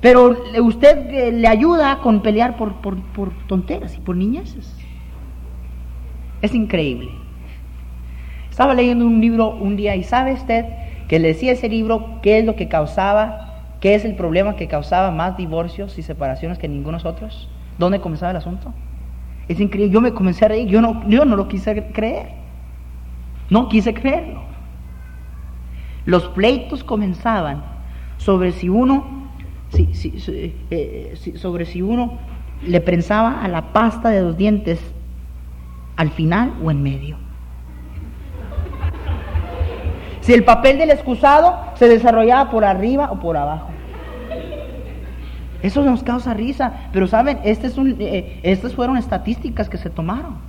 Pero 0.00 0.36
usted 0.62 1.32
le 1.32 1.48
ayuda 1.48 1.98
con 1.98 2.22
pelear 2.22 2.56
por, 2.56 2.74
por, 2.76 3.00
por 3.12 3.32
tonteras 3.46 3.96
y 3.96 4.00
por 4.00 4.16
niñeces. 4.16 4.76
Es 6.42 6.54
increíble. 6.54 7.10
Estaba 8.50 8.74
leyendo 8.74 9.06
un 9.06 9.20
libro 9.20 9.50
un 9.50 9.76
día 9.76 9.96
y 9.96 10.02
sabe 10.02 10.32
usted 10.32 10.66
que 11.08 11.18
le 11.18 11.28
decía 11.28 11.52
ese 11.52 11.68
libro 11.68 12.20
qué 12.22 12.38
es 12.38 12.44
lo 12.44 12.56
que 12.56 12.68
causaba, 12.68 13.54
qué 13.80 13.94
es 13.94 14.04
el 14.04 14.16
problema 14.16 14.56
que 14.56 14.68
causaba 14.68 15.10
más 15.10 15.36
divorcios 15.36 15.98
y 15.98 16.02
separaciones 16.02 16.58
que 16.58 16.68
ninguno 16.68 16.98
otros. 17.04 17.48
¿Dónde 17.78 18.00
comenzaba 18.00 18.30
el 18.30 18.38
asunto? 18.38 18.72
Es 19.48 19.60
increíble, 19.60 19.92
yo 19.92 20.00
me 20.00 20.12
comencé 20.12 20.44
a 20.44 20.48
reír, 20.48 20.68
yo 20.68 20.80
no, 20.80 21.08
yo 21.08 21.24
no 21.24 21.36
lo 21.36 21.48
quise 21.48 21.86
creer. 21.92 22.28
No 23.48 23.68
quise 23.68 23.94
creerlo. 23.94 24.42
Los 26.06 26.28
pleitos 26.28 26.84
comenzaban 26.84 27.64
sobre 28.16 28.52
si 28.52 28.68
uno, 28.68 29.28
si, 29.70 29.90
eh, 30.70 31.14
sobre 31.34 31.66
si 31.66 31.82
uno 31.82 32.18
le 32.64 32.80
prensaba 32.80 33.42
a 33.42 33.48
la 33.48 33.72
pasta 33.72 34.10
de 34.10 34.22
los 34.22 34.36
dientes 34.36 34.80
al 35.96 36.10
final 36.10 36.54
o 36.62 36.70
en 36.70 36.82
medio. 36.82 37.18
Si 40.20 40.32
el 40.32 40.44
papel 40.44 40.78
del 40.78 40.90
excusado 40.90 41.56
se 41.74 41.88
desarrollaba 41.88 42.50
por 42.50 42.64
arriba 42.64 43.10
o 43.10 43.20
por 43.20 43.36
abajo. 43.36 43.68
Eso 45.62 45.82
nos 45.82 46.02
causa 46.02 46.34
risa, 46.34 46.88
pero 46.92 47.06
saben, 47.06 47.40
este 47.44 47.68
eh, 47.98 48.40
estas 48.42 48.74
fueron 48.74 48.96
estadísticas 48.96 49.68
que 49.68 49.78
se 49.78 49.90
tomaron. 49.90 50.45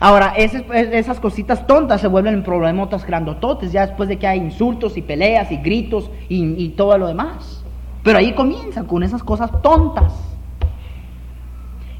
Ahora, 0.00 0.34
esas, 0.36 1.18
cositas 1.18 1.66
tontas 1.66 2.00
se 2.00 2.06
vuelven 2.06 2.34
en 2.34 2.42
problemotas 2.44 3.04
grandototes, 3.04 3.72
ya 3.72 3.86
después 3.86 4.08
de 4.08 4.16
que 4.16 4.28
hay 4.28 4.38
insultos 4.38 4.96
y 4.96 5.02
peleas 5.02 5.50
y 5.50 5.56
gritos 5.56 6.10
y, 6.28 6.44
y 6.62 6.68
todo 6.70 6.96
lo 6.96 7.08
demás. 7.08 7.64
Pero 8.04 8.18
ahí 8.18 8.32
comienzan 8.32 8.86
con 8.86 9.02
esas 9.02 9.24
cosas 9.24 9.50
tontas. 9.60 10.14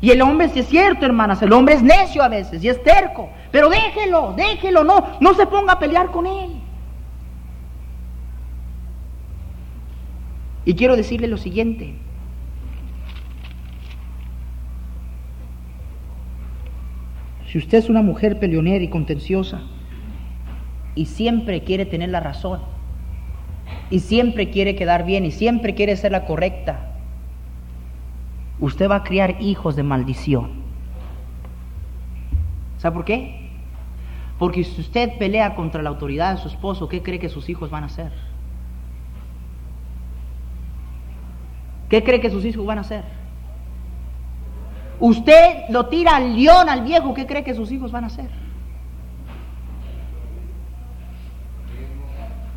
Y 0.01 0.11
el 0.11 0.23
hombre, 0.23 0.49
si 0.49 0.61
es 0.61 0.69
cierto, 0.69 1.07
hermanas, 1.07 1.43
el 1.43 1.53
hombre 1.53 1.75
es 1.75 1.83
necio 1.83 2.23
a 2.23 2.29
veces 2.29 2.63
y 2.63 2.69
es 2.69 2.81
terco. 2.85 3.31
Pero 3.51 3.69
déjelo, 3.69 4.33
déjelo, 4.37 4.85
no, 4.85 5.05
no 5.21 5.35
se 5.35 5.47
ponga 5.47 5.73
a 5.73 5.79
pelear 5.81 6.13
con 6.13 6.27
él. 6.27 6.53
Y 10.65 10.75
quiero 10.75 10.95
decirle 10.95 11.27
lo 11.27 11.37
siguiente. 11.37 11.97
Si 17.49 17.57
usted 17.57 17.79
es 17.79 17.89
una 17.89 18.03
mujer 18.03 18.39
peleonera 18.39 18.85
y 18.85 18.89
contenciosa 18.89 19.63
y 20.95 21.07
siempre 21.07 21.65
quiere 21.65 21.87
tener 21.87 22.11
la 22.11 22.21
razón 22.21 22.61
y 23.89 24.01
siempre 24.01 24.51
quiere 24.51 24.77
quedar 24.77 25.07
bien 25.07 25.25
y 25.25 25.31
siempre 25.31 25.75
quiere 25.75 25.97
ser 25.97 26.13
la 26.13 26.27
correcta, 26.27 26.93
usted 28.61 28.91
va 28.91 28.97
a 28.97 29.03
criar 29.03 29.41
hijos 29.41 29.77
de 29.77 29.83
maldición. 29.83 30.63
¿Sabe 32.77 32.95
por 32.95 33.07
qué? 33.07 33.49
Porque 34.39 34.63
si 34.63 34.83
usted 34.83 35.17
pelea 35.19 35.55
contra 35.55 35.83
la 35.83 35.89
autoridad 35.89 36.35
de 36.35 36.43
su 36.43 36.49
esposo, 36.49 36.87
¿qué 36.87 37.03
cree 37.03 37.19
que 37.19 37.31
sus 37.31 37.49
hijos 37.49 37.71
van 37.71 37.85
a 37.85 37.87
hacer? 37.87 38.13
¿Qué 41.89 42.05
cree 42.05 42.21
que 42.21 42.29
sus 42.29 42.45
hijos 42.45 42.67
van 42.67 42.77
a 42.77 42.83
hacer? 42.83 43.18
Usted 45.01 45.69
lo 45.71 45.87
tira 45.87 46.17
al 46.17 46.37
león, 46.37 46.69
al 46.69 46.83
viejo, 46.83 47.15
¿qué 47.15 47.27
cree 47.27 47.45
que 47.45 47.55
sus 47.55 47.71
hijos 47.71 47.93
van 47.93 48.05
a 48.05 48.07
hacer? 48.09 48.29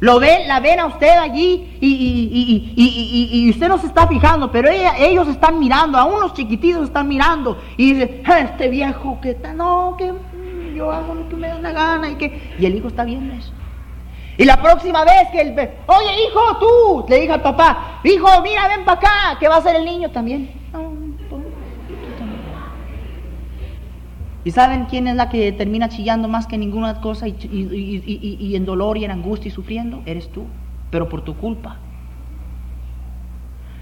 Lo 0.01 0.19
ven, 0.19 0.47
la 0.47 0.59
ven 0.59 0.79
a 0.79 0.87
usted 0.87 1.15
allí 1.15 1.77
y, 1.79 3.49
usted 3.51 3.67
no 3.67 3.77
se 3.77 3.85
está 3.85 4.07
fijando, 4.07 4.51
pero 4.51 4.67
ellos 4.67 5.27
están 5.27 5.59
mirando, 5.59 5.99
aún 5.99 6.19
los 6.21 6.33
chiquititos 6.33 6.85
están 6.85 7.07
mirando 7.07 7.61
y 7.77 7.93
dicen, 7.93 8.23
ah, 8.25 8.39
este 8.39 8.67
viejo 8.69 9.19
que 9.21 9.31
está, 9.31 9.53
no, 9.53 9.95
que 9.99 10.11
mm, 10.11 10.73
yo 10.75 10.91
hago 10.91 11.13
lo 11.13 11.29
que 11.29 11.35
me 11.35 11.49
da 11.49 11.59
la 11.59 11.71
gana 11.71 12.09
y 12.09 12.15
que... 12.15 12.55
Y 12.57 12.65
el 12.65 12.75
hijo 12.75 12.87
está 12.87 13.03
viendo 13.03 13.35
eso. 13.35 13.51
Y 14.39 14.45
la 14.45 14.59
próxima 14.59 15.05
vez 15.05 15.29
que 15.31 15.41
el, 15.41 15.51
oye 15.51 16.27
hijo, 16.27 16.57
tú, 16.59 17.05
le 17.07 17.19
diga 17.19 17.35
al 17.35 17.43
papá, 17.43 17.99
hijo, 18.03 18.27
mira, 18.41 18.67
ven 18.69 18.83
para 18.83 18.97
acá, 18.97 19.37
que 19.39 19.47
va 19.47 19.57
a 19.57 19.61
ser 19.61 19.75
el 19.75 19.85
niño 19.85 20.09
también. 20.09 20.51
¿Y 24.43 24.51
saben 24.51 24.85
quién 24.85 25.07
es 25.07 25.15
la 25.15 25.29
que 25.29 25.51
termina 25.51 25.89
chillando 25.89 26.27
más 26.27 26.47
que 26.47 26.57
ninguna 26.57 26.99
cosa 26.99 27.27
y, 27.27 28.55
en 28.55 28.65
dolor 28.65 28.97
y 28.97 29.05
en 29.05 29.11
angustia 29.11 29.49
y 29.49 29.51
sufriendo? 29.51 30.01
Eres 30.05 30.31
tú, 30.31 30.45
pero 30.89 31.07
por 31.09 31.23
tu 31.23 31.35
culpa. 31.37 31.77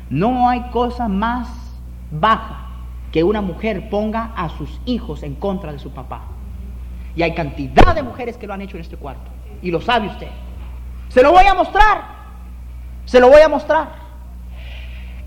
No 0.09 0.49
hay 0.49 0.61
cosa 0.71 1.07
más 1.07 1.47
baja 2.11 2.67
que 3.11 3.23
una 3.23 3.41
mujer 3.41 3.89
ponga 3.89 4.33
a 4.35 4.49
sus 4.49 4.81
hijos 4.85 5.23
en 5.23 5.35
contra 5.35 5.71
de 5.71 5.79
su 5.79 5.91
papá. 5.91 6.23
Y 7.15 7.23
hay 7.23 7.33
cantidad 7.33 7.95
de 7.95 8.03
mujeres 8.03 8.37
que 8.37 8.45
lo 8.45 8.53
han 8.53 8.61
hecho 8.61 8.75
en 8.75 8.81
este 8.81 8.97
cuarto. 8.97 9.31
Y 9.61 9.71
lo 9.71 9.79
sabe 9.79 10.07
usted. 10.07 10.29
Se 11.07 11.23
lo 11.23 11.31
voy 11.31 11.45
a 11.45 11.53
mostrar. 11.53 12.03
Se 13.05 13.19
lo 13.19 13.29
voy 13.29 13.41
a 13.41 13.49
mostrar. 13.49 13.93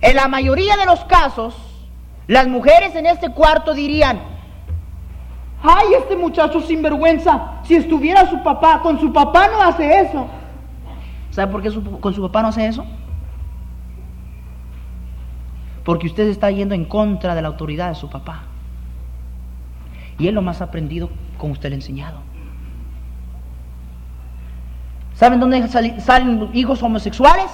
En 0.00 0.16
la 0.16 0.28
mayoría 0.28 0.76
de 0.76 0.84
los 0.84 1.04
casos, 1.04 1.56
las 2.26 2.48
mujeres 2.48 2.94
en 2.94 3.06
este 3.06 3.30
cuarto 3.30 3.72
dirían, 3.72 4.31
ay, 5.62 5.94
este 5.98 6.16
muchacho 6.16 6.60
sinvergüenza, 6.60 7.60
si 7.62 7.76
estuviera 7.76 8.28
su 8.28 8.42
papá, 8.42 8.80
con 8.82 8.98
su 8.98 9.12
papá 9.12 9.48
no 9.48 9.62
hace 9.62 10.00
eso. 10.00 10.26
¿Sabe 11.30 11.50
por 11.50 11.62
qué 11.62 11.70
con 12.00 12.12
su 12.12 12.22
papá 12.22 12.42
no 12.42 12.48
hace 12.48 12.66
eso? 12.66 12.84
Porque 15.84 16.06
usted 16.06 16.28
está 16.28 16.50
yendo 16.50 16.74
en 16.74 16.84
contra 16.84 17.34
de 17.34 17.42
la 17.42 17.48
autoridad 17.48 17.88
de 17.88 17.94
su 17.94 18.10
papá. 18.10 18.42
Y 20.18 20.28
él 20.28 20.34
lo 20.34 20.42
más 20.42 20.60
aprendido 20.60 21.10
como 21.38 21.54
usted 21.54 21.70
le 21.70 21.76
enseñado. 21.76 22.18
¿Saben 25.14 25.40
dónde 25.40 25.66
salen 25.68 26.50
hijos 26.52 26.82
homosexuales? 26.82 27.50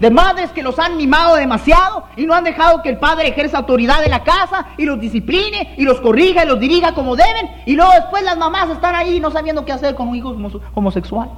De 0.00 0.10
madres 0.10 0.50
que 0.52 0.62
los 0.62 0.78
han 0.78 0.96
mimado 0.96 1.36
demasiado 1.36 2.04
y 2.16 2.26
no 2.26 2.34
han 2.34 2.44
dejado 2.44 2.82
que 2.82 2.88
el 2.88 2.98
padre 2.98 3.28
ejerza 3.28 3.58
autoridad 3.58 4.04
en 4.04 4.10
la 4.10 4.22
casa 4.22 4.68
y 4.76 4.84
los 4.84 5.00
discipline 5.00 5.74
y 5.76 5.84
los 5.84 6.00
corrija 6.00 6.44
y 6.44 6.48
los 6.48 6.60
dirija 6.60 6.94
como 6.94 7.16
deben 7.16 7.50
y 7.66 7.74
luego 7.74 7.92
después 7.92 8.22
las 8.22 8.38
mamás 8.38 8.70
están 8.70 8.94
ahí 8.94 9.18
no 9.20 9.30
sabiendo 9.30 9.64
qué 9.64 9.72
hacer 9.72 9.94
con 9.94 10.08
un 10.08 10.16
hijo 10.16 10.36
homosexual. 10.74 11.30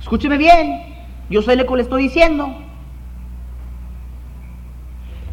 Escúcheme 0.00 0.38
bien, 0.38 0.82
yo 1.28 1.42
sé 1.42 1.54
lo 1.54 1.66
que 1.66 1.76
le 1.76 1.82
estoy 1.82 2.04
diciendo. 2.04 2.52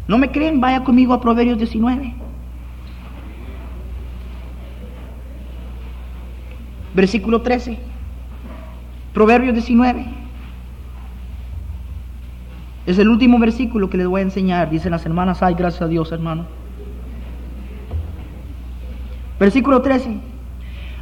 ¿No 0.06 0.16
me 0.16 0.30
creen? 0.30 0.60
Vaya 0.60 0.84
conmigo 0.84 1.12
a 1.12 1.20
Proverbios 1.20 1.58
19. 1.58 2.14
Versículo 6.94 7.42
13. 7.42 7.78
Proverbios 9.18 9.52
19. 9.52 10.06
Es 12.86 13.00
el 13.00 13.08
último 13.08 13.40
versículo 13.40 13.90
que 13.90 13.96
les 13.96 14.06
voy 14.06 14.20
a 14.20 14.22
enseñar. 14.22 14.70
Dicen 14.70 14.92
las 14.92 15.04
hermanas, 15.04 15.42
ay, 15.42 15.54
gracias 15.54 15.82
a 15.82 15.88
Dios, 15.88 16.12
hermano. 16.12 16.46
Versículo 19.40 19.82
13. 19.82 20.20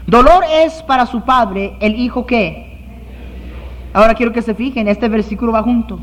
Dolor 0.06 0.44
es 0.50 0.82
para 0.84 1.04
su 1.04 1.26
padre 1.26 1.76
el 1.82 1.96
hijo 1.96 2.24
que. 2.24 2.78
Ahora 3.92 4.14
quiero 4.14 4.32
que 4.32 4.40
se 4.40 4.54
fijen, 4.54 4.88
este 4.88 5.10
versículo 5.10 5.52
va 5.52 5.62
junto. 5.62 6.00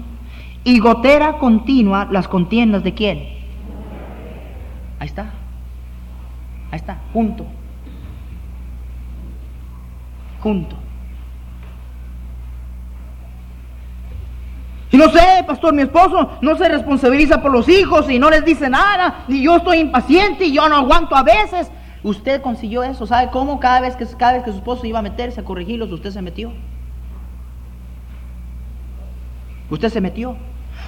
Y 0.63 0.77
gotera 0.77 1.39
continua 1.39 2.07
las 2.11 2.27
contiendas 2.27 2.83
de 2.83 2.93
quién. 2.93 3.17
Ahí 4.99 5.07
está. 5.07 5.31
Ahí 6.69 6.77
está, 6.77 6.99
junto. 7.11 7.47
Junto. 10.41 10.82
Y 14.93 14.97
no 14.97 15.09
sé, 15.09 15.43
pastor, 15.47 15.73
mi 15.73 15.81
esposo 15.81 16.37
no 16.41 16.55
se 16.55 16.69
responsabiliza 16.69 17.41
por 17.41 17.51
los 17.51 17.67
hijos 17.67 18.07
y 18.11 18.19
no 18.19 18.29
les 18.29 18.45
dice 18.45 18.69
nada, 18.69 19.25
ni 19.27 19.41
yo 19.41 19.57
estoy 19.57 19.79
impaciente 19.79 20.45
y 20.45 20.53
yo 20.53 20.69
no 20.69 20.75
aguanto 20.75 21.15
a 21.15 21.23
veces. 21.23 21.71
Usted 22.03 22.43
consiguió 22.43 22.83
eso, 22.83 23.07
¿sabe 23.07 23.31
cómo? 23.31 23.59
Cada 23.59 23.79
vez 23.79 23.95
que, 23.95 24.05
cada 24.05 24.33
vez 24.33 24.43
que 24.43 24.51
su 24.51 24.57
esposo 24.57 24.85
iba 24.85 24.99
a 24.99 25.01
meterse 25.01 25.41
a 25.41 25.43
corregirlos, 25.43 25.91
usted 25.91 26.11
se 26.11 26.21
metió. 26.21 26.53
Usted 29.71 29.89
se 29.89 29.99
metió. 29.99 30.37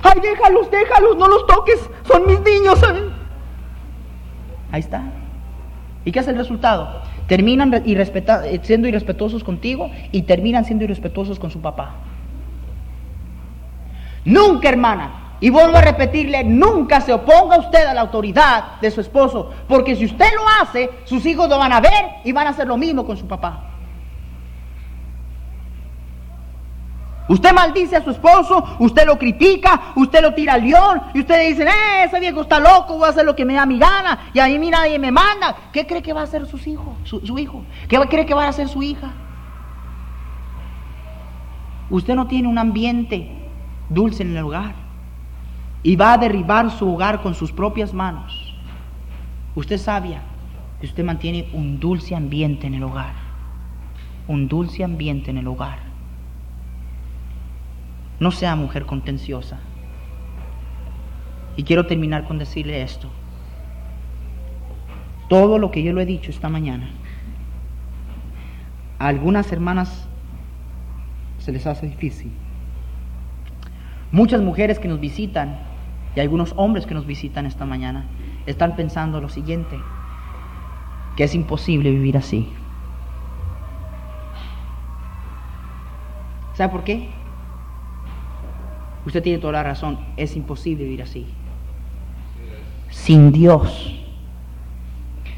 Ay, 0.04 0.22
déjalos, 0.22 0.70
déjalos, 0.70 1.18
no 1.18 1.28
los 1.28 1.48
toques, 1.48 1.90
son 2.04 2.28
mis 2.28 2.40
niños. 2.42 2.80
Ahí 4.72 4.82
está. 4.82 5.02
¿Y 6.04 6.12
qué 6.12 6.20
es 6.20 6.28
el 6.28 6.38
resultado? 6.38 7.02
Terminan 7.26 7.74
siendo 8.62 8.88
irrespetuosos 8.88 9.44
contigo 9.44 9.90
y 10.12 10.22
terminan 10.22 10.64
siendo 10.64 10.84
irrespetuosos 10.84 11.40
con 11.40 11.50
su 11.50 11.60
papá. 11.60 12.05
Nunca, 14.26 14.70
hermana. 14.70 15.22
Y 15.40 15.50
vuelvo 15.50 15.78
a 15.78 15.82
repetirle, 15.82 16.44
nunca 16.44 17.02
se 17.02 17.14
oponga 17.14 17.58
usted 17.58 17.86
a 17.86 17.94
la 17.94 18.02
autoridad 18.02 18.80
de 18.82 18.90
su 18.90 19.02
esposo, 19.02 19.52
porque 19.68 19.96
si 19.96 20.06
usted 20.06 20.28
lo 20.34 20.44
hace, 20.62 20.90
sus 21.04 21.26
hijos 21.26 21.50
lo 21.50 21.60
van 21.60 21.74
a 21.74 21.82
ver 21.82 22.06
y 22.24 22.32
van 22.32 22.48
a 22.48 22.52
hacer 22.52 22.66
lo 22.68 22.78
mismo 22.78 23.06
con 23.06 23.18
su 23.18 23.28
papá. 23.28 23.72
Usted 27.28 27.54
maldice 27.54 27.98
a 27.98 28.04
su 28.04 28.12
esposo, 28.12 28.78
usted 28.80 29.06
lo 29.06 29.18
critica, 29.18 29.94
usted 29.96 30.22
lo 30.22 30.34
tira 30.34 30.54
al 30.54 30.64
león 30.64 31.02
y 31.14 31.20
usted 31.20 31.36
le 31.38 31.48
dice, 31.50 31.64
eh, 31.64 32.04
ese 32.06 32.20
viejo 32.20 32.42
está 32.42 32.60
loco, 32.60 32.98
voy 32.98 33.08
a 33.08 33.10
hacer 33.10 33.26
lo 33.26 33.36
que 33.36 33.46
me 33.46 33.56
da 33.56 33.66
mi 33.66 33.80
gana 33.80 34.30
y 34.32 34.40
a 34.40 34.46
mí 34.46 34.70
nadie 34.70 35.00
me 35.00 35.12
manda. 35.12 35.56
¿Qué 35.74 35.86
cree 35.86 36.04
que 36.04 36.14
va 36.14 36.22
a 36.22 36.26
hacer 36.26 36.46
sus 36.46 36.66
hijos, 36.68 36.96
su, 37.04 37.20
su 37.26 37.38
hijo? 37.40 37.64
¿Qué 37.90 38.00
cree 38.10 38.26
que 38.26 38.36
va 38.36 38.46
a 38.46 38.50
hacer 38.50 38.68
su 38.68 38.84
hija? 38.84 39.12
Usted 41.90 42.14
no 42.14 42.28
tiene 42.28 42.48
un 42.48 42.60
ambiente 42.60 43.45
dulce 43.90 44.24
en 44.24 44.36
el 44.36 44.44
hogar 44.44 44.76
y 45.84 45.96
va 45.96 46.14
a 46.14 46.18
derribar 46.18 46.72
su 46.72 46.92
hogar 46.92 47.22
con 47.22 47.36
sus 47.36 47.52
propias 47.52 47.94
manos. 47.94 48.56
Usted 49.56 49.78
sabia 49.78 50.22
que 50.80 50.88
usted 50.88 51.06
mantiene 51.06 51.48
un 51.54 51.80
dulce 51.80 52.16
ambiente 52.16 52.68
en 52.68 52.74
el 52.74 52.84
hogar, 52.84 53.14
un 54.28 54.48
dulce 54.48 54.84
ambiente 54.84 55.32
en 55.32 55.38
el 55.38 55.48
hogar. 55.48 55.80
No 58.20 58.32
sea 58.32 58.56
mujer 58.56 58.86
contenciosa. 58.86 59.60
Y 61.58 61.64
quiero 61.64 61.86
terminar 61.86 62.28
con 62.28 62.38
decirle 62.38 62.82
esto. 62.82 63.10
Todo 65.30 65.58
lo 65.58 65.72
que 65.72 65.84
yo 65.84 65.94
lo 65.94 66.02
he 66.02 66.06
dicho 66.06 66.32
esta 66.32 66.50
mañana, 66.50 66.90
a 69.00 69.08
algunas 69.08 69.52
hermanas 69.52 70.08
se 71.40 71.52
les 71.52 71.66
hace 71.68 71.88
difícil. 71.88 72.32
Muchas 74.16 74.42
mujeres 74.42 74.80
que 74.80 74.88
nos 74.88 75.02
visitan 75.02 75.60
y 76.16 76.22
algunos 76.22 76.54
hombres 76.56 76.86
que 76.86 76.94
nos 76.94 77.06
visitan 77.06 77.46
esta 77.46 77.66
mañana 77.66 78.06
están 78.46 78.78
pensando 78.78 79.20
lo 79.20 79.28
siguiente, 79.28 79.78
que 81.18 81.26
es 81.26 81.36
imposible 81.36 81.92
vivir 81.92 82.16
así. 82.16 82.48
¿Sabe 86.54 86.72
por 86.72 86.86
qué? 86.86 87.10
Usted 89.06 89.22
tiene 89.22 89.40
toda 89.40 89.52
la 89.52 89.64
razón, 89.64 90.00
es 90.16 90.38
imposible 90.38 90.86
vivir 90.86 91.02
así. 91.02 91.28
Sin 92.92 93.34
Dios, 93.34 94.02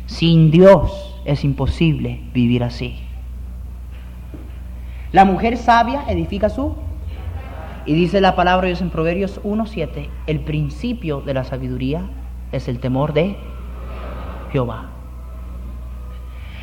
sin 0.06 0.52
Dios 0.52 1.20
es 1.26 1.44
imposible 1.44 2.22
vivir 2.32 2.64
así. 2.64 3.00
La 5.12 5.26
mujer 5.26 5.58
sabia 5.58 6.04
edifica 6.08 6.50
su 6.50 6.76
y 7.88 7.94
dice 7.94 8.20
la 8.20 8.36
palabra 8.36 8.66
de 8.66 8.72
Dios 8.72 8.82
en 8.82 8.90
Proverbios 8.90 9.42
1.7, 9.44 10.10
el 10.28 10.42
principio 10.42 11.22
de 11.22 11.34
la 11.34 11.46
sabiduría 11.46 12.04
es 12.52 12.68
el 12.68 12.80
temor 12.80 13.14
de 13.14 13.38
Jehová. 14.52 14.90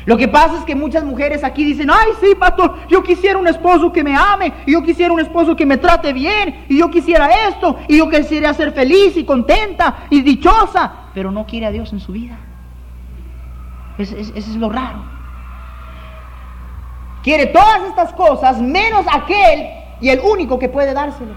Lo 0.05 0.17
que 0.17 0.27
pasa 0.27 0.59
es 0.59 0.65
que 0.65 0.75
muchas 0.75 1.03
mujeres 1.03 1.43
aquí 1.43 1.63
dicen, 1.63 1.89
ay 1.89 2.09
sí, 2.21 2.35
pastor, 2.39 2.75
yo 2.87 3.01
quisiera 3.01 3.39
un 3.39 3.47
esposo 3.47 3.91
que 3.91 4.03
me 4.03 4.15
ame, 4.15 4.53
y 4.67 4.73
yo 4.73 4.83
quisiera 4.83 5.11
un 5.11 5.19
esposo 5.19 5.55
que 5.55 5.65
me 5.65 5.77
trate 5.77 6.13
bien, 6.13 6.63
y 6.69 6.77
yo 6.77 6.91
quisiera 6.91 7.27
esto, 7.49 7.75
y 7.87 7.97
yo 7.97 8.07
quisiera 8.07 8.53
ser 8.53 8.71
feliz 8.71 9.17
y 9.17 9.25
contenta 9.25 10.05
y 10.11 10.21
dichosa, 10.21 11.09
pero 11.15 11.31
no 11.31 11.47
quiere 11.47 11.65
a 11.65 11.71
Dios 11.71 11.91
en 11.91 12.01
su 12.01 12.11
vida. 12.11 12.37
Eso 13.97 14.15
es, 14.15 14.31
es 14.35 14.55
lo 14.57 14.69
raro. 14.69 15.03
Quiere 17.23 17.47
todas 17.47 17.81
estas 17.89 18.13
cosas 18.13 18.61
menos 18.61 19.07
aquel 19.11 19.84
y 20.01 20.09
el 20.09 20.19
único 20.19 20.59
que 20.59 20.69
puede 20.69 20.93
dárselo. 20.93 21.33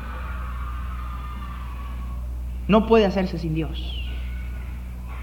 No 2.67 2.87
puede 2.87 3.07
hacerse 3.07 3.39
sin 3.39 3.55
Dios. 3.55 3.95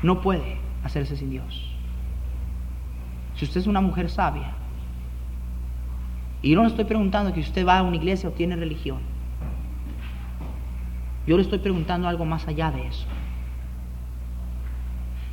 No 0.02 0.22
puede 0.22 0.58
hacerse 0.84 1.16
sin 1.16 1.30
Dios. 1.30 1.72
Si 3.36 3.46
usted 3.46 3.62
es 3.62 3.68
una 3.68 3.82
mujer 3.82 4.10
sabia, 4.10 4.54
y 6.42 6.52
yo 6.52 6.56
no 6.56 6.64
le 6.64 6.70
estoy 6.70 6.86
preguntando 6.86 7.34
que 7.34 7.40
usted 7.40 7.66
va 7.66 7.80
a 7.80 7.84
una 7.84 7.96
iglesia 7.96 8.30
o 8.30 8.32
tiene 8.32 8.56
religión, 8.56 9.00
yo 11.28 11.38
le 11.38 11.44
estoy 11.44 11.60
preguntando 11.60 12.08
algo 12.08 12.26
más 12.26 12.48
allá 12.48 12.72
de 12.72 12.88
eso. 12.88 13.06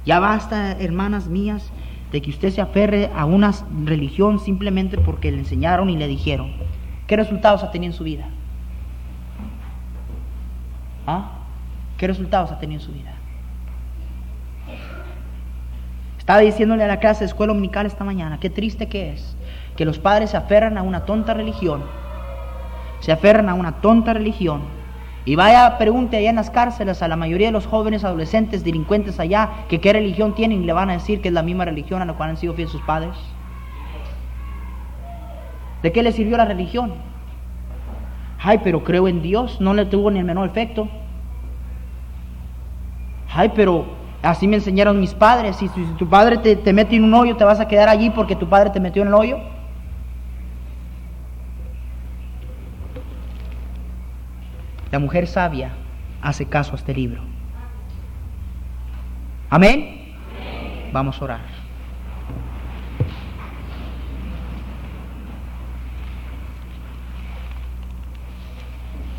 Ya 0.04 0.18
basta, 0.20 0.72
hermanas 0.72 1.28
mías, 1.28 1.70
de 2.10 2.20
que 2.22 2.30
usted 2.30 2.50
se 2.50 2.60
aferre 2.60 3.10
a 3.14 3.24
una 3.24 3.52
religión 3.84 4.38
simplemente 4.38 4.98
porque 4.98 5.30
le 5.30 5.38
enseñaron 5.38 5.90
y 5.90 5.96
le 5.96 6.08
dijeron. 6.08 6.52
¿Qué 7.12 7.16
resultados 7.16 7.62
ha 7.62 7.70
tenido 7.70 7.92
en 7.92 7.98
su 7.98 8.04
vida? 8.04 8.24
¿Ah? 11.06 11.40
¿Qué 11.98 12.06
resultados 12.06 12.50
ha 12.50 12.58
tenido 12.58 12.80
en 12.80 12.86
su 12.86 12.90
vida? 12.90 13.12
Estaba 16.16 16.38
diciéndole 16.38 16.84
a 16.84 16.86
la 16.86 17.00
clase 17.00 17.20
de 17.20 17.26
escuela 17.26 17.52
dominical 17.52 17.84
esta 17.84 18.02
mañana, 18.02 18.40
qué 18.40 18.48
triste 18.48 18.88
que 18.88 19.12
es 19.12 19.36
que 19.76 19.84
los 19.84 19.98
padres 19.98 20.30
se 20.30 20.38
aferran 20.38 20.78
a 20.78 20.82
una 20.82 21.04
tonta 21.04 21.34
religión, 21.34 21.82
se 23.00 23.12
aferran 23.12 23.50
a 23.50 23.54
una 23.56 23.82
tonta 23.82 24.14
religión, 24.14 24.62
y 25.26 25.36
vaya, 25.36 25.76
pregunte 25.76 26.16
allá 26.16 26.30
en 26.30 26.36
las 26.36 26.48
cárceles 26.48 27.02
a 27.02 27.08
la 27.08 27.16
mayoría 27.16 27.48
de 27.48 27.52
los 27.52 27.66
jóvenes, 27.66 28.04
adolescentes, 28.04 28.64
delincuentes 28.64 29.20
allá, 29.20 29.66
que 29.68 29.82
qué 29.82 29.92
religión 29.92 30.34
tienen 30.34 30.62
y 30.62 30.64
le 30.64 30.72
van 30.72 30.88
a 30.88 30.94
decir 30.94 31.20
que 31.20 31.28
es 31.28 31.34
la 31.34 31.42
misma 31.42 31.66
religión 31.66 32.00
a 32.00 32.06
la 32.06 32.14
cual 32.14 32.30
han 32.30 32.36
sido 32.38 32.54
fieles 32.54 32.72
sus 32.72 32.80
padres. 32.80 33.18
¿De 35.82 35.92
qué 35.92 36.02
le 36.02 36.12
sirvió 36.12 36.36
la 36.36 36.44
religión? 36.44 36.94
Ay, 38.38 38.60
pero 38.62 38.82
creo 38.82 39.08
en 39.08 39.22
Dios, 39.22 39.60
no 39.60 39.74
le 39.74 39.86
tuvo 39.86 40.10
ni 40.10 40.18
el 40.18 40.24
menor 40.24 40.48
efecto. 40.48 40.88
Ay, 43.32 43.52
pero 43.54 43.86
así 44.22 44.46
me 44.46 44.56
enseñaron 44.56 45.00
mis 45.00 45.14
padres. 45.14 45.56
Si, 45.56 45.68
si 45.68 45.84
tu 45.98 46.08
padre 46.08 46.38
te, 46.38 46.56
te 46.56 46.72
mete 46.72 46.96
en 46.96 47.04
un 47.04 47.14
hoyo, 47.14 47.36
te 47.36 47.44
vas 47.44 47.60
a 47.60 47.68
quedar 47.68 47.88
allí 47.88 48.10
porque 48.10 48.36
tu 48.36 48.48
padre 48.48 48.70
te 48.70 48.80
metió 48.80 49.02
en 49.02 49.08
el 49.08 49.14
hoyo. 49.14 49.38
La 54.90 54.98
mujer 54.98 55.26
sabia 55.26 55.72
hace 56.20 56.46
caso 56.46 56.72
a 56.72 56.76
este 56.76 56.94
libro. 56.94 57.22
Amén. 59.48 60.14
Vamos 60.92 61.20
a 61.20 61.24
orar. 61.24 61.51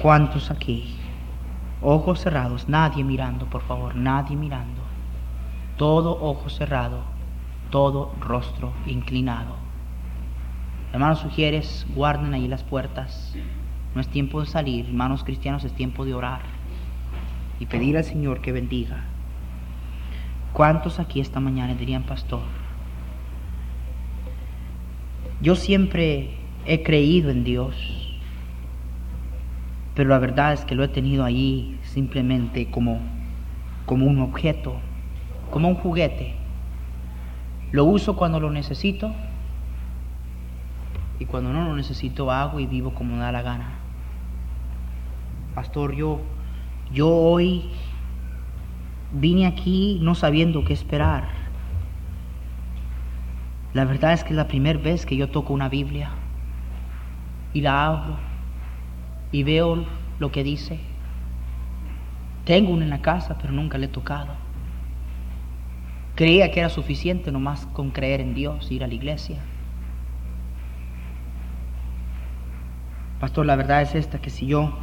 ¿Cuántos 0.04 0.51
aquí? 0.51 0.97
Ojos 1.82 2.20
cerrados, 2.20 2.68
nadie 2.68 3.06
mirando, 3.06 3.45
por 3.45 3.62
favor, 3.62 3.95
nadie 3.95 4.36
mirando. 4.36 4.82
Todo 5.78 6.22
ojo 6.22 6.49
cerrado, 6.49 7.04
todo 7.70 8.12
rostro 8.20 8.74
inclinado. 8.86 9.56
Hermanos 10.91 11.20
sugieres, 11.20 11.88
guarden 11.95 12.34
ahí 12.34 12.49
las 12.49 12.66
puertas. 12.66 13.34
No 13.95 14.01
es 14.01 14.10
tiempo 14.10 14.41
de 14.41 14.47
salir, 14.47 14.88
hermanos 14.88 15.24
cristianos, 15.24 15.64
es 15.64 15.72
tiempo 15.72 16.04
de 16.04 16.14
orar 16.14 16.41
y 17.62 17.66
pedir 17.66 17.95
al 17.95 18.04
Señor 18.04 18.41
que 18.41 18.51
bendiga. 18.51 19.06
¿Cuántos 20.51 20.99
aquí 20.99 21.22
esta 21.22 21.39
mañana 21.39 21.76
dirían, 21.76 22.04
pastor? 22.04 22.43
Yo 25.39 25.56
siempre 25.56 26.36
he 26.66 26.84
creído 26.84 27.30
en 27.30 27.45
Dios 27.45 27.93
pero 29.96 30.10
la 30.10 30.20
verdad 30.20 30.54
es 30.54 30.66
que 30.66 30.76
lo 30.76 30.84
he 30.84 30.88
tenido 30.88 31.24
ahí 31.24 31.80
simplemente 31.84 32.70
como, 32.72 33.00
como 33.86 34.06
un 34.06 34.20
objeto, 34.22 34.76
como 35.52 35.68
un 35.68 35.76
juguete. 35.76 36.34
Lo 37.72 37.86
uso 37.86 38.16
cuando 38.16 38.39
lo 38.39 38.50
necesito 38.50 39.12
y 41.20 41.26
cuando 41.26 41.54
no 41.54 41.66
lo 41.66 41.76
necesito 41.76 42.32
hago 42.32 42.60
y 42.60 42.66
vivo 42.66 42.94
como 42.94 43.18
da 43.18 43.32
la 43.32 43.44
gana. 43.44 43.70
Pastor, 45.54 45.96
yo, 45.96 46.22
yo 46.91 47.10
hoy 47.10 47.70
vine 49.12 49.46
aquí 49.46 50.00
no 50.02 50.16
sabiendo 50.16 50.66
qué 50.66 50.74
esperar. 50.74 51.28
La 53.76 53.86
verdad 53.86 54.14
es 54.14 54.24
que 54.24 54.32
es 54.32 54.36
la 54.36 54.48
primera 54.48 54.80
vez 54.80 55.06
que 55.06 55.16
yo 55.16 55.30
toco 55.30 55.54
una 55.54 55.70
Biblia 55.70 56.10
y 57.54 57.62
la 57.62 57.86
abro 57.86 58.33
y 59.34 59.44
veo 59.44 59.84
lo 60.20 60.32
que 60.32 60.46
dice. 60.46 60.80
Tengo 62.46 62.72
una 62.72 62.84
en 62.86 62.90
la 62.90 63.02
casa, 63.02 63.38
pero 63.42 63.52
nunca 63.52 63.78
le 63.78 63.88
he 63.88 63.90
tocado. 63.90 64.32
Creía 66.16 66.52
que 66.52 66.60
era 66.62 66.70
suficiente 66.70 67.32
nomás 67.32 67.66
con 67.74 67.90
creer 67.90 68.22
en 68.22 68.36
Dios, 68.36 68.72
ir 68.72 68.84
a 68.84 68.88
la 68.88 68.94
iglesia. 68.94 69.40
Pastor, 73.20 73.46
la 73.46 73.56
verdad 73.56 73.82
es 73.82 73.96
esta, 73.96 74.20
que 74.22 74.30
si 74.30 74.46
yo 74.46 74.78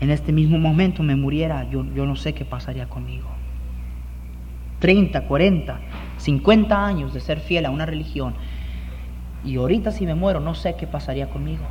en 0.00 0.10
este 0.10 0.32
mismo 0.32 0.58
momento 0.58 1.02
me 1.02 1.14
muriera, 1.14 1.70
yo, 1.70 1.84
yo 1.94 2.04
no 2.04 2.16
sé 2.16 2.34
qué 2.34 2.44
pasaría 2.44 2.88
conmigo. 2.88 3.28
30, 4.80 5.22
40, 5.22 5.80
50 6.16 6.84
años 6.84 7.14
de 7.14 7.20
ser 7.20 7.40
fiel 7.40 7.66
a 7.66 7.70
una 7.70 7.86
religión. 7.86 8.34
Y 9.44 9.56
ahorita 9.56 9.92
si 9.92 10.04
me 10.04 10.16
muero, 10.16 10.40
no 10.40 10.54
sé 10.54 10.74
qué 10.74 10.88
pasaría 10.88 11.28
conmigo. 11.28 11.64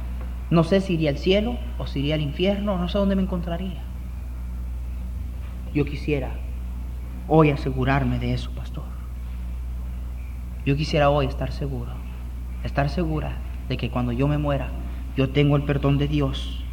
No 0.49 0.63
sé 0.63 0.81
si 0.81 0.93
iría 0.93 1.09
al 1.09 1.17
cielo 1.17 1.57
o 1.77 1.87
si 1.87 1.99
iría 1.99 2.15
al 2.15 2.21
infierno, 2.21 2.77
no 2.77 2.87
sé 2.87 2.97
dónde 2.97 3.15
me 3.15 3.23
encontraría. 3.23 3.81
Yo 5.73 5.85
quisiera 5.85 6.31
hoy 7.27 7.49
asegurarme 7.49 8.19
de 8.19 8.33
eso, 8.33 8.51
pastor. 8.51 8.85
Yo 10.65 10.75
quisiera 10.75 11.09
hoy 11.09 11.25
estar 11.25 11.51
seguro, 11.51 11.91
estar 12.63 12.89
segura 12.89 13.37
de 13.69 13.77
que 13.77 13.89
cuando 13.89 14.11
yo 14.11 14.27
me 14.27 14.37
muera, 14.37 14.69
yo 15.17 15.29
tengo 15.29 15.55
el 15.55 15.63
perdón 15.63 15.97
de 15.97 16.07
Dios. 16.07 16.63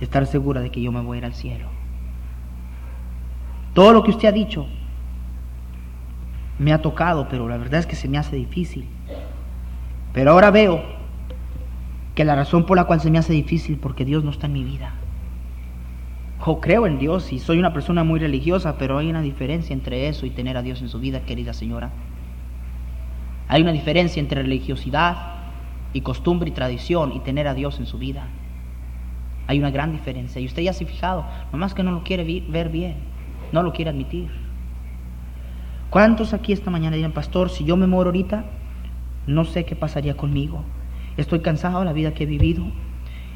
Estar 0.00 0.26
segura 0.26 0.60
de 0.60 0.70
que 0.70 0.80
yo 0.80 0.92
me 0.92 1.00
voy 1.00 1.16
a 1.16 1.18
ir 1.18 1.24
al 1.24 1.34
cielo. 1.34 1.68
Todo 3.74 3.92
lo 3.92 4.02
que 4.02 4.10
usted 4.10 4.28
ha 4.28 4.32
dicho 4.32 4.66
me 6.58 6.72
ha 6.72 6.82
tocado, 6.82 7.28
pero 7.28 7.48
la 7.48 7.56
verdad 7.56 7.80
es 7.80 7.86
que 7.86 7.96
se 7.96 8.08
me 8.08 8.18
hace 8.18 8.36
difícil. 8.36 8.88
Pero 10.12 10.32
ahora 10.32 10.50
veo 10.50 10.97
que 12.18 12.24
la 12.24 12.34
razón 12.34 12.66
por 12.66 12.76
la 12.76 12.82
cual 12.82 13.00
se 13.00 13.12
me 13.12 13.18
hace 13.18 13.32
difícil 13.32 13.78
porque 13.78 14.04
Dios 14.04 14.24
no 14.24 14.32
está 14.32 14.48
en 14.48 14.52
mi 14.52 14.64
vida. 14.64 14.92
Yo 16.44 16.58
creo 16.60 16.84
en 16.84 16.98
Dios 16.98 17.32
y 17.32 17.38
soy 17.38 17.60
una 17.60 17.72
persona 17.72 18.02
muy 18.02 18.18
religiosa, 18.18 18.76
pero 18.76 18.98
hay 18.98 19.08
una 19.08 19.22
diferencia 19.22 19.72
entre 19.72 20.08
eso 20.08 20.26
y 20.26 20.30
tener 20.30 20.56
a 20.56 20.62
Dios 20.62 20.82
en 20.82 20.88
su 20.88 20.98
vida, 20.98 21.20
querida 21.20 21.52
señora. 21.52 21.92
Hay 23.46 23.62
una 23.62 23.70
diferencia 23.70 24.18
entre 24.18 24.42
religiosidad 24.42 25.36
y 25.92 26.00
costumbre 26.00 26.48
y 26.48 26.52
tradición 26.52 27.12
y 27.12 27.20
tener 27.20 27.46
a 27.46 27.54
Dios 27.54 27.78
en 27.78 27.86
su 27.86 27.98
vida. 27.98 28.26
Hay 29.46 29.60
una 29.60 29.70
gran 29.70 29.92
diferencia. 29.92 30.40
Y 30.40 30.46
usted 30.46 30.62
ya 30.62 30.72
se 30.72 30.82
ha 30.82 30.88
fijado, 30.88 31.24
nomás 31.52 31.72
que 31.72 31.84
no 31.84 31.92
lo 31.92 32.02
quiere 32.02 32.24
ver 32.48 32.68
bien, 32.68 32.96
no 33.52 33.62
lo 33.62 33.72
quiere 33.72 33.92
admitir. 33.92 34.28
¿Cuántos 35.88 36.34
aquí 36.34 36.52
esta 36.52 36.72
mañana 36.72 36.96
dirán, 36.96 37.12
pastor, 37.12 37.48
si 37.48 37.64
yo 37.64 37.76
me 37.76 37.86
muero 37.86 38.08
ahorita, 38.08 38.44
no 39.28 39.44
sé 39.44 39.64
qué 39.64 39.76
pasaría 39.76 40.16
conmigo? 40.16 40.64
Estoy 41.18 41.40
cansado 41.40 41.80
de 41.80 41.84
la 41.84 41.92
vida 41.92 42.14
que 42.14 42.22
he 42.22 42.26
vivido. 42.26 42.64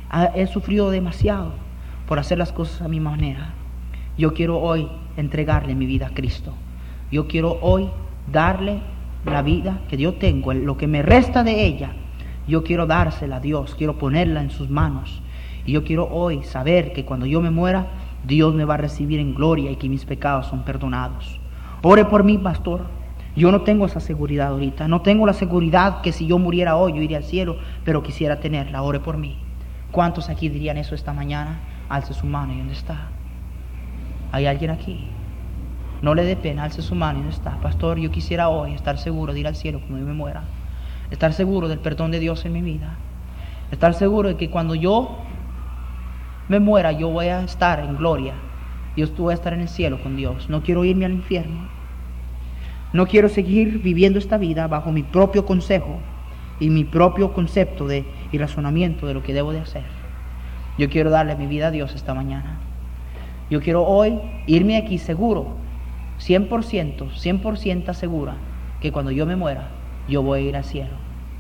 Ah, 0.09 0.31
he 0.37 0.47
sufrido 0.47 0.91
demasiado 0.91 1.53
por 2.07 2.21
hacer 2.21 2.39
las 2.39 2.53
cosas 2.53 2.81
a 2.81 2.89
mi 2.89 3.01
manera. 3.01 3.55
Yo 4.17 4.35
quiero 4.35 4.61
hoy 4.61 4.89
entregarle 5.17 5.75
mi 5.75 5.85
vida 5.87 6.07
a 6.07 6.15
Cristo. 6.15 6.55
Yo 7.11 7.27
quiero 7.27 7.59
hoy 7.61 7.91
darle 8.31 8.81
la 9.27 9.43
vida 9.43 9.81
que 9.89 9.97
yo 9.97 10.15
tengo, 10.15 10.55
lo 10.55 10.77
que 10.77 10.87
me 10.87 11.03
resta 11.03 11.43
de 11.43 11.67
ella. 11.67 11.93
Yo 12.47 12.63
quiero 12.63 12.87
dársela 12.87 13.37
a 13.37 13.41
Dios, 13.41 13.75
quiero 13.75 13.99
ponerla 13.99 14.43
en 14.43 14.51
sus 14.51 14.71
manos. 14.71 15.21
Y 15.67 15.73
yo 15.73 15.83
quiero 15.83 16.09
hoy 16.09 16.45
saber 16.45 16.93
que 16.93 17.05
cuando 17.05 17.27
yo 17.27 17.41
me 17.41 17.51
muera, 17.51 17.89
Dios 18.25 18.55
me 18.55 18.65
va 18.65 18.75
a 18.75 18.79
recibir 18.79 19.19
en 19.19 19.35
gloria 19.35 19.73
y 19.73 19.77
que 19.77 19.89
mis 19.89 20.05
pecados 20.05 20.47
son 20.47 20.65
perdonados. 20.65 21.41
Ore 21.83 22.05
por 22.05 22.23
mí, 22.23 22.39
pastor. 22.39 22.87
Yo 23.35 23.51
no 23.51 23.63
tengo 23.63 23.87
esa 23.87 24.01
seguridad 24.01 24.49
ahorita. 24.49 24.89
No 24.89 25.03
tengo 25.03 25.27
la 25.27 25.33
seguridad 25.33 26.01
que 26.03 26.13
si 26.13 26.27
yo 26.27 26.39
muriera 26.39 26.77
hoy 26.77 26.93
yo 26.93 27.03
iría 27.03 27.17
al 27.17 27.25
cielo, 27.25 27.59
pero 27.85 28.03
quisiera 28.03 28.41
tenerla. 28.41 28.83
Ore 28.83 29.01
por 29.01 29.17
mí. 29.17 29.39
¿Cuántos 29.91 30.29
aquí 30.29 30.49
dirían 30.49 30.77
eso 30.77 30.95
esta 30.95 31.13
mañana? 31.13 31.61
alce 31.93 32.15
su 32.15 32.27
mano 32.27 32.55
y 32.55 32.59
dónde 32.59 32.73
está. 32.73 33.09
¿Hay 34.33 34.47
alguien 34.47 34.71
aquí? 34.71 35.09
No 36.01 36.15
le 36.15 36.25
dé 36.25 36.37
pena, 36.37 36.65
alce 36.65 36.81
su 36.81 36.95
mano 36.95 37.19
y 37.19 37.23
dónde 37.23 37.37
está. 37.37 37.59
Pastor, 37.61 37.99
yo 37.99 38.11
quisiera 38.11 38.49
hoy 38.49 38.73
estar 38.73 38.99
seguro 38.99 39.35
de 39.35 39.41
ir 39.41 39.47
al 39.47 39.57
cielo 39.57 39.79
cuando 39.81 39.99
yo 39.99 40.07
me 40.07 40.15
muera. 40.15 40.45
Estar 41.11 41.35
seguro 41.35 41.69
del 41.69 41.81
perdón 41.81 42.11
de 42.11 42.19
Dios 42.19 42.45
en 42.47 42.55
mi 42.55 42.63
vida. 42.63 42.97
Estar 43.71 43.93
seguro 43.93 44.31
de 44.31 44.37
que 44.37 44.49
cuando 44.49 44.75
yo 44.75 45.19
me 46.49 46.61
muera 46.61 46.93
yo 46.93 47.11
voy 47.11 47.27
a 47.27 47.43
estar 47.43 47.81
en 47.81 47.97
gloria. 47.97 48.35
Yo 48.97 49.07
voy 49.19 49.33
a 49.33 49.35
estar 49.35 49.53
en 49.53 49.61
el 49.61 49.69
cielo 49.69 50.03
con 50.03 50.17
Dios. 50.17 50.49
No 50.49 50.63
quiero 50.63 50.85
irme 50.87 51.05
al 51.05 51.13
infierno. 51.13 51.69
No 52.93 53.07
quiero 53.07 53.29
seguir 53.29 53.81
viviendo 53.81 54.19
esta 54.19 54.37
vida 54.37 54.67
bajo 54.67 54.93
mi 54.93 55.03
propio 55.03 55.47
consejo 55.47 55.99
y 56.61 56.69
mi 56.71 56.85
propio 56.85 57.33
concepto 57.33 57.87
de, 57.87 58.05
y 58.31 58.39
razonamiento 58.39 59.07
de 59.07 59.15
lo 59.15 59.23
que 59.23 59.33
debo 59.33 59.53
de 59.53 59.61
hacer. 59.61 59.85
Yo 60.79 60.91
quiero 60.91 61.11
darle 61.11 61.37
mi 61.37 61.47
vida 61.47 61.69
a 61.69 61.71
Dios 61.71 61.95
esta 61.95 62.15
mañana. 62.15 62.59
Yo 63.51 63.61
quiero 63.61 63.85
hoy 63.85 64.21
irme 64.47 64.77
aquí 64.77 64.99
seguro, 64.99 65.57
100%, 66.21 67.11
100% 67.11 67.95
segura, 67.95 68.37
que 68.81 68.93
cuando 68.93 69.11
yo 69.11 69.27
me 69.27 69.37
muera, 69.37 69.69
yo 70.09 70.23
voy 70.23 70.41
a 70.41 70.43
ir 70.43 70.57
al 70.57 70.65
cielo. 70.65 70.97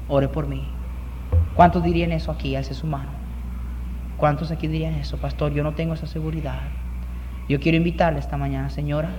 Ore 0.08 0.28
por 0.28 0.46
mí. 0.46 0.62
¿Cuántos 1.54 1.82
dirían 1.82 2.12
eso 2.12 2.30
aquí? 2.30 2.56
Hace 2.56 2.74
su 2.74 2.86
mano. 2.86 3.10
¿Cuántos 4.16 4.50
aquí 4.50 4.68
dirían 4.68 4.94
eso? 4.94 5.16
Pastor, 5.18 5.52
yo 5.52 5.62
no 5.62 5.72
tengo 5.72 5.94
esa 5.94 6.06
seguridad. 6.06 6.60
Yo 7.48 7.60
quiero 7.60 7.76
invitarle 7.76 8.20
esta 8.20 8.36
mañana, 8.36 8.70
señora, 8.70 9.10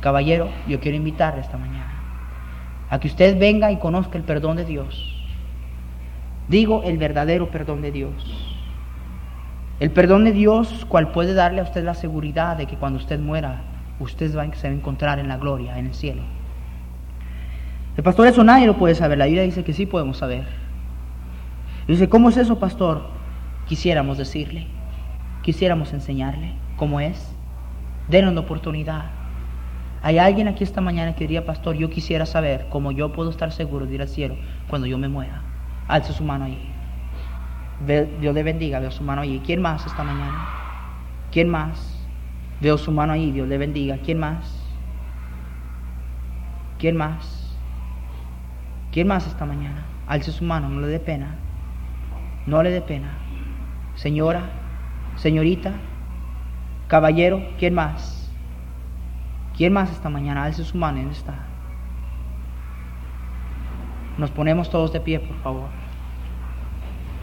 caballero, 0.00 0.48
yo 0.66 0.80
quiero 0.80 0.96
invitarle 0.96 1.40
esta 1.40 1.56
mañana 1.56 2.00
a 2.90 2.98
que 2.98 3.06
usted 3.06 3.38
venga 3.38 3.70
y 3.70 3.78
conozca 3.78 4.18
el 4.18 4.24
perdón 4.24 4.56
de 4.56 4.64
Dios. 4.64 5.16
Digo 6.48 6.82
el 6.84 6.98
verdadero 6.98 7.50
perdón 7.50 7.80
de 7.82 7.92
Dios. 7.92 8.56
El 9.78 9.92
perdón 9.92 10.24
de 10.24 10.32
Dios, 10.32 10.84
cual 10.86 11.12
puede 11.12 11.32
darle 11.32 11.60
a 11.60 11.64
usted 11.64 11.84
la 11.84 11.94
seguridad 11.94 12.56
de 12.56 12.66
que 12.66 12.76
cuando 12.76 12.98
usted 12.98 13.20
muera, 13.20 13.62
usted 14.00 14.30
se 14.30 14.36
va 14.36 14.42
a 14.42 14.68
encontrar 14.68 15.20
en 15.20 15.28
la 15.28 15.36
gloria, 15.36 15.78
en 15.78 15.86
el 15.86 15.94
cielo. 15.94 16.22
El 17.96 18.02
pastor, 18.02 18.26
eso 18.26 18.42
nadie 18.42 18.66
lo 18.66 18.76
puede 18.76 18.96
saber. 18.96 19.18
La 19.18 19.26
Biblia 19.26 19.44
dice 19.44 19.62
que 19.62 19.72
sí 19.72 19.86
podemos 19.86 20.18
saber. 20.18 20.46
dice, 21.86 22.08
¿cómo 22.08 22.28
es 22.28 22.36
eso, 22.36 22.58
pastor? 22.58 23.02
Quisiéramos 23.66 24.18
decirle, 24.18 24.66
quisiéramos 25.42 25.92
enseñarle 25.92 26.54
cómo 26.76 27.00
es. 27.00 27.32
Denos 28.08 28.34
la 28.34 28.40
oportunidad. 28.40 29.19
Hay 30.02 30.18
alguien 30.18 30.48
aquí 30.48 30.64
esta 30.64 30.80
mañana 30.80 31.14
que 31.14 31.24
diría, 31.24 31.44
pastor, 31.44 31.76
yo 31.76 31.90
quisiera 31.90 32.24
saber 32.24 32.66
cómo 32.70 32.90
yo 32.90 33.12
puedo 33.12 33.28
estar 33.30 33.52
seguro 33.52 33.86
de 33.86 33.94
ir 33.94 34.02
al 34.02 34.08
cielo 34.08 34.36
cuando 34.68 34.86
yo 34.86 34.96
me 34.96 35.08
muera. 35.08 35.42
Alce 35.88 36.12
su 36.12 36.24
mano 36.24 36.46
ahí. 36.46 36.58
Dios 38.20 38.34
le 38.34 38.42
bendiga, 38.42 38.78
veo 38.78 38.90
su 38.90 39.02
mano 39.02 39.22
ahí. 39.22 39.42
¿Quién 39.44 39.60
más 39.60 39.84
esta 39.86 40.02
mañana? 40.02 40.48
¿Quién 41.30 41.48
más? 41.48 41.96
Veo 42.60 42.78
su 42.78 42.92
mano 42.92 43.12
ahí, 43.12 43.30
Dios 43.30 43.48
le 43.48 43.58
bendiga. 43.58 43.98
¿Quién 43.98 44.18
más? 44.18 44.56
¿Quién 46.78 46.96
más? 46.96 47.58
¿Quién 48.92 49.06
más 49.06 49.26
esta 49.26 49.44
mañana? 49.44 49.84
Alce 50.06 50.32
su 50.32 50.44
mano, 50.44 50.68
no 50.68 50.80
le 50.80 50.86
dé 50.88 50.98
pena. 50.98 51.36
No 52.46 52.62
le 52.62 52.70
dé 52.70 52.80
pena. 52.80 53.18
Señora, 53.94 54.50
señorita, 55.16 55.72
caballero, 56.88 57.42
¿quién 57.58 57.74
más? 57.74 58.19
¿Quién 59.60 59.74
más 59.74 59.90
esta 59.90 60.08
mañana? 60.08 60.44
Alce 60.44 60.64
su 60.64 60.78
mano, 60.78 61.00
¿dónde 61.00 61.12
está? 61.12 61.34
Nos 64.16 64.30
ponemos 64.30 64.70
todos 64.70 64.90
de 64.90 65.00
pie, 65.00 65.20
por 65.20 65.36
favor 65.42 65.68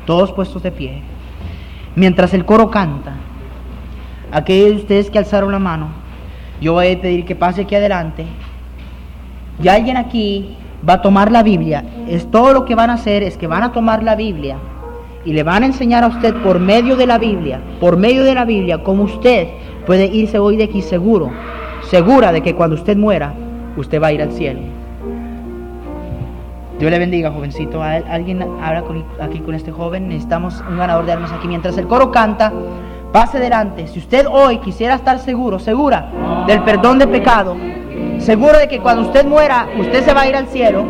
todos 0.05 0.31
puestos 0.31 0.63
de 0.63 0.71
pie, 0.71 1.01
mientras 1.95 2.33
el 2.33 2.45
coro 2.45 2.71
canta, 2.71 3.15
aquellos 4.31 4.69
de 4.69 4.75
ustedes 4.77 5.09
que 5.09 5.17
alzaron 5.17 5.51
la 5.51 5.59
mano, 5.59 5.87
yo 6.61 6.73
voy 6.73 6.91
a 6.91 7.01
pedir 7.01 7.25
que 7.25 7.35
pase 7.35 7.63
aquí 7.63 7.75
adelante. 7.75 8.25
Y 9.61 9.67
alguien 9.67 9.97
aquí 9.97 10.55
va 10.87 10.93
a 10.93 11.01
tomar 11.01 11.31
la 11.31 11.43
Biblia. 11.43 11.83
Es 12.07 12.29
todo 12.31 12.53
lo 12.53 12.65
que 12.65 12.75
van 12.75 12.89
a 12.89 12.93
hacer 12.93 13.21
es 13.21 13.35
que 13.35 13.47
van 13.47 13.63
a 13.63 13.71
tomar 13.73 14.01
la 14.01 14.15
Biblia 14.15 14.57
y 15.25 15.33
le 15.33 15.43
van 15.43 15.63
a 15.63 15.65
enseñar 15.65 16.03
a 16.03 16.07
usted 16.07 16.33
por 16.41 16.59
medio 16.59 16.95
de 16.95 17.05
la 17.05 17.17
Biblia, 17.17 17.59
por 17.79 17.97
medio 17.97 18.23
de 18.23 18.33
la 18.33 18.45
Biblia, 18.45 18.83
cómo 18.83 19.03
usted 19.03 19.49
puede 19.85 20.05
irse 20.05 20.39
hoy 20.39 20.55
de 20.55 20.65
aquí 20.65 20.81
seguro, 20.81 21.31
segura 21.89 22.31
de 22.31 22.41
que 22.41 22.55
cuando 22.55 22.75
usted 22.75 22.97
muera, 22.97 23.33
usted 23.75 24.01
va 24.01 24.07
a 24.07 24.13
ir 24.13 24.21
al 24.21 24.31
cielo. 24.31 24.59
Dios 26.79 26.91
le 26.91 26.99
bendiga, 26.99 27.31
jovencito. 27.31 27.81
Alguien 27.81 28.41
habla 28.41 28.83
aquí 29.19 29.39
con 29.39 29.55
este 29.55 29.71
joven. 29.71 30.09
Necesitamos 30.09 30.63
un 30.69 30.77
ganador 30.77 31.05
de 31.05 31.13
armas 31.13 31.31
aquí. 31.31 31.47
Mientras 31.47 31.77
el 31.77 31.87
coro 31.87 32.11
canta, 32.11 32.53
Pase 33.11 33.39
delante. 33.39 33.87
Si 33.87 33.99
usted 33.99 34.27
hoy 34.29 34.59
quisiera 34.59 34.95
estar 34.95 35.19
seguro, 35.19 35.59
segura 35.59 36.11
del 36.45 36.61
perdón 36.63 36.99
de 36.99 37.07
pecado, 37.07 37.55
seguro 38.19 38.57
de 38.57 38.67
que 38.67 38.79
cuando 38.79 39.03
usted 39.03 39.25
muera, 39.25 39.67
usted 39.79 40.03
se 40.03 40.13
va 40.13 40.21
a 40.21 40.27
ir 40.27 40.35
al 40.35 40.47
cielo, 40.47 40.85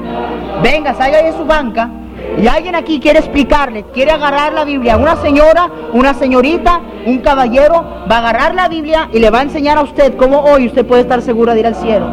venga, 0.63 0.93
salga 0.95 1.21
de 1.21 1.31
su 1.33 1.45
banca 1.45 1.89
y 2.37 2.47
alguien 2.47 2.75
aquí 2.75 2.99
quiere 2.99 3.19
explicarle, 3.19 3.83
quiere 3.93 4.11
agarrar 4.11 4.53
la 4.53 4.63
Biblia. 4.63 4.97
Una 4.97 5.15
señora, 5.15 5.69
una 5.93 6.13
señorita, 6.13 6.81
un 7.05 7.19
caballero 7.19 7.83
va 8.09 8.15
a 8.15 8.19
agarrar 8.19 8.53
la 8.53 8.67
Biblia 8.67 9.09
y 9.11 9.19
le 9.19 9.29
va 9.29 9.39
a 9.39 9.43
enseñar 9.43 9.77
a 9.77 9.81
usted 9.81 10.15
cómo 10.15 10.41
hoy 10.41 10.67
usted 10.67 10.85
puede 10.85 11.01
estar 11.01 11.21
segura 11.21 11.53
de 11.53 11.61
ir 11.61 11.67
al 11.67 11.75
cielo. 11.75 12.07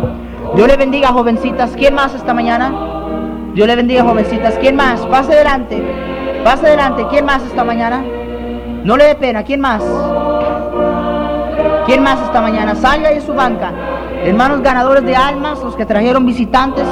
Dios 0.57 0.67
le 0.67 0.77
bendiga, 0.77 1.09
jovencitas. 1.09 1.73
¿Quién 1.77 1.95
más 1.95 2.15
esta 2.15 2.33
mañana? 2.33 2.73
Dios 3.55 3.67
le 3.67 3.77
bendiga, 3.77 4.03
jovencitas. 4.03 4.57
¿Quién 4.59 4.77
más? 4.77 5.01
Pase 5.07 5.35
adelante. 5.35 5.83
Pase 6.43 6.69
adelante. 6.69 7.05
¿Quién 7.11 7.27
más 7.27 7.43
esta 7.43 7.65
mañana? 7.65 8.03
No 8.85 8.97
le 8.97 9.05
dé 9.05 9.15
pena. 9.17 9.43
¿Quién 9.43 9.61
más? 9.61 9.83
¿Quién 11.87 12.03
más 12.03 12.21
esta 12.23 12.41
mañana? 12.41 12.75
Salga 12.77 13.11
de 13.11 13.21
su 13.21 13.35
banca. 13.35 13.73
Hermanos 14.25 14.63
ganadores 14.63 15.05
de 15.05 15.15
almas, 15.15 15.63
los 15.63 15.77
que 15.77 15.85
trajeron 15.85 16.25
visitantes, 16.25 16.87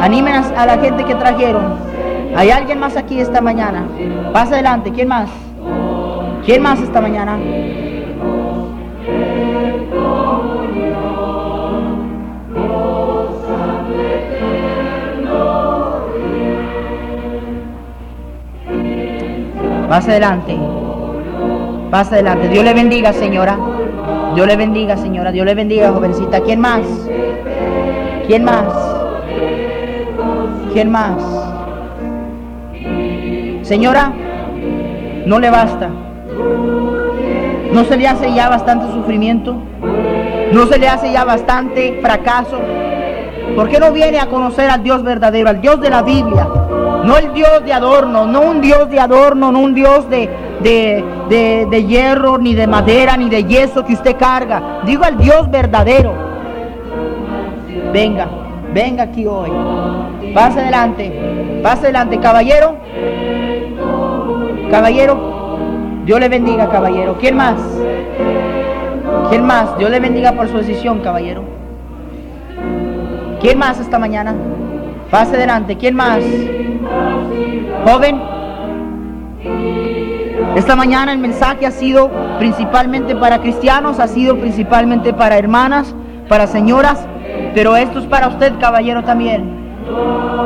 animen 0.00 0.34
a 0.34 0.66
la 0.66 0.78
gente 0.78 1.04
que 1.04 1.14
trajeron. 1.16 1.95
¿Hay 2.34 2.50
alguien 2.50 2.78
más 2.78 2.96
aquí 2.96 3.20
esta 3.20 3.40
mañana? 3.40 3.86
Pase 4.32 4.54
adelante. 4.54 4.90
¿Quién 4.92 5.08
más? 5.08 5.30
¿Quién 6.44 6.62
más 6.62 6.80
esta 6.80 7.00
mañana? 7.00 7.38
Pase 19.88 20.10
adelante. 20.10 20.56
Pase 21.90 22.14
adelante. 22.16 22.48
Dios 22.48 22.64
le 22.64 22.74
bendiga, 22.74 23.12
señora. 23.12 23.56
Dios 24.34 24.46
le 24.46 24.56
bendiga, 24.56 24.96
señora. 24.96 25.32
Dios 25.32 25.46
le 25.46 25.54
bendiga, 25.54 25.92
jovencita. 25.92 26.40
¿Quién 26.40 26.60
más? 26.60 26.82
¿Quién 28.26 28.44
más? 28.44 28.66
¿Quién 30.72 30.90
más? 30.90 31.45
Señora, 33.66 34.12
no 35.26 35.40
le 35.40 35.50
basta. 35.50 35.90
¿No 37.72 37.84
se 37.84 37.96
le 37.96 38.06
hace 38.06 38.32
ya 38.32 38.48
bastante 38.48 38.86
sufrimiento? 38.92 39.56
¿No 40.52 40.66
se 40.66 40.78
le 40.78 40.86
hace 40.86 41.10
ya 41.10 41.24
bastante 41.24 41.98
fracaso? 42.00 42.60
¿Por 43.56 43.68
qué 43.68 43.80
no 43.80 43.90
viene 43.90 44.20
a 44.20 44.26
conocer 44.26 44.70
al 44.70 44.84
Dios 44.84 45.02
verdadero, 45.02 45.48
al 45.48 45.60
Dios 45.60 45.80
de 45.80 45.90
la 45.90 46.02
Biblia? 46.02 46.46
No 47.04 47.18
el 47.18 47.32
Dios 47.34 47.64
de 47.64 47.72
adorno, 47.72 48.24
no 48.24 48.42
un 48.42 48.60
Dios 48.60 48.88
de 48.88 49.00
adorno, 49.00 49.50
no 49.50 49.58
un 49.58 49.74
Dios 49.74 50.08
de, 50.08 50.30
de, 50.62 51.84
hierro, 51.88 52.38
ni 52.38 52.54
de 52.54 52.68
madera, 52.68 53.16
ni 53.16 53.28
de 53.28 53.42
yeso 53.44 53.84
que 53.84 53.94
usted 53.94 54.16
carga. 54.16 54.82
Digo 54.86 55.02
al 55.02 55.18
Dios 55.18 55.50
verdadero. 55.50 56.14
Venga, 57.92 58.28
venga 58.72 59.02
aquí 59.02 59.26
hoy. 59.26 59.50
Pase 60.32 60.60
adelante, 60.60 61.60
pase 61.64 61.86
adelante, 61.86 62.20
caballero. 62.20 62.76
Caballero, 64.70 65.58
Dios 66.04 66.20
le 66.20 66.28
bendiga, 66.28 66.68
caballero. 66.68 67.16
¿Quién 67.18 67.36
más? 67.36 67.56
¿Quién 69.28 69.44
más? 69.44 69.78
Dios 69.78 69.90
le 69.90 70.00
bendiga 70.00 70.32
por 70.32 70.48
su 70.48 70.58
decisión, 70.58 71.00
caballero. 71.00 71.42
¿Quién 73.40 73.58
más 73.58 73.78
esta 73.78 73.98
mañana? 73.98 74.34
Pase 75.10 75.36
adelante. 75.36 75.76
¿Quién 75.76 75.94
más? 75.94 76.22
Joven. 77.84 78.20
Esta 80.56 80.74
mañana 80.74 81.12
el 81.12 81.18
mensaje 81.18 81.66
ha 81.66 81.70
sido 81.70 82.10
principalmente 82.38 83.14
para 83.14 83.40
cristianos, 83.40 84.00
ha 84.00 84.08
sido 84.08 84.38
principalmente 84.38 85.12
para 85.12 85.38
hermanas, 85.38 85.94
para 86.28 86.46
señoras, 86.46 87.06
pero 87.54 87.76
esto 87.76 87.98
es 87.98 88.06
para 88.06 88.28
usted, 88.28 88.54
caballero, 88.58 89.04
también. 89.04 89.66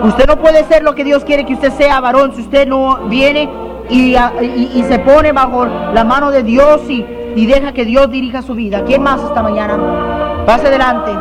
Usted 0.03 0.27
no 0.27 0.37
puede 0.37 0.65
ser 0.65 0.83
lo 0.83 0.95
que 0.95 1.05
Dios 1.05 1.25
quiere 1.25 1.47
que 1.47 1.55
usted 1.55 1.73
sea, 1.73 2.01
varón, 2.01 2.33
si 2.35 2.43
usted 2.43 2.67
no 2.67 3.09
viene 3.09 3.49
y, 3.91 4.83
se 4.89 4.99
pone 5.01 5.33
bajo 5.33 5.67
la 5.67 6.05
mano 6.05 6.31
de 6.31 6.43
Dios 6.43 6.89
y, 6.89 7.05
y 7.35 7.47
deja 7.47 7.73
que 7.73 7.85
Dios 7.85 8.11
dirija 8.11 8.43
su 8.43 8.55
vida. 8.55 8.85
¿Quién 8.85 9.03
más 9.03 9.23
esta 9.23 9.43
mañana? 9.43 10.45
Pase 10.47 10.69
adelante. 10.69 11.13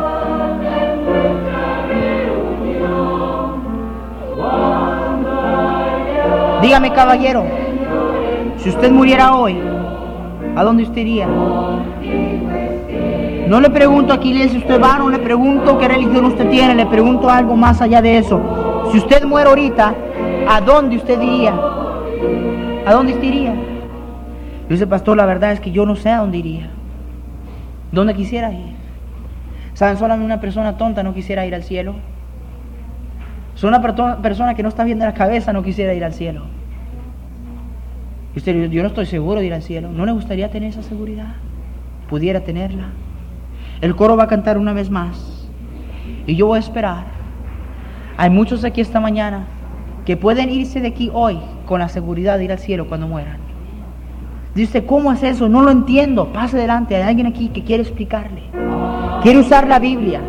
Dígame, 6.62 6.92
caballero, 6.92 7.44
si 8.58 8.68
usted 8.68 8.90
muriera 8.90 9.34
hoy, 9.34 9.58
¿a 10.54 10.62
dónde 10.62 10.82
usted 10.82 11.00
iría? 11.00 11.26
No 13.48 13.60
le 13.60 13.70
pregunto 13.70 14.12
aquí 14.12 14.48
si 14.48 14.58
usted 14.58 14.80
va, 14.80 14.98
no 14.98 15.08
le 15.08 15.18
pregunto 15.18 15.78
qué 15.78 15.88
religión 15.88 16.26
usted 16.26 16.48
tiene, 16.50 16.74
le 16.74 16.86
pregunto 16.86 17.30
algo 17.30 17.56
más 17.56 17.80
allá 17.80 18.02
de 18.02 18.18
eso. 18.18 18.40
Si 18.92 18.98
usted 18.98 19.24
muere 19.24 19.48
ahorita, 19.48 19.94
¿a 20.48 20.60
dónde 20.60 20.96
usted 20.96 21.20
iría? 21.20 21.54
¿A 22.86 22.92
dónde 22.92 23.12
iría? 23.24 23.54
Dice, 24.68 24.86
pastor, 24.86 25.16
la 25.16 25.26
verdad 25.26 25.52
es 25.52 25.60
que 25.60 25.70
yo 25.70 25.84
no 25.86 25.96
sé 25.96 26.10
a 26.10 26.18
dónde 26.18 26.38
iría. 26.38 26.70
¿Dónde 27.92 28.14
quisiera 28.14 28.52
ir? 28.52 28.74
¿Saben? 29.74 29.96
Solamente 29.96 30.24
una 30.26 30.40
persona 30.40 30.76
tonta 30.76 31.02
no 31.02 31.12
quisiera 31.14 31.44
ir 31.46 31.54
al 31.54 31.62
cielo. 31.62 31.94
Solo 33.54 33.76
una 33.78 34.22
persona 34.22 34.54
que 34.54 34.62
no 34.62 34.68
está 34.68 34.84
bien 34.84 34.98
de 34.98 35.06
la 35.06 35.14
cabeza 35.14 35.52
no 35.52 35.62
quisiera 35.62 35.92
ir 35.92 36.04
al 36.04 36.14
cielo. 36.14 36.44
Y 38.34 38.68
yo 38.70 38.82
no 38.82 38.88
estoy 38.88 39.06
seguro 39.06 39.40
de 39.40 39.46
ir 39.46 39.54
al 39.54 39.62
cielo. 39.62 39.90
¿No 39.90 40.06
le 40.06 40.12
gustaría 40.12 40.50
tener 40.50 40.70
esa 40.70 40.82
seguridad? 40.82 41.34
Pudiera 42.08 42.40
tenerla. 42.40 42.90
El 43.80 43.96
coro 43.96 44.16
va 44.16 44.24
a 44.24 44.28
cantar 44.28 44.56
una 44.56 44.72
vez 44.72 44.88
más. 44.88 45.48
Y 46.26 46.36
yo 46.36 46.46
voy 46.46 46.56
a 46.56 46.60
esperar. 46.60 47.04
Hay 48.16 48.30
muchos 48.30 48.64
aquí 48.64 48.80
esta 48.80 49.00
mañana 49.00 49.46
que 50.06 50.16
pueden 50.16 50.48
irse 50.50 50.80
de 50.80 50.88
aquí 50.88 51.10
hoy 51.12 51.38
con 51.70 51.78
la 51.78 51.88
seguridad 51.88 52.36
de 52.36 52.46
ir 52.46 52.50
al 52.50 52.58
cielo 52.58 52.88
cuando 52.88 53.06
mueran. 53.06 53.38
Dice, 54.56 54.84
¿cómo 54.84 55.12
es 55.12 55.22
eso? 55.22 55.48
No 55.48 55.62
lo 55.62 55.70
entiendo. 55.70 56.32
Pase 56.32 56.56
adelante. 56.56 56.96
Hay 56.96 57.02
alguien 57.02 57.28
aquí 57.28 57.50
que 57.50 57.62
quiere 57.62 57.84
explicarle. 57.84 58.42
Quiere 59.22 59.38
usar 59.38 59.68
la 59.68 59.78
Biblia 59.78 60.20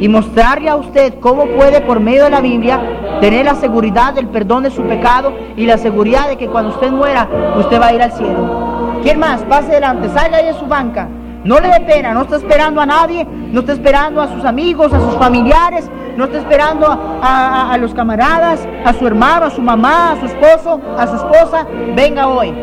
y 0.00 0.08
mostrarle 0.08 0.68
a 0.68 0.74
usted 0.74 1.14
cómo 1.20 1.46
puede 1.46 1.80
por 1.82 2.00
medio 2.00 2.24
de 2.24 2.30
la 2.30 2.40
Biblia 2.40 2.80
tener 3.20 3.44
la 3.44 3.54
seguridad 3.54 4.14
del 4.14 4.26
perdón 4.26 4.64
de 4.64 4.72
su 4.72 4.82
pecado 4.82 5.32
y 5.56 5.64
la 5.64 5.78
seguridad 5.78 6.28
de 6.28 6.36
que 6.36 6.48
cuando 6.48 6.72
usted 6.72 6.90
muera, 6.90 7.28
usted 7.56 7.80
va 7.80 7.86
a 7.86 7.94
ir 7.94 8.02
al 8.02 8.10
cielo. 8.10 8.98
¿Quién 9.04 9.20
más? 9.20 9.42
Pase 9.44 9.70
adelante, 9.70 10.08
salga 10.08 10.38
ahí 10.38 10.46
de 10.46 10.54
su 10.54 10.66
banca. 10.66 11.06
No 11.44 11.58
le 11.58 11.68
dé 11.68 11.80
pena, 11.80 12.12
no 12.12 12.22
está 12.22 12.36
esperando 12.36 12.80
a 12.80 12.86
nadie, 12.86 13.24
no 13.24 13.60
está 13.60 13.72
esperando 13.72 14.20
a 14.20 14.28
sus 14.28 14.44
amigos, 14.44 14.92
a 14.92 15.00
sus 15.00 15.14
familiares, 15.16 15.90
no 16.16 16.24
está 16.24 16.38
esperando 16.38 16.86
a, 16.86 17.72
a, 17.72 17.76
los 17.78 17.94
camaradas, 17.94 18.66
a 18.84 18.92
su 18.92 19.06
hermano, 19.06 19.46
a 19.46 19.50
su 19.50 19.62
mamá, 19.62 20.12
a 20.12 20.20
su 20.20 20.26
esposo, 20.26 20.80
a 20.98 21.06
su 21.06 21.16
esposa. 21.16 21.66
Venga 21.94 22.28
hoy, 22.28 22.54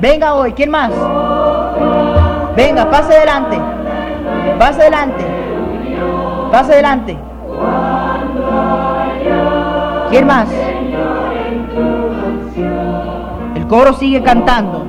venga 0.00 0.34
hoy. 0.34 0.52
¿Quién 0.52 0.70
más? 0.70 0.90
Venga, 2.56 2.90
pase 2.90 3.14
adelante, 3.16 3.60
pase 4.58 4.82
adelante. 4.82 5.34
Pase 6.54 6.72
adelante. 6.74 7.18
¿Quién 10.08 10.24
más? 10.24 10.46
El 13.56 13.66
coro 13.66 13.92
sigue 13.94 14.22
cantando. 14.22 14.86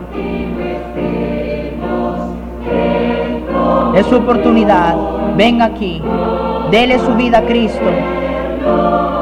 Es 3.95 4.05
su 4.07 4.17
oportunidad. 4.17 4.95
Venga 5.35 5.65
aquí. 5.65 6.01
Dele 6.71 6.99
su 6.99 7.13
vida 7.15 7.39
a 7.39 7.45
Cristo. 7.45 7.85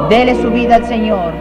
Dele 0.08 0.34
su 0.34 0.50
vida 0.50 0.76
al 0.76 0.86
Señor. 0.86 1.32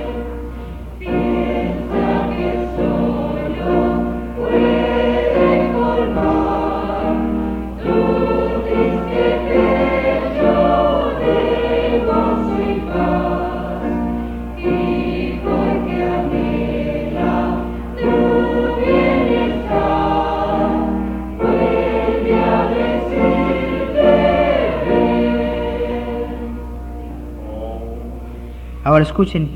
Ahora 28.93 29.05
escuchen, 29.05 29.49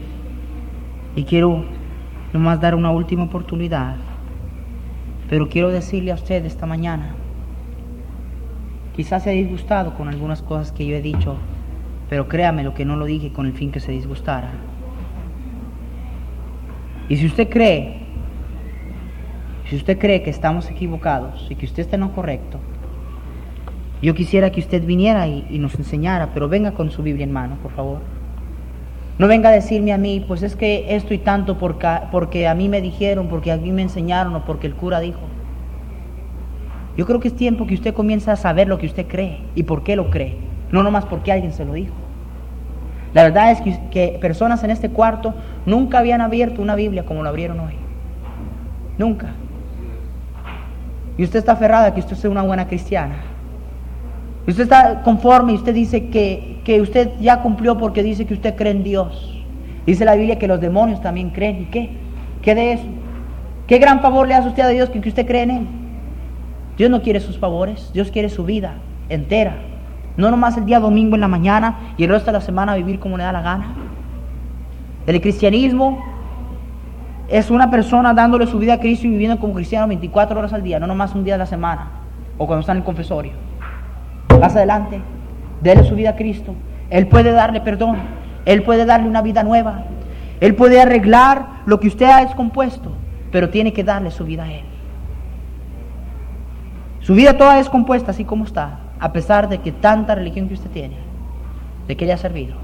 y 1.15 1.23
quiero 1.23 1.63
nomás 2.33 2.59
dar 2.59 2.73
una 2.73 2.89
última 2.89 3.25
oportunidad, 3.25 3.97
pero 5.29 5.47
quiero 5.47 5.69
decirle 5.69 6.11
a 6.11 6.15
usted 6.15 6.43
esta 6.43 6.65
mañana, 6.65 7.13
quizás 8.95 9.21
se 9.21 9.29
ha 9.29 9.33
disgustado 9.33 9.93
con 9.93 10.07
algunas 10.07 10.41
cosas 10.41 10.71
que 10.71 10.87
yo 10.87 10.95
he 10.95 11.03
dicho, 11.03 11.35
pero 12.09 12.27
créame 12.27 12.63
lo 12.63 12.73
que 12.73 12.83
no 12.83 12.95
lo 12.95 13.05
dije 13.05 13.31
con 13.31 13.45
el 13.45 13.53
fin 13.53 13.71
que 13.71 13.79
se 13.79 13.91
disgustara. 13.91 14.53
Y 17.07 17.17
si 17.17 17.27
usted 17.27 17.47
cree 17.47 18.07
Si 19.69 19.75
usted 19.75 19.99
cree 19.99 20.23
que 20.23 20.31
estamos 20.31 20.67
equivocados 20.71 21.45
y 21.51 21.55
que 21.55 21.67
usted 21.67 21.83
está 21.83 21.95
en 21.95 22.01
lo 22.01 22.11
correcto, 22.11 22.57
yo 24.01 24.15
quisiera 24.15 24.51
que 24.51 24.61
usted 24.61 24.83
viniera 24.83 25.27
y, 25.27 25.45
y 25.47 25.59
nos 25.59 25.75
enseñara, 25.75 26.33
pero 26.33 26.49
venga 26.49 26.71
con 26.71 26.89
su 26.89 27.03
Biblia 27.03 27.25
en 27.25 27.33
mano, 27.33 27.57
por 27.61 27.73
favor. 27.73 28.16
No 29.17 29.27
venga 29.27 29.49
a 29.49 29.51
decirme 29.51 29.93
a 29.93 29.97
mí, 29.97 30.23
pues 30.27 30.43
es 30.43 30.55
que 30.55 30.95
esto 30.95 31.13
y 31.13 31.17
tanto 31.17 31.57
porque, 31.57 32.47
a 32.47 32.53
mí 32.53 32.69
me 32.69 32.81
dijeron, 32.81 33.27
porque 33.27 33.51
a 33.51 33.57
mí 33.57 33.71
me 33.71 33.81
enseñaron 33.81 34.35
o 34.35 34.45
porque 34.45 34.67
el 34.67 34.75
cura 34.75 34.99
dijo. 34.99 35.21
Yo 36.95 37.05
creo 37.05 37.19
que 37.19 37.29
es 37.29 37.35
tiempo 37.35 37.65
que 37.65 37.73
usted 37.73 37.93
comience 37.93 38.29
a 38.29 38.35
saber 38.35 38.67
lo 38.67 38.77
que 38.77 38.85
usted 38.85 39.07
cree 39.07 39.39
y 39.55 39.63
por 39.63 39.83
qué 39.83 39.95
lo 39.95 40.09
cree, 40.09 40.37
no 40.71 40.83
nomás 40.83 41.05
porque 41.05 41.31
alguien 41.31 41.53
se 41.53 41.65
lo 41.65 41.73
dijo. 41.73 41.93
La 43.13 43.23
verdad 43.23 43.51
es 43.51 43.61
que, 43.61 43.79
que 43.89 44.17
personas 44.21 44.63
en 44.63 44.69
este 44.69 44.89
cuarto 44.89 45.33
nunca 45.65 45.99
habían 45.99 46.21
abierto 46.21 46.61
una 46.61 46.75
Biblia 46.75 47.05
como 47.05 47.23
lo 47.23 47.29
abrieron 47.29 47.59
hoy. 47.59 47.73
Nunca. 48.97 49.33
Y 51.17 51.23
usted 51.23 51.39
está 51.39 51.53
aferrada 51.53 51.87
a 51.87 51.93
que 51.93 52.01
usted 52.01 52.15
sea 52.15 52.29
una 52.29 52.43
buena 52.43 52.67
cristiana. 52.67 53.15
Usted 54.47 54.63
está 54.63 55.01
conforme 55.03 55.51
y 55.51 55.55
usted 55.55 55.73
dice 55.73 56.07
que, 56.07 56.61
que 56.63 56.81
usted 56.81 57.11
ya 57.19 57.41
cumplió 57.41 57.77
porque 57.77 58.01
dice 58.01 58.25
que 58.25 58.33
usted 58.33 58.55
cree 58.55 58.71
en 58.71 58.83
Dios. 58.83 59.43
Dice 59.85 60.05
la 60.05 60.15
Biblia 60.15 60.39
que 60.39 60.47
los 60.47 60.61
demonios 60.61 61.01
también 61.01 61.31
creen. 61.31 61.63
¿Y 61.63 61.65
qué? 61.65 61.89
¿Qué 62.41 62.55
de 62.55 62.73
eso? 62.73 62.85
¿Qué 63.67 63.77
gran 63.77 63.99
favor 64.01 64.27
le 64.27 64.35
hace 64.35 64.47
usted 64.47 64.63
a 64.63 64.69
Dios 64.69 64.89
que 64.89 64.99
usted 64.99 65.27
cree 65.27 65.43
en 65.43 65.51
Él? 65.51 65.67
Dios 66.77 66.89
no 66.89 67.01
quiere 67.01 67.19
sus 67.19 67.37
favores, 67.37 67.91
Dios 67.93 68.11
quiere 68.11 68.29
su 68.29 68.45
vida 68.45 68.75
entera. 69.09 69.57
No 70.15 70.31
nomás 70.31 70.57
el 70.57 70.65
día 70.65 70.79
domingo 70.79 71.15
en 71.15 71.21
la 71.21 71.27
mañana 71.27 71.93
y 71.97 72.03
el 72.03 72.09
resto 72.09 72.27
de 72.27 72.33
la 72.33 72.41
semana 72.41 72.75
vivir 72.75 72.99
como 72.99 73.17
le 73.17 73.23
da 73.23 73.31
la 73.31 73.41
gana. 73.41 73.73
El 75.05 75.21
cristianismo 75.21 76.03
es 77.27 77.51
una 77.51 77.69
persona 77.69 78.13
dándole 78.13 78.47
su 78.47 78.57
vida 78.59 78.73
a 78.73 78.79
Cristo 78.79 79.07
y 79.07 79.11
viviendo 79.11 79.39
como 79.39 79.53
cristiano 79.53 79.87
24 79.87 80.39
horas 80.39 80.53
al 80.53 80.63
día, 80.63 80.79
no 80.79 80.87
nomás 80.87 81.13
un 81.13 81.23
día 81.23 81.33
de 81.33 81.39
la 81.39 81.45
semana 81.45 81.91
o 82.37 82.47
cuando 82.47 82.61
está 82.61 82.71
en 82.71 82.79
el 82.79 82.83
confesorio. 82.83 83.33
Más 84.39 84.55
adelante, 84.55 85.01
déle 85.61 85.83
su 85.83 85.95
vida 85.95 86.11
a 86.11 86.15
Cristo. 86.15 86.53
Él 86.89 87.07
puede 87.07 87.31
darle 87.31 87.61
perdón, 87.61 87.97
Él 88.45 88.63
puede 88.63 88.85
darle 88.85 89.07
una 89.07 89.21
vida 89.21 89.43
nueva, 89.43 89.83
Él 90.39 90.55
puede 90.55 90.79
arreglar 90.79 91.61
lo 91.65 91.79
que 91.79 91.87
usted 91.87 92.05
ha 92.05 92.23
descompuesto, 92.23 92.91
pero 93.31 93.49
tiene 93.49 93.73
que 93.73 93.83
darle 93.83 94.11
su 94.11 94.23
vida 94.25 94.43
a 94.43 94.53
Él. 94.53 94.65
Su 97.01 97.13
vida 97.13 97.37
toda 97.37 97.59
es 97.59 97.69
compuesta 97.69 98.11
así 98.11 98.25
como 98.25 98.45
está, 98.45 98.79
a 98.99 99.13
pesar 99.13 99.49
de 99.49 99.59
que 99.59 99.71
tanta 99.71 100.15
religión 100.15 100.47
que 100.47 100.55
usted 100.55 100.69
tiene, 100.69 100.97
de 101.87 101.95
que 101.95 102.05
haya 102.05 102.17
servido. 102.17 102.55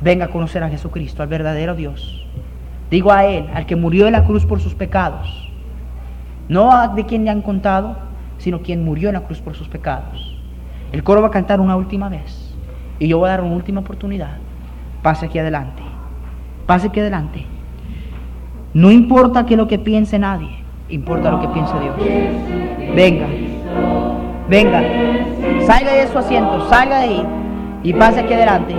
Venga 0.00 0.26
a 0.26 0.28
conocer 0.28 0.62
a 0.62 0.68
Jesucristo, 0.68 1.22
al 1.22 1.28
verdadero 1.28 1.74
Dios. 1.74 2.26
Digo 2.90 3.10
a 3.10 3.24
Él, 3.24 3.48
al 3.54 3.66
que 3.66 3.76
murió 3.76 4.06
en 4.06 4.12
la 4.12 4.24
cruz 4.24 4.44
por 4.44 4.60
sus 4.60 4.74
pecados. 4.74 5.50
No 6.48 6.72
a 6.72 6.88
de 6.88 7.06
quien 7.06 7.24
le 7.24 7.30
han 7.30 7.40
contado, 7.40 7.96
sino 8.38 8.60
quien 8.60 8.84
murió 8.84 9.08
en 9.08 9.14
la 9.14 9.22
cruz 9.22 9.40
por 9.40 9.54
sus 9.54 9.68
pecados. 9.68 10.33
El 10.94 11.02
coro 11.02 11.20
va 11.20 11.26
a 11.26 11.30
cantar 11.32 11.58
una 11.58 11.74
última 11.74 12.08
vez. 12.08 12.54
Y 13.00 13.08
yo 13.08 13.18
voy 13.18 13.26
a 13.26 13.30
dar 13.30 13.40
una 13.40 13.56
última 13.56 13.80
oportunidad. 13.80 14.36
Pase 15.02 15.26
aquí 15.26 15.40
adelante. 15.40 15.82
Pase 16.66 16.86
aquí 16.86 17.00
adelante. 17.00 17.44
No 18.74 18.92
importa 18.92 19.44
que 19.44 19.56
lo 19.56 19.66
que 19.66 19.80
piense 19.80 20.20
nadie, 20.20 20.50
importa 20.88 21.32
lo 21.32 21.40
que 21.40 21.48
piense 21.48 21.74
Dios. 21.80 21.96
Venga. 22.94 23.26
Venga. 24.48 24.82
Salga 25.66 25.94
de 25.94 26.06
su 26.06 26.16
asiento, 26.16 26.68
salga 26.68 27.00
de 27.00 27.04
ahí 27.06 27.26
y 27.82 27.92
pase 27.92 28.20
aquí 28.20 28.32
adelante. 28.32 28.76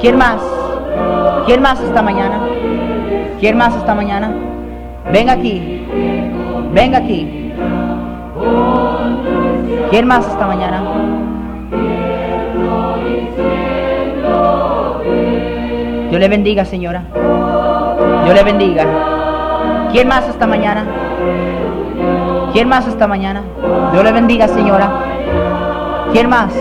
¿Quién 0.00 0.16
más? 0.16 0.40
¿Quién 1.46 1.60
más 1.60 1.80
esta 1.80 2.02
mañana? 2.02 2.40
¿Quién 3.40 3.56
más 3.56 3.74
esta 3.74 3.96
mañana? 3.96 4.32
Venga 5.12 5.32
aquí. 5.32 5.84
Venga 6.72 6.98
aquí. 6.98 7.52
¿Quién 9.90 10.06
más 10.06 10.26
esta 10.26 10.46
mañana? 10.46 10.82
Dios 16.08 16.20
le 16.20 16.28
bendiga, 16.28 16.64
señora. 16.64 17.04
Dios 18.24 18.34
le 18.34 18.44
bendiga. 18.44 18.84
¿Quién 19.92 20.08
más 20.08 20.28
esta 20.28 20.46
mañana? 20.46 20.84
¿Quién 22.52 22.68
más 22.68 22.86
esta 22.86 23.06
mañana? 23.06 23.42
Dios 23.92 24.04
le 24.04 24.12
bendiga, 24.12 24.48
señora. 24.48 24.90
¿Quién 26.12 26.28
más? 26.28 26.52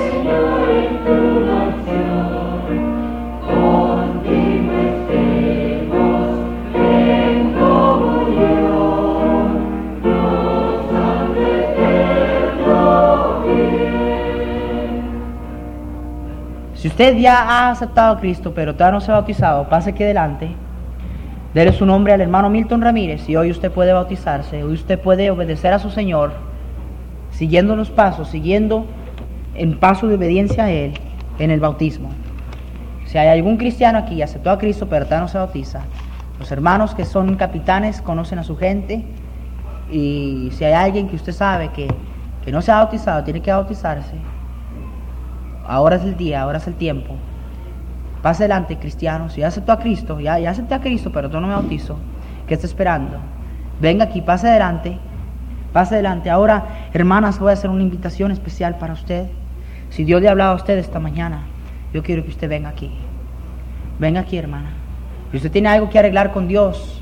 Si 16.82 16.88
usted 16.88 17.16
ya 17.18 17.44
ha 17.44 17.70
aceptado 17.70 18.16
a 18.16 18.20
Cristo, 18.20 18.54
pero 18.56 18.74
todavía 18.74 18.96
no 18.96 19.02
se 19.02 19.12
ha 19.12 19.14
bautizado, 19.14 19.70
pase 19.70 19.92
aquí 19.92 20.02
adelante. 20.02 20.50
Dele 21.54 21.74
su 21.74 21.86
nombre 21.86 22.12
al 22.12 22.22
hermano 22.22 22.50
Milton 22.50 22.82
Ramírez 22.82 23.30
y 23.30 23.36
hoy 23.36 23.52
usted 23.52 23.72
puede 23.72 23.94
bautizarse, 23.94 24.64
hoy 24.64 24.74
usted 24.74 24.98
puede 25.00 25.30
obedecer 25.30 25.74
a 25.74 25.78
su 25.78 25.92
Señor, 25.92 26.32
siguiendo 27.30 27.76
los 27.76 27.92
pasos, 27.92 28.30
siguiendo 28.30 28.88
en 29.54 29.80
paso 29.80 30.08
de 30.08 30.16
obediencia 30.16 30.64
a 30.64 30.72
Él 30.72 30.94
en 31.38 31.52
el 31.52 31.60
bautismo. 31.60 32.10
Si 33.06 33.20
hay 33.20 33.28
algún 33.28 33.58
cristiano 33.58 34.00
aquí 34.00 34.16
y 34.16 34.24
aceptó 34.24 34.50
a 34.50 34.58
Cristo, 34.58 34.88
pero 34.90 35.06
todavía 35.06 35.26
no 35.26 35.28
se 35.28 35.38
bautiza, 35.38 35.82
los 36.40 36.52
hermanos 36.52 36.96
que 36.96 37.06
son 37.06 37.36
capitanes 37.36 38.02
conocen 38.02 38.40
a 38.40 38.44
su 38.44 38.58
gente 38.58 39.06
y 39.92 40.50
si 40.54 40.66
hay 40.66 40.74
alguien 40.74 41.10
que 41.10 41.16
usted 41.16 41.32
sabe 41.32 41.70
que, 41.70 41.88
que 42.44 42.52
no 42.52 42.60
se 42.64 42.72
ha 42.72 42.78
bautizado, 42.78 43.24
tiene 43.24 43.40
que 43.40 43.52
bautizarse, 43.52 44.16
ahora 45.68 45.96
es 45.98 46.04
el 46.04 46.18
día, 46.18 46.42
ahora 46.42 46.58
es 46.58 46.68
el 46.68 46.76
tiempo. 46.76 47.16
Pase 48.22 48.44
adelante, 48.44 48.78
cristiano. 48.78 49.30
Si 49.30 49.42
ya 49.42 49.48
aceptó 49.48 49.72
a 49.72 49.80
Cristo, 49.80 50.20
ya, 50.20 50.38
ya 50.40 50.52
acepté 50.52 50.76
a 50.76 50.82
Cristo, 50.82 51.12
pero 51.12 51.30
tú 51.30 51.40
no 51.40 51.48
me 51.48 51.54
bautizo, 51.54 51.98
¿qué 52.48 52.54
está 52.54 52.68
esperando? 52.68 53.18
Venga 53.80 54.06
aquí, 54.06 54.22
pase 54.22 54.48
adelante. 54.48 54.98
Pase 55.74 55.96
adelante. 55.96 56.30
Ahora, 56.30 56.66
hermanas, 56.94 57.40
voy 57.40 57.50
a 57.50 57.54
hacer 57.54 57.70
una 57.70 57.82
invitación 57.82 58.32
especial 58.32 58.78
para 58.78 58.94
usted. 58.94 59.28
Si 59.90 60.04
Dios 60.04 60.22
le 60.22 60.28
ha 60.28 60.32
hablado 60.32 60.54
a 60.54 60.56
usted 60.56 60.78
esta 60.78 61.00
mañana, 61.00 61.44
yo 61.94 62.04
quiero 62.04 62.24
que 62.24 62.30
usted 62.30 62.50
venga 62.50 62.70
aquí. 62.70 62.92
Venga 64.00 64.22
aquí, 64.22 64.38
hermana. 64.38 64.72
Si 65.32 65.38
usted 65.38 65.52
tiene 65.52 65.70
algo 65.70 65.90
que 65.90 65.98
arreglar 65.98 66.32
con 66.32 66.48
Dios, 66.48 67.02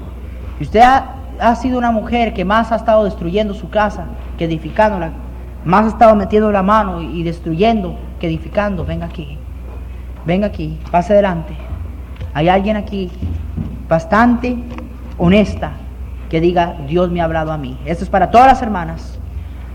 si 0.57 0.64
usted 0.64 0.81
ha, 0.81 1.15
ha 1.40 1.56
sido 1.56 1.77
una 1.77 1.91
mujer 1.91 2.34
que 2.34 2.45
más 2.45 2.72
ha 2.72 2.76
estado 2.76 3.03
destruyendo 3.03 3.53
su 3.53 3.69
casa 3.69 4.06
que 4.38 4.45
edificándola, 4.45 5.11
más 5.65 5.86
ha 5.86 5.90
estado 5.90 6.15
metiendo 6.15 6.52
la 6.52 6.64
mano 6.64 7.02
y 7.02 7.23
destruyendo 7.23 7.98
que 8.20 8.28
edificando, 8.28 8.86
venga 8.86 9.06
aquí. 9.06 9.38
Venga 10.26 10.48
aquí, 10.48 10.80
pase 10.91 11.14
adelante. 11.14 11.56
Hay 12.34 12.50
alguien 12.50 12.78
aquí 12.78 13.10
bastante 13.88 14.56
honesta 15.18 15.72
que 16.30 16.40
diga, 16.40 16.76
Dios 16.88 17.10
me 17.10 17.22
ha 17.22 17.24
hablado 17.24 17.52
a 17.52 17.58
mí. 17.58 17.78
Esto 17.86 18.04
es 18.04 18.10
para 18.10 18.30
todas 18.30 18.48
las 18.48 18.62
hermanas. 18.62 19.20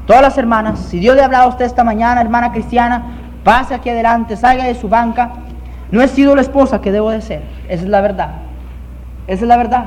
Todas 0.07 0.23
las 0.23 0.39
hermanas, 0.39 0.79
si 0.79 1.01
Dios 1.01 1.17
le 1.17 1.23
ha 1.23 1.25
hablado 1.25 1.45
a 1.45 1.49
usted 1.49 1.65
esta 1.65 1.83
mañana, 1.83 2.21
hermana 2.21 2.53
cristiana, 2.53 3.05
pase 3.43 3.75
aquí 3.75 3.89
adelante, 3.89 4.37
salga 4.37 4.65
de 4.65 4.75
su 4.75 4.89
banca. 4.89 5.33
No 5.91 6.03
he 6.03 6.09
sido 6.09 6.35
la 6.35 6.43
esposa 6.43 6.81
que 6.81 6.93
debo 6.93 7.11
de 7.11 7.23
ser. 7.23 7.43
Esa 7.69 7.85
es 7.85 7.89
la 7.89 8.01
verdad. 8.01 8.37
Esa 9.27 9.45
es 9.45 9.49
la 9.49 9.57
verdad. 9.57 9.85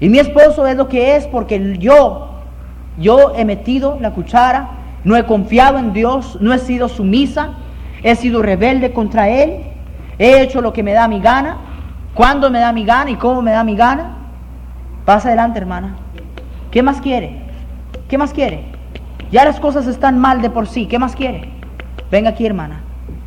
Y 0.00 0.08
mi 0.08 0.18
esposo 0.18 0.66
es 0.66 0.76
lo 0.76 0.88
que 0.88 1.16
es 1.16 1.26
porque 1.26 1.78
yo, 1.78 2.40
yo 2.98 3.34
he 3.36 3.44
metido 3.44 3.98
la 4.00 4.10
cuchara, 4.10 4.68
no 5.04 5.16
he 5.16 5.24
confiado 5.24 5.78
en 5.78 5.92
Dios, 5.92 6.38
no 6.40 6.52
he 6.52 6.58
sido 6.58 6.88
sumisa, 6.88 7.50
he 8.02 8.16
sido 8.16 8.42
rebelde 8.42 8.92
contra 8.92 9.28
Él, 9.28 9.60
he 10.18 10.40
hecho 10.40 10.60
lo 10.60 10.72
que 10.72 10.82
me 10.82 10.92
da 10.92 11.08
mi 11.08 11.20
gana, 11.20 11.58
cuándo 12.14 12.50
me 12.50 12.58
da 12.58 12.72
mi 12.72 12.84
gana 12.84 13.10
y 13.10 13.16
cómo 13.16 13.42
me 13.42 13.52
da 13.52 13.64
mi 13.64 13.76
gana. 13.76 14.16
Pasa 15.04 15.28
adelante, 15.28 15.58
hermana. 15.58 15.96
¿Qué 16.70 16.82
más 16.82 17.00
quiere? 17.00 17.42
¿Qué 18.08 18.16
más 18.16 18.32
quiere? 18.32 18.64
Ya 19.30 19.44
las 19.44 19.60
cosas 19.60 19.86
están 19.86 20.18
mal 20.18 20.40
de 20.40 20.50
por 20.50 20.66
sí. 20.66 20.86
¿Qué 20.86 20.98
más 20.98 21.14
quiere? 21.14 21.50
Venga 22.10 22.30
aquí, 22.30 22.46
hermana. 22.46 22.80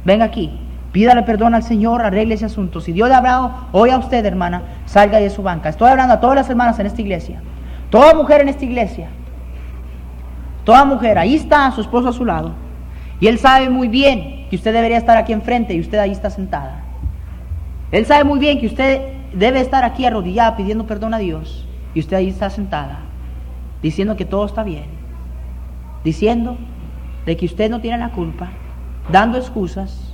Venga 0.06 0.26
aquí. 0.26 0.60
Pídale 0.92 1.24
perdón 1.24 1.54
al 1.54 1.64
Señor, 1.64 2.02
arregle 2.02 2.36
ese 2.36 2.46
asunto. 2.46 2.82
Si 2.82 2.92
Dios 2.92 3.10
le 3.10 3.16
ha 3.16 3.20
hablado 3.20 3.52
hoy 3.72 3.90
a 3.92 3.98
usted, 3.98 4.26
hermana, 4.26 4.64
salga 4.86 5.20
de 5.20 5.30
su 5.30 5.44
banca. 5.44 5.70
Estoy 5.70 5.90
hablando 5.90 6.16
a 6.16 6.20
todas 6.20 6.36
las 6.36 6.50
hermanas 6.50 6.80
en 6.80 6.88
esta 6.88 7.02
iglesia. 7.02 7.42
Toda 7.90 8.14
mujer 8.14 8.42
en 8.42 8.50
esta 8.50 8.66
iglesia. 8.66 9.10
Toda 10.68 10.84
mujer. 10.84 11.18
Ahí 11.18 11.34
está 11.34 11.72
su 11.72 11.80
esposo 11.80 12.10
a 12.10 12.12
su 12.12 12.26
lado. 12.26 12.52
Y 13.22 13.28
él 13.28 13.40
sabe 13.40 13.70
muy 13.70 13.88
bien 13.88 14.48
que 14.50 14.58
usted 14.58 14.74
debería 14.74 14.98
estar 14.98 15.16
aquí 15.16 15.32
enfrente 15.32 15.74
y 15.74 15.80
usted 15.80 15.98
ahí 15.98 16.12
está 16.12 16.30
sentada. 16.30 16.84
Él 17.90 18.06
sabe 18.06 18.26
muy 18.26 18.38
bien 18.38 18.60
que 18.60 18.68
usted 18.68 19.14
debe 19.32 19.62
estar 19.62 19.86
aquí 19.86 20.06
arrodillada 20.06 20.58
pidiendo 20.58 20.86
perdón 20.86 21.14
a 21.14 21.20
Dios 21.20 21.66
y 21.94 22.02
usted 22.02 22.18
ahí 22.18 22.28
está 22.28 22.50
sentada 22.50 23.00
diciendo 23.82 24.18
que 24.18 24.26
todo 24.26 24.46
está 24.46 24.64
bien, 24.64 24.88
diciendo 26.04 26.58
de 27.26 27.38
que 27.38 27.46
usted 27.46 27.72
no 27.72 27.80
tiene 27.80 27.98
la 27.98 28.12
culpa, 28.12 28.50
dando 29.10 29.38
excusas, 29.38 30.14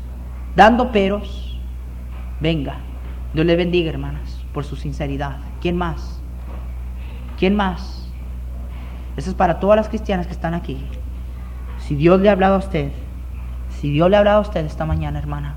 dando 0.56 0.92
peros. 0.92 1.60
Venga, 2.40 2.76
Dios 3.34 3.48
le 3.48 3.56
bendiga, 3.56 3.90
hermanas, 3.90 4.46
por 4.54 4.66
su 4.66 4.76
sinceridad. 4.76 5.38
¿Quién 5.62 5.78
más? 5.78 6.22
¿Quién 7.40 7.56
más? 7.56 8.03
Eso 9.16 9.30
es 9.30 9.36
para 9.36 9.60
todas 9.60 9.78
las 9.78 9.90
cristianas 9.90 10.28
que 10.28 10.34
están 10.34 10.54
aquí. 10.54 10.84
Si 11.80 11.96
Dios 11.96 12.20
le 12.22 12.30
ha 12.30 12.32
hablado 12.32 12.56
a 12.56 12.60
usted, 12.60 12.92
si 13.70 13.92
Dios 13.92 14.10
le 14.10 14.16
ha 14.16 14.20
hablado 14.20 14.40
a 14.40 14.42
usted 14.42 14.66
esta 14.66 14.86
mañana, 14.86 15.20
hermana, 15.20 15.56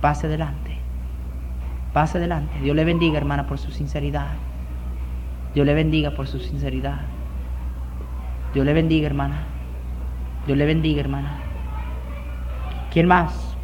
pase 0.00 0.26
adelante. 0.26 0.78
Pase 1.92 2.18
adelante. 2.18 2.58
Dios 2.60 2.74
le 2.76 2.84
bendiga, 2.84 3.18
hermana, 3.18 3.46
por 3.46 3.58
su 3.58 3.70
sinceridad. 3.70 4.28
Dios 5.54 5.66
le 5.66 5.74
bendiga 5.74 6.12
por 6.12 6.26
su 6.26 6.38
sinceridad. 6.38 7.02
Dios 8.52 8.64
le 8.64 8.72
bendiga, 8.72 9.06
hermana. 9.06 9.42
Dios 10.46 10.58
le 10.58 10.66
bendiga, 10.66 11.00
hermana. 11.00 11.38
¿Quién 12.92 13.06
más? 13.06 13.56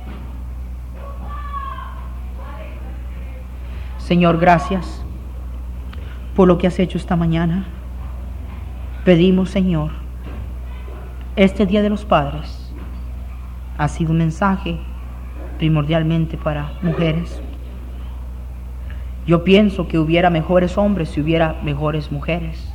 Señor, 3.99 4.39
gracias 4.39 5.05
por 6.35 6.49
lo 6.49 6.59
que 6.59 6.67
has 6.67 6.79
hecho 6.81 6.99
esta 6.99 7.15
mañana. 7.15 7.67
Pedimos, 9.05 9.49
Señor, 9.49 9.93
este 11.35 11.65
Día 11.65 11.81
de 11.81 11.89
los 11.89 12.05
Padres 12.05 12.71
ha 13.79 13.89
sido 13.89 14.11
un 14.11 14.19
mensaje 14.19 14.79
primordialmente 15.57 16.37
para 16.37 16.73
mujeres. 16.83 17.41
Yo 19.27 19.43
pienso 19.43 19.89
que 19.89 19.99
hubiera 19.99 20.29
mejores 20.29 20.77
hombres 20.77 21.09
si 21.09 21.23
hubiera 21.23 21.57
mejores 21.63 22.13
mujeres. 22.13 22.75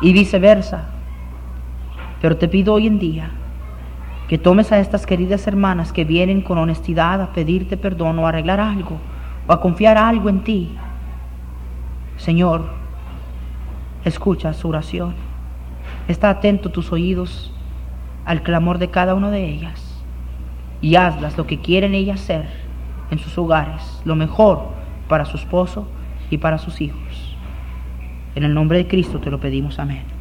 Y 0.00 0.12
viceversa. 0.12 0.90
Pero 2.20 2.36
te 2.36 2.46
pido 2.46 2.74
hoy 2.74 2.86
en 2.86 3.00
día 3.00 3.30
que 4.28 4.38
tomes 4.38 4.70
a 4.70 4.78
estas 4.78 5.06
queridas 5.06 5.44
hermanas 5.48 5.92
que 5.92 6.04
vienen 6.04 6.40
con 6.40 6.56
honestidad 6.56 7.20
a 7.20 7.32
pedirte 7.32 7.76
perdón 7.76 8.20
o 8.20 8.28
arreglar 8.28 8.60
algo 8.60 8.98
o 9.48 9.52
a 9.52 9.60
confiar 9.60 9.98
algo 9.98 10.28
en 10.28 10.44
ti. 10.44 10.76
Señor, 12.16 12.83
escucha 14.04 14.52
su 14.52 14.68
oración. 14.68 15.14
Está 16.08 16.30
atento 16.30 16.70
tus 16.70 16.92
oídos 16.92 17.52
al 18.24 18.42
clamor 18.42 18.78
de 18.78 18.90
cada 18.90 19.14
una 19.14 19.30
de 19.30 19.46
ellas 19.46 20.02
y 20.80 20.96
hazlas 20.96 21.36
lo 21.38 21.46
que 21.46 21.60
quieren 21.60 21.94
ellas 21.94 22.20
ser 22.20 22.46
en 23.10 23.18
sus 23.18 23.36
hogares, 23.38 24.02
lo 24.04 24.16
mejor 24.16 24.68
para 25.08 25.24
su 25.24 25.36
esposo 25.36 25.86
y 26.30 26.38
para 26.38 26.58
sus 26.58 26.80
hijos. 26.80 27.36
En 28.34 28.44
el 28.44 28.54
nombre 28.54 28.78
de 28.78 28.88
Cristo 28.88 29.20
te 29.20 29.30
lo 29.30 29.40
pedimos, 29.40 29.78
amén. 29.78 30.13